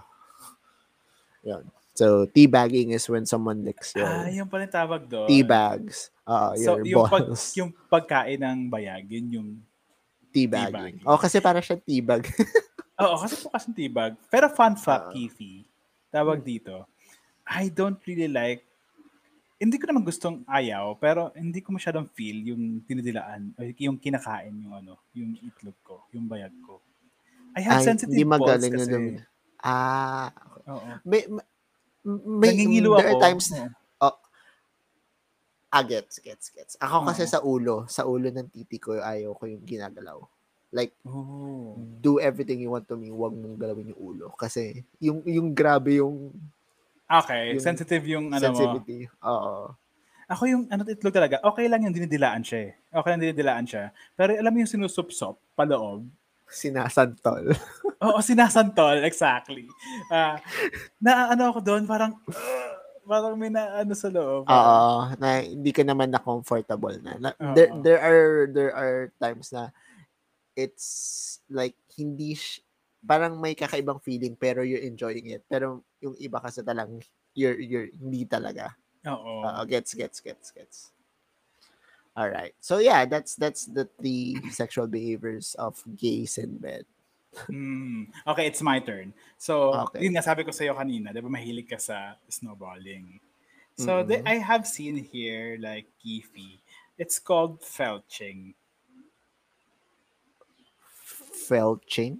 [1.43, 1.67] yun.
[1.91, 5.27] so teabagging is when someone licks your Ah, yung pala yung tawag doon.
[5.27, 9.49] teabags uh So, your yung, pag, balls yung pagkain ng bayag, yun yung...
[10.31, 10.97] teabagging teabagging.
[11.03, 12.23] oh kasi para siya teabag
[12.99, 14.19] Oo, kasi po kasing tibag.
[14.27, 15.11] Pero fun fact, Ah.
[15.15, 15.63] Kifi,
[16.11, 16.83] tawag dito,
[17.49, 18.61] I don't really like,
[19.57, 24.53] hindi ko naman gustong ayaw, pero hindi ko masyadong feel yung dinidilaan, o yung kinakain
[24.61, 26.79] yung ano, yung itlog ko, yung bayag ko.
[27.57, 28.71] I have Ay, sensitive hindi balls kasi.
[28.71, 29.11] na dumi.
[29.59, 30.29] ah
[30.69, 30.89] Oo.
[31.03, 31.25] may
[32.05, 33.17] may, Nangingilo there ako.
[33.19, 34.15] are times Oo.
[35.69, 36.73] Ah, gets, gets, gets.
[36.81, 37.29] Ako kasi Oo.
[37.29, 40.17] sa ulo, sa ulo ng titi ko, ayaw ko yung ginagalaw.
[40.71, 41.77] Like, Oh.
[41.99, 44.27] do everything you want to me, wag mong galawin yung ulo.
[44.33, 46.31] Kasi, yung, yung grabe yung
[47.09, 48.45] Okay, Yung sensitive yung ano mo.
[48.53, 49.09] sensitivity.
[49.25, 49.73] Oo.
[50.29, 52.71] Ako yung ano itlog talaga, okay lang yung dinidilaan siya eh.
[52.93, 53.89] Okay lang dinidilaan siya.
[54.13, 56.05] Pero alam mo yung sinusupsop paloob,
[56.49, 57.53] Sinasantol.
[58.05, 59.69] Oo, sinasantol, exactly.
[60.09, 60.41] Ah,
[60.97, 62.73] na ano ako doon, parang, uh,
[63.05, 64.49] parang may na ano sa loob.
[64.49, 64.89] Oo.
[65.21, 67.21] Na hindi ka naman na comfortable na.
[67.21, 69.69] na there, there are, there are times na
[70.57, 72.65] it's like, hindi, sh-
[73.05, 75.43] parang may kakaibang feeling pero you're enjoying it.
[75.47, 76.99] Pero yung iba kasi talang,
[77.33, 78.75] you're, you're, hindi talaga.
[79.07, 79.43] Oo.
[79.47, 80.91] Uh, gets, gets, gets, gets.
[82.17, 82.51] All right.
[82.59, 86.83] So yeah, that's that's the three sexual behaviors of gays in bed.
[87.47, 88.09] Hmm.
[88.27, 89.13] Okay, it's my turn.
[89.37, 90.03] So, Okay.
[90.03, 93.21] yun nga sabi ko sa'yo kanina, di ba mahilig ka sa snowballing.
[93.77, 94.27] So, the- Mhm.
[94.27, 96.57] I have seen here, like, Kifi,
[96.97, 98.57] it's called felching.
[101.47, 102.19] Felching.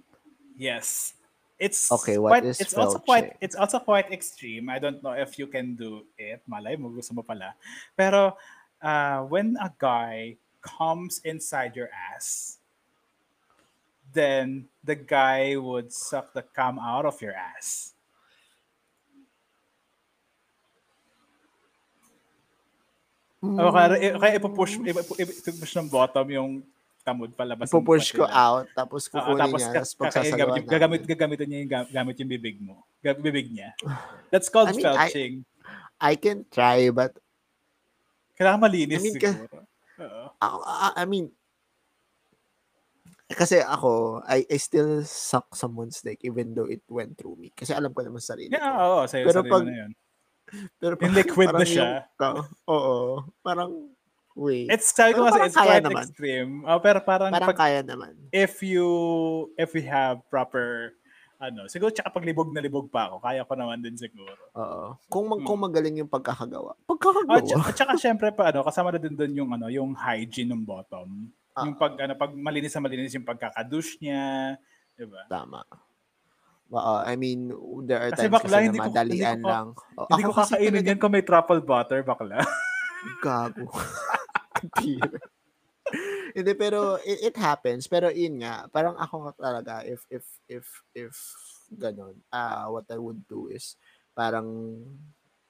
[0.60, 1.16] Yes.
[1.56, 3.36] It's Okay, what quite, is it's also quite felching?
[3.40, 4.68] it's also quite extreme.
[4.68, 6.44] I don't know if you can do it.
[6.44, 7.56] Malay mo gusto mo pala.
[7.96, 8.36] Pero
[8.80, 12.60] uh, when a guy comes inside your ass,
[14.12, 17.96] then the guy would suck the cum out of your ass.
[23.40, 26.50] O kaya, eh, kaya ipupush, ipu- ipu- ipupush ng bottom yung
[27.10, 27.66] tamod palabas.
[27.66, 31.90] Ipupush ko out, tapos kukunin tapos niya, tapos pagsasaluhan gagamit, gagamit, gagamitin niya yung ga-
[31.90, 32.86] gamit yung bibig mo.
[33.02, 33.74] Bibig niya.
[34.30, 35.34] That's called I mean, I- felching.
[36.00, 37.18] I can try, but
[38.38, 39.58] Kailangan malinis I mean, ka- siguro.
[40.40, 41.28] I, I mean,
[43.30, 47.52] kasi ako, I, I still suck someone's dick even though it went through me.
[47.52, 49.92] Kasi alam ko naman sa sarili Yeah, oo, sa'yo, Pero sarili pag- na yun.
[50.82, 51.86] Pero Yung liquid na siya.
[52.66, 53.70] Oo, parang,
[54.40, 54.66] wait.
[54.66, 56.02] It's, sabi ko kasi, it's quite naman.
[56.02, 56.52] extreme.
[56.64, 58.16] Oh, pero parang, parang pag, kaya naman.
[58.30, 58.88] if you,
[59.54, 60.96] if we have proper,
[61.36, 64.32] ano, siguro tsaka pag libog na libog pa ako, kaya ko naman din siguro.
[64.52, 64.96] Oo.
[65.06, 65.46] Kung, mag, Hmm.
[65.46, 66.72] kung magaling yung pagkakagawa.
[66.74, 67.40] Oh, Pagkakagawa.
[67.42, 71.28] tsaka, tsaka syempre pa, ano, kasama na din doon yung, ano, yung hygiene ng bottom.
[71.52, 71.64] Ah.
[71.64, 74.56] Yung pag, ano, pag malinis na malinis yung pagkakadush niya,
[74.94, 75.24] di ba?
[75.26, 75.60] Tama.
[76.70, 77.50] Oo, I mean,
[77.82, 79.66] there are Kasi times bakla, kasi na ko- madalian ko- lang.
[79.96, 82.38] O, Hindi ko ako kasi kakainin yan kung may truffle butter, bakla.
[83.18, 83.64] Gago.
[84.76, 85.20] Tira.
[86.30, 87.90] Hindi, pero it, it happens.
[87.90, 91.14] Pero yun nga, parang ako nga talaga, if, if, if, if,
[91.70, 93.74] ganon, ah what I would do is,
[94.14, 94.78] parang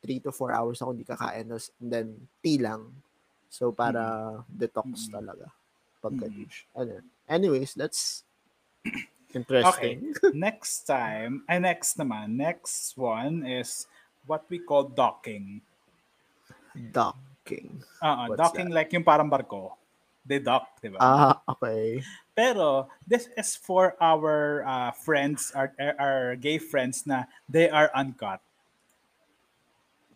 [0.01, 2.09] 3 to 4 hours ako hindi kakain, tapos- and then,
[2.41, 2.89] tea lang.
[3.53, 5.13] So, para detox Mm-mm.
[5.13, 5.47] talaga.
[6.01, 6.49] Pagka Mm-mm.
[6.73, 7.05] ano.
[7.29, 8.25] Anyways, that's
[9.37, 10.17] interesting.
[10.33, 13.85] next time, ay next naman, next one is
[14.25, 15.61] what we call docking.
[17.45, 17.83] Docking.
[18.03, 19.73] Uh, What's docking like yung parang barko.
[20.25, 21.01] They dock, di ba?
[21.01, 22.05] Ah, okay.
[22.37, 28.45] Pero this is for our uh, friends, our, our gay friends na they are uncut.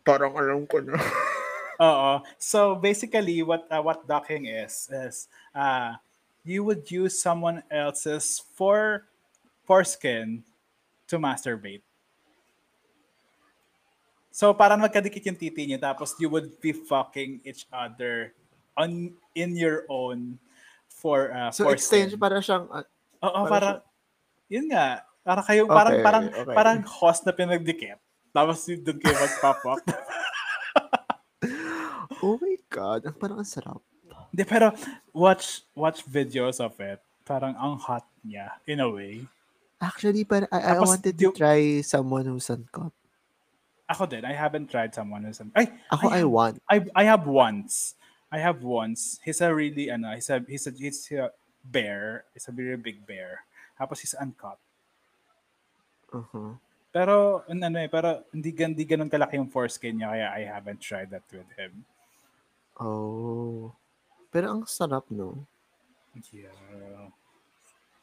[0.05, 1.01] Parang alam ko na.
[1.81, 2.23] Oo.
[2.39, 5.27] So basically what uh, what docking is is
[5.57, 5.99] uh
[6.45, 9.09] you would use someone else's for
[9.65, 10.45] foreskin
[11.09, 11.83] to masturbate.
[14.35, 18.35] So parang magkadikit yung titi niyo tapos you would be fucking each other
[18.75, 20.43] on in your own
[20.91, 22.11] for uh, So, foreskin.
[22.11, 22.83] exchange para siyang, ah,
[23.25, 23.77] Oo, Parang parang,
[24.51, 25.07] yun nga.
[25.23, 26.57] Parang kayo, parang, Okay, parang, okay.
[26.59, 28.03] parang host na pinagdikit.
[28.35, 29.81] Tapos doon kayo mag-pop up.
[32.27, 33.81] oh my God, ang parang ang sarap.
[34.35, 34.75] Hindi, pero
[35.15, 36.99] watch, watch videos of it.
[37.23, 39.23] Parang ang hot niya, in a way.
[39.79, 42.91] Actually, para, I, I wanted to try someone who's uncut.
[43.85, 45.41] Ako din, I haven't tried someone who's...
[45.53, 46.57] Ay, Ako, I, have- want.
[46.71, 47.95] I, I have once.
[48.33, 49.21] I have once.
[49.23, 51.31] He's a really, ano, he's a, he's a, he's a
[51.63, 52.25] bear.
[52.33, 53.45] He's a very big bear.
[53.79, 54.59] Tapos he's uncut.
[56.11, 56.57] Uh-huh.
[56.95, 60.81] Pero, an- ano eh, pero hindi, hindi ganun kalaki yung foreskin niya, kaya I haven't
[60.81, 61.85] tried that with him.
[62.81, 63.75] Oh.
[64.33, 65.47] Pero ang sarap, no?
[66.31, 67.11] Yeah.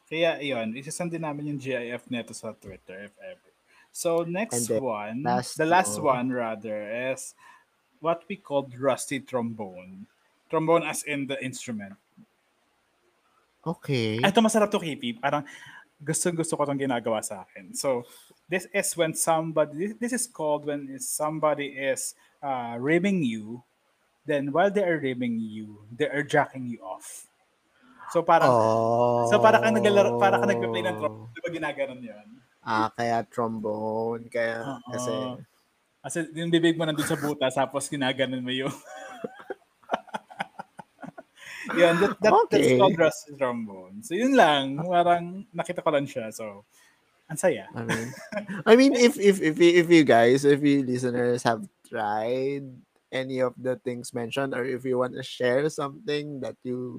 [0.08, 3.51] Kaya yun, isasend din namin yung GIF neto sa Twitter if ever.
[3.92, 6.32] So next one, last the last one.
[6.32, 7.36] one rather is
[8.00, 10.08] what we called rusty trombone.
[10.48, 12.00] Trombone as in the instrument.
[13.62, 14.18] Okay.
[14.18, 15.20] Ito masarap to KP.
[15.20, 15.44] Parang
[16.02, 17.76] gusto gusto ko itong ginagawa sa akin.
[17.76, 18.02] So
[18.50, 23.62] this is when somebody, this is called when somebody is uh, ribbing you,
[24.26, 27.30] then while they are ribbing you, they are jacking you off.
[28.10, 29.30] So parang oh.
[29.30, 32.28] So para kang naglalaro, para kang nagpe-play ng trombone, di ba ginaganon 'yon?
[32.62, 34.30] Ah, kaya trombone.
[34.30, 34.94] Kaya, Oo.
[34.94, 35.12] kasi,
[36.02, 38.74] Kasi yung bibig mo nandun sa butas, tapos ginaganon mo yung...
[41.78, 44.02] yun, that, that, that's called rusty trombone.
[44.02, 46.34] So yun lang, parang nakita ko lang siya.
[46.34, 46.66] So,
[47.30, 47.70] ang saya.
[47.70, 48.08] I mean,
[48.66, 52.66] I mean, if, if, if, you- if you guys, if you listeners have tried
[53.14, 56.98] any of the things mentioned, or if you want to share something that you,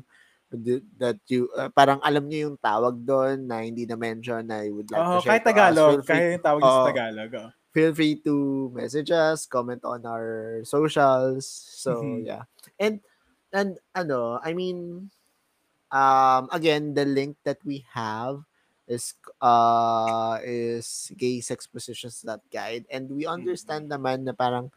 [0.97, 4.77] that you, uh, parang alam niyo yung tawag doon na hindi na mention na you
[4.77, 7.31] would like Oh, to share kahit to Tagalog, free- kahit yung tawag niya sa Tagalog.
[7.37, 7.51] Oh.
[7.73, 8.35] feel free to
[8.69, 11.49] message us, comment on our socials.
[11.73, 12.21] So Mhm.
[12.21, 12.45] yeah.
[12.77, 13.01] And
[13.49, 15.09] and ano, I mean
[15.89, 18.45] um again the link that we have
[18.85, 24.69] is uh is gay sex positions that guide and we understand naman na parang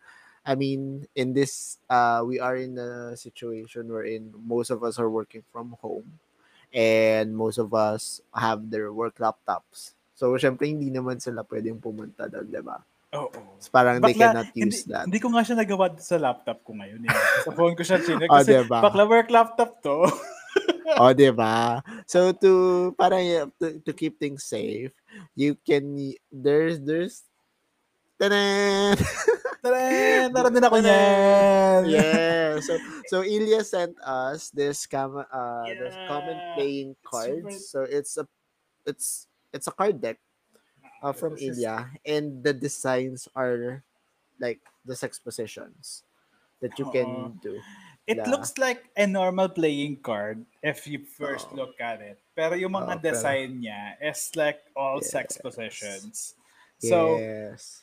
[0.47, 5.10] I mean in this uh we are in a situation wherein most of us are
[5.10, 6.06] working from home
[6.73, 9.97] and most of us have their work laptops.
[10.16, 12.81] So, syempre, hindi naman sila pwedeng pumunta doon, di ba?
[13.16, 13.60] Oo.
[13.60, 15.05] So, parang they cannot use hindi, that.
[15.09, 17.05] Hindi ko nga siya nagawa sa laptop ko ngayon.
[17.05, 17.12] Eh.
[17.44, 18.28] Sa phone ko siya chinek.
[18.32, 18.81] Oh, Kasi diba?
[18.81, 20.09] bakla work laptop to.
[21.01, 21.85] oh, di ba?
[22.09, 22.51] So, to,
[22.97, 23.20] para
[23.60, 24.93] to, to keep things safe,
[25.36, 25.97] you can,
[26.32, 27.24] there's, there's,
[28.16, 28.97] Tanan!
[29.66, 31.80] Tara, tara din ako niyan.
[31.90, 32.55] yeah.
[32.62, 32.72] So
[33.10, 36.06] so Ilya sent us this cam uh this Yeah.
[36.06, 37.55] comment playing It's cards.
[37.66, 38.24] So it's a
[38.86, 40.22] it's it's a card deck
[41.02, 43.82] uh, from This Ilya and the designs are
[44.38, 46.06] like the sex positions
[46.62, 47.59] that you can do.
[48.06, 48.30] It Yeah.
[48.30, 51.59] looks like a normal playing card if you first Oo.
[51.59, 52.22] look at it.
[52.38, 56.38] Pero yung mga pero- design niya is like all sex positions.
[56.78, 57.82] So, yes.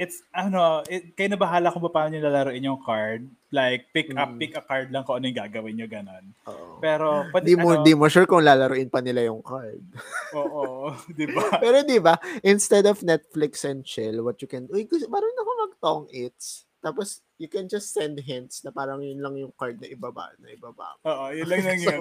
[0.00, 3.28] It's ano, it, kayo na bahala kung paano nyo lalaroin yung card.
[3.52, 4.38] Like, pick up, Mm.
[4.40, 6.24] pick a card lang kung ano yung gagawin nyo, ganon.
[6.48, 6.80] Oo.
[6.80, 9.82] Pero, pati, Di mo ano, di mo sure kung lalaruin pa nila yung card.
[10.40, 11.60] Oo, di ba?
[11.60, 16.04] Pero di ba, instead of Netflix and chill, what you can, uy, parang ako mag-tong
[16.08, 16.64] its.
[16.80, 20.48] Tapos, you can just send hints na parang yun lang yung card na ibaba, na
[20.48, 20.96] ibaba.
[21.04, 22.00] Oo, yun lang lang yun.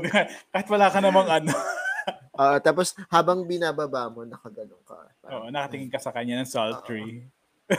[0.53, 1.51] Kahit wala ka namang ano.
[2.39, 4.95] Ah, tapos, habang binababa mo, nakaganon ka.
[4.95, 7.27] Oo, Parang, nakatingin ka sa kanya ng sultry.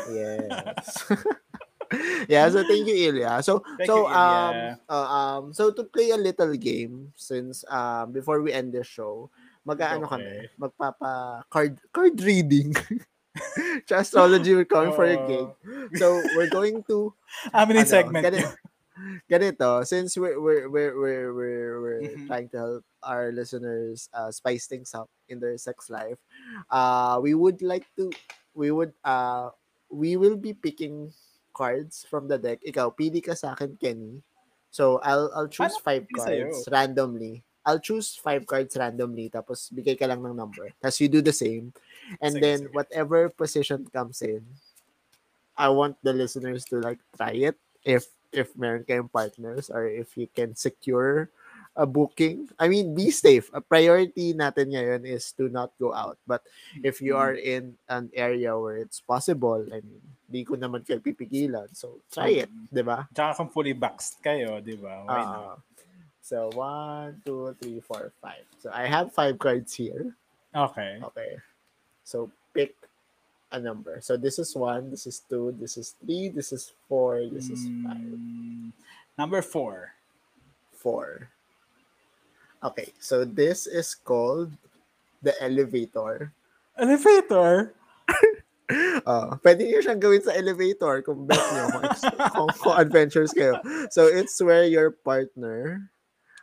[0.05, 1.05] Yes.
[2.29, 3.43] yeah, so thank you, Ilya.
[3.43, 8.13] So, Thank so, you, um, uh, um, so to play a little game, since, um,
[8.13, 9.31] before we end the show,
[9.67, 12.75] mag-aano kami, magpapa card card reading.
[13.91, 15.19] Astrology we're coming for a Oo.
[15.19, 15.55] game.
[15.95, 17.15] So, we're going to
[17.55, 18.23] Amin yung ano, segment.
[18.23, 18.49] ganito,
[19.31, 22.27] ganito, since we're we're we're we're we're, we're Mhm.
[22.27, 26.19] trying to help our listeners uh, spice things up in their sex life,
[26.71, 28.11] uh, we would like to
[28.55, 29.51] we would uh
[29.91, 31.13] we will be picking
[31.53, 32.63] cards from the deck.
[32.63, 34.23] Ikaw, pili ka sa akin, Kenny.
[34.71, 36.47] So, I'll I'll choose Paano five pili sa'yo?
[36.47, 37.35] cards randomly.
[37.67, 40.73] I'll choose five cards randomly, tapos bigay ka lang ng number.
[40.81, 41.75] Tapos you do the same.
[42.23, 42.73] And Sige, then, sige.
[42.73, 44.41] whatever position comes in,
[45.59, 50.17] I want the listeners to like try it if if meron kayong partners or if
[50.17, 51.29] you can secure
[51.77, 52.49] a booking.
[52.59, 53.51] I mean, be safe.
[53.53, 56.19] A priority natin ngayon is to not go out.
[56.27, 56.43] But
[56.83, 61.01] if you are in an area where it's possible, I mean, di ko naman kayo
[61.03, 61.71] pipigilan.
[61.75, 62.51] So, try it.
[62.71, 63.09] Di ba?
[63.15, 65.03] Tsaka kung fully boxed kayo, di ba?
[65.07, 65.39] Why not?
[65.39, 65.57] Ah.
[66.23, 68.45] so, one, two, three, four, five.
[68.63, 70.15] So, I have five cards here.
[70.55, 70.99] Okay.
[71.03, 71.39] Okay.
[72.11, 72.75] So pick
[73.53, 74.01] a number.
[74.03, 77.63] So this is one, this is two, this is three, this is four, this is
[77.87, 78.73] five, Mm,
[79.17, 79.95] number four.
[80.75, 81.31] four.
[82.61, 84.53] Okay, so this is called
[85.23, 86.33] the elevator.
[86.77, 87.73] Elevator?
[89.03, 91.85] Uh, pwede niyo siyang gawin sa elevator kung bet niyo kung,
[92.37, 93.57] kung, kung adventures kayo.
[93.89, 95.89] So it's where your partner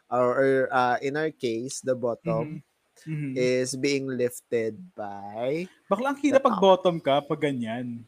[0.09, 2.65] or, or, uh, in our case, the bottom
[3.07, 3.37] Mhm.
[3.37, 8.03] is being lifted by Bakla ang hirap pag bottom ka pag ganyan.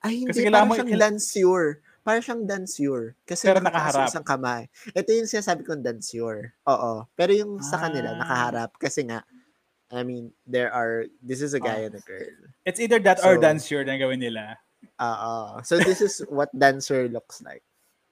[0.00, 0.32] Ay, hindi.
[0.32, 1.82] Kasi kailangan mo- siyang dansure.
[2.06, 3.18] Parang siyang dansure.
[3.26, 4.06] Kasi Pero nakaharap.
[4.06, 4.70] isang kamay.
[4.94, 6.54] Ito yung sinasabi kong dansure.
[6.70, 7.02] Oo.
[7.18, 8.18] Pero yung sa kanila, Ah.
[8.22, 8.70] nakaharap.
[8.78, 9.26] Kasi nga,
[9.90, 11.90] I mean, there are, this is a guy Ah.
[11.90, 12.30] and a girl.
[12.62, 14.54] It's either that or So- dance sure na gawin nila.
[15.02, 15.58] Oo.
[15.66, 17.66] So this is what dancer looks like.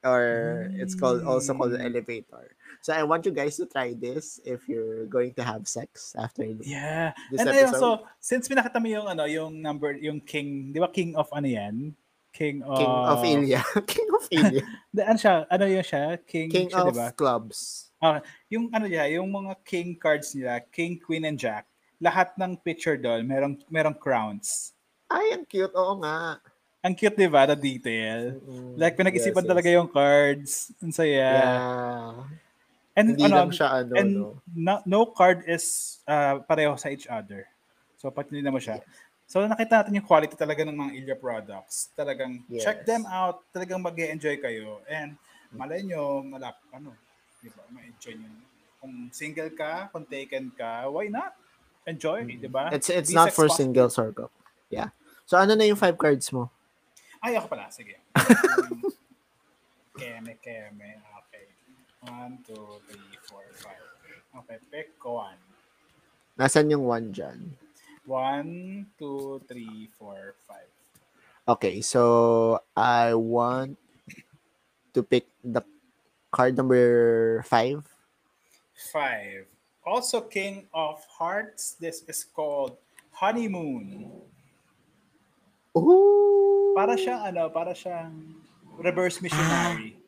[0.05, 1.87] Or it's called, also called Mm.
[1.87, 2.53] elevator.
[2.85, 6.45] So I want you guys to try this if you're going to have sex after
[6.45, 7.17] this Yeah.
[7.33, 7.81] this And ayun, episode.
[7.81, 7.89] so,
[8.21, 11.97] since pinakita mo yung, ano, yung number, yung king, di ba king of ano yan?
[12.35, 12.75] King of...
[12.83, 13.61] King of Ilya.
[13.87, 14.63] King of Ilya.
[14.91, 15.35] Da- Ano siya?
[15.47, 16.05] Ano yun siya?
[16.27, 17.09] King, King siya, of di ba?
[17.15, 17.89] clubs.
[18.51, 21.65] Yung ano niya, yung mga king cards nila, king, queen, and jack,
[22.03, 24.75] lahat ng picture doon, merong, merong crowns.
[25.09, 25.73] Ay, ang cute.
[25.73, 26.43] Oo nga.
[26.85, 27.49] Ang cute, di ba?
[27.49, 28.37] The detail.
[28.45, 28.77] Mm-mm.
[28.77, 29.77] Like, pinag-isipan Yes, talaga yes.
[29.81, 30.51] yung cards.
[30.85, 31.29] Ang saya.
[31.33, 32.13] Yeah.
[32.93, 34.29] And, Hindi ano, lang siya ano, and no?
[34.53, 37.49] no, no card is uh, pareho sa each other.
[37.97, 38.85] So, pag tinignan mo siya.
[39.25, 41.91] So, nakita natin yung quality talaga ng mga Ilya products.
[41.97, 42.87] Talagang check Yes.
[42.87, 43.41] them out.
[43.51, 44.85] Talagang mag enjoy kayo.
[44.85, 45.17] And
[45.51, 46.93] malay nyo, malap, ano,
[47.41, 48.29] di ba, ma-enjoy nyo.
[48.79, 51.33] Kung single ka, kung taken ka, why not?
[51.85, 52.69] Enjoy, di ba?
[52.73, 53.61] It's it's Be not for positive.
[53.61, 54.29] single circle.
[54.69, 54.93] Yeah.
[55.25, 56.49] So ano na yung five cards mo?
[57.21, 57.69] Ay, ako pala.
[57.73, 57.97] Sige.
[58.13, 58.85] Um,
[60.01, 61.01] keme, keme.
[61.25, 61.45] Okay.
[62.05, 63.81] One, two, three, four, five.
[64.45, 65.41] Okay, pick one.
[66.37, 67.57] Nasaan yung one dyan?
[68.05, 70.69] One, two, three, four, five.
[71.49, 73.77] Okay, so I want
[74.93, 75.65] to pick the
[76.33, 77.85] card number five.
[78.93, 79.49] Five.
[79.85, 81.77] Also, King of Hearts.
[81.81, 82.77] This is called
[83.13, 84.09] Honeymoon.
[85.77, 86.73] Ooh!
[86.77, 88.41] Para siyang ano, para siyang
[88.81, 89.97] reverse missionary.
[89.97, 90.03] Ah.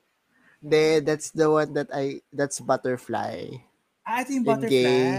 [0.67, 3.61] De, that's the one that I, that's butterfly.
[4.07, 5.19] Ah, ito yung butterfly.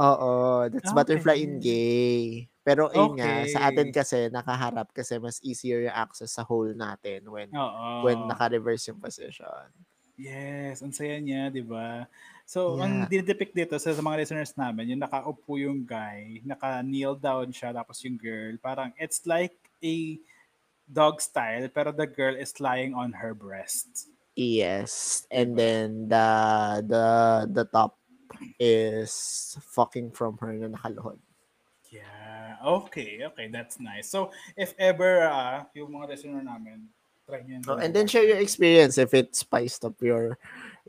[0.00, 0.96] Oo, that's Okay.
[0.96, 2.48] butterfly in gay.
[2.66, 3.94] Pero ayun nga, sa atin Okay.
[3.94, 7.92] kasi, nakaharap kasi mas easier yung access sa hole natin when Oo.
[8.02, 9.70] when naka-reverse yung position.
[10.16, 12.08] Yes, ang saya niya, di ba?
[12.48, 13.10] So, ang Yeah.
[13.10, 18.00] dinidepict dito sa, sa mga listeners namin, yung nakaupo yung guy, naka-kneel down siya, tapos
[18.00, 19.52] yung girl, parang it's like
[19.84, 20.16] a
[20.88, 24.08] dog style, pero the girl is lying on her breast.
[24.36, 25.24] Yes.
[25.32, 25.56] And Diba?
[25.56, 26.28] then the
[26.84, 27.04] the
[27.48, 27.96] the top
[28.58, 31.18] is fucking from her na nakaluhod.
[31.92, 34.10] Yeah, okay, okay, that's nice.
[34.10, 36.90] So, if ever, ah, yung mga listener namin,
[37.30, 37.62] try nyo.
[37.70, 40.38] Oh, and then share your experience if it spiced up your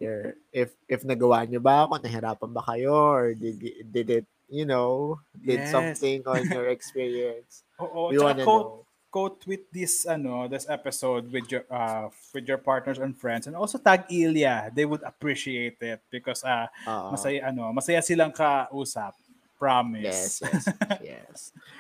[0.01, 3.61] your if if nagawa nyo ba kung nahirapan ba kayo or did
[3.93, 5.69] did it you know did Yes.
[5.69, 7.61] something on your experience.
[7.77, 8.86] Oo, We tsaka wanna quote, know.
[9.18, 12.06] Quote tweet this ano this episode with your uh
[12.38, 16.69] with your partners and friends and also tag Ilya they would appreciate it because uh
[16.85, 17.10] Oo.
[17.10, 19.18] masaya ano masaya silang kausap
[19.57, 20.64] promise Yes, yes,
[21.02, 21.38] yes.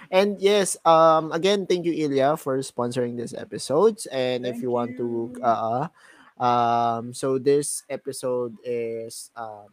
[0.09, 4.09] And yes, um again, thank you Ilya for sponsoring this episodes.
[4.09, 5.43] And if Thank you want to you.
[5.45, 5.93] uh
[6.41, 9.69] um so this episode is um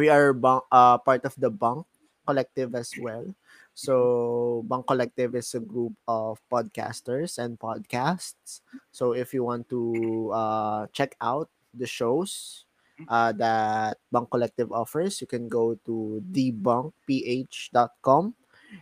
[0.00, 1.84] we are bunk, uh part of the Bunk
[2.24, 3.28] Collective as well.
[3.76, 8.64] So Bunk Collective is a group of podcasters and podcasts.
[8.90, 12.64] So if you want to uh check out the shows
[13.08, 15.20] uh, that Bunk Collective offers.
[15.20, 18.34] You can go to debunkph.com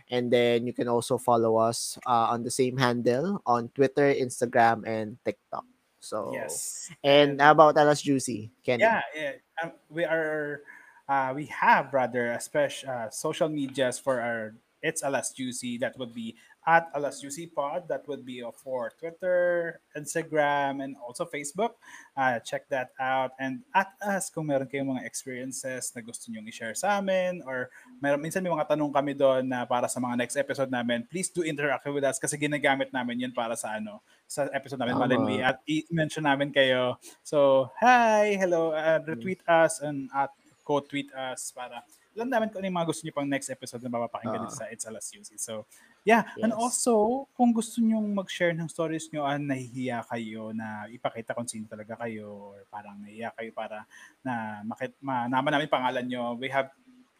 [0.09, 4.87] and then you can also follow us uh, on the same handle on Twitter, Instagram,
[4.87, 5.65] and TikTok.
[5.99, 6.89] So Yes.
[7.03, 8.51] And how about Alas Juicy?
[8.63, 8.83] Kenny?
[8.83, 9.31] Yeah, yeah.
[9.61, 10.61] Um, we are,
[11.09, 14.55] uh, we have rather a special uh, social medias for our
[14.85, 15.81] It's Alas Juicy.
[15.81, 17.89] That would be at Alas Juicy Pod.
[17.89, 21.81] That would be uh, for Twitter, Instagram, and also Facebook.
[22.13, 23.33] Uh, check that out.
[23.41, 27.73] And at us kung meron kayong mga experiences na gusto nyong i-share sa amin or
[27.97, 31.33] meron, minsan may mga tanong kami doon na para sa mga next episode namin, please
[31.33, 34.93] do interact with us kasi ginagamit namin yun para sa ano, sa episode namin.
[34.93, 35.09] Tama.
[35.09, 37.01] Malin we at i-mention namin kayo.
[37.25, 40.29] So, hi, hello, uh, retweet us and at
[40.61, 41.81] quote tweet us para
[42.15, 44.65] alam namin kung ano yung mga gusto niyo pang next episode na mapapakinggan dito sa
[44.67, 45.35] It's Alas Yusi.
[45.35, 45.67] So,
[46.01, 46.23] yeah.
[46.39, 46.57] And Yes.
[46.57, 46.93] also,
[47.31, 51.93] kung gusto niyo mag-share ng stories niyo, ah, nahihiya kayo na ipakita kung sino talaga
[51.97, 53.83] kayo or parang nahihiya kayo para
[54.21, 54.33] na
[54.63, 56.71] makit, ma, naman namin pangalan niyo, we have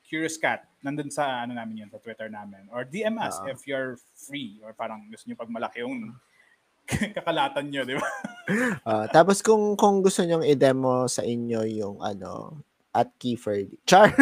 [0.01, 0.63] Curious Cat.
[0.79, 2.69] Nandun sa ano namin yun, sa Twitter namin.
[2.69, 3.49] Or DM us Ah.
[3.49, 6.15] if you're free or parang gusto niyo pag malaki yung
[7.17, 8.05] kakalatan niyo, di ba?
[8.85, 12.61] Ah, tapos kung kung gusto niyo i-demo sa inyo yung ano
[12.95, 13.67] at Kiefer.
[13.89, 14.15] Char.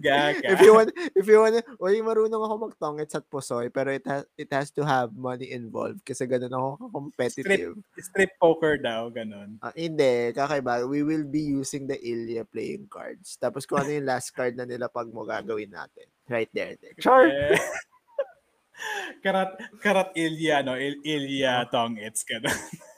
[0.00, 0.56] Gaga.
[0.56, 4.24] if you want if you want well, marunong ako magtongits at pusoy pero it has
[4.38, 7.76] it has to have money involved kasi ganun ako competitive.
[7.98, 9.58] Strip poker daw, ganun.
[9.60, 10.86] Ah, hindi, kakaiba.
[10.88, 13.36] We will be using the Ilya playing cards.
[13.40, 16.06] Tapos kung ano yung last card na nila pag mo gagawin natin.
[16.28, 16.80] Right there.
[16.80, 16.96] there.
[17.00, 17.28] Char!
[17.28, 17.58] Eh,
[19.24, 22.54] karat karat Ilya no, Il, Ilya tong it's ganun.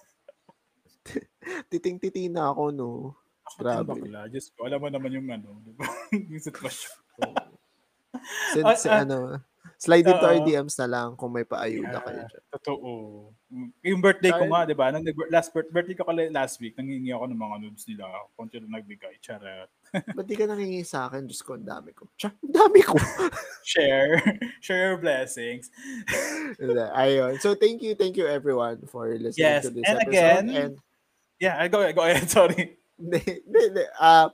[1.68, 2.90] Titing-titi na ako, no.
[3.46, 3.88] Ako Grabe.
[3.94, 4.26] bakla.
[4.26, 5.86] Diyos ko, alam mo naman yung ano, di ba?
[6.32, 6.96] yung sitwasyon.
[8.52, 9.18] Since, Ah, ah, ano,
[9.76, 10.46] slide into our oo.
[10.48, 12.42] DMs na lang kung may paayuda kayo Yeah, dyan.
[12.50, 12.90] Totoo.
[13.84, 14.88] Yung birthday ko nga, di ba?
[14.90, 18.08] Nag- last birth- birthday ko kala last week, nangingi ako ng mga nudes nila.
[18.34, 19.14] Konti lang nagbigay.
[19.20, 19.68] Charot.
[20.16, 21.28] Ba't di ka nangingi sa akin?
[21.28, 22.08] Diyos ko, ang dami ko.
[22.16, 22.96] Char, ang dami ko.
[23.70, 24.16] Share.
[24.58, 25.70] Share your blessings.
[26.96, 27.38] Ayun.
[27.38, 30.10] So, thank you, thank you everyone for listening Yes, to this and episode.
[30.10, 30.72] again, and
[31.40, 31.94] Yeah, I go, ahead.
[31.96, 32.30] go ahead.
[32.36, 32.76] Sorry.
[34.00, 34.28] Uh,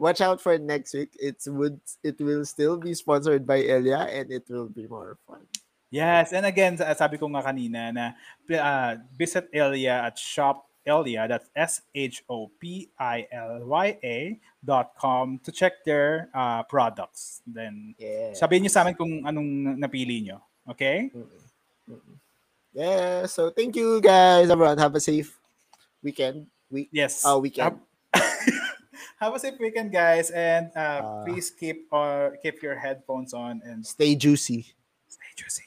[0.00, 1.12] watch out for next week.
[1.20, 5.44] It would it will still be sponsored by Elia and it will be more fun.
[5.92, 8.16] Yes, and again, sa- sabi ko nga kanina na
[8.56, 11.50] uh, visit Elia at shop Elia, that's
[12.96, 14.16] S-H-O-P-I-L-Y-A
[14.64, 17.42] dot com to check their uh, products.
[17.46, 18.32] Then, Yeah.
[18.32, 20.40] sabihin niyo sa amin kung anong napili niyo.
[20.72, 21.10] Okay?
[22.72, 23.26] Yeah.
[23.26, 24.78] So thank you guys, everyone.
[24.78, 25.36] Have a safe
[26.06, 26.46] weekend.
[26.70, 26.86] Week.
[26.94, 27.26] Yes.
[27.26, 27.82] Uh, weekend.
[29.18, 33.58] Have a safe weekend, guys, and uh, Uh, please keep uh, keep your headphones on
[33.66, 34.62] and Stay juicy.
[34.62, 34.76] stay juicy.
[35.10, 35.66] Stay juicy.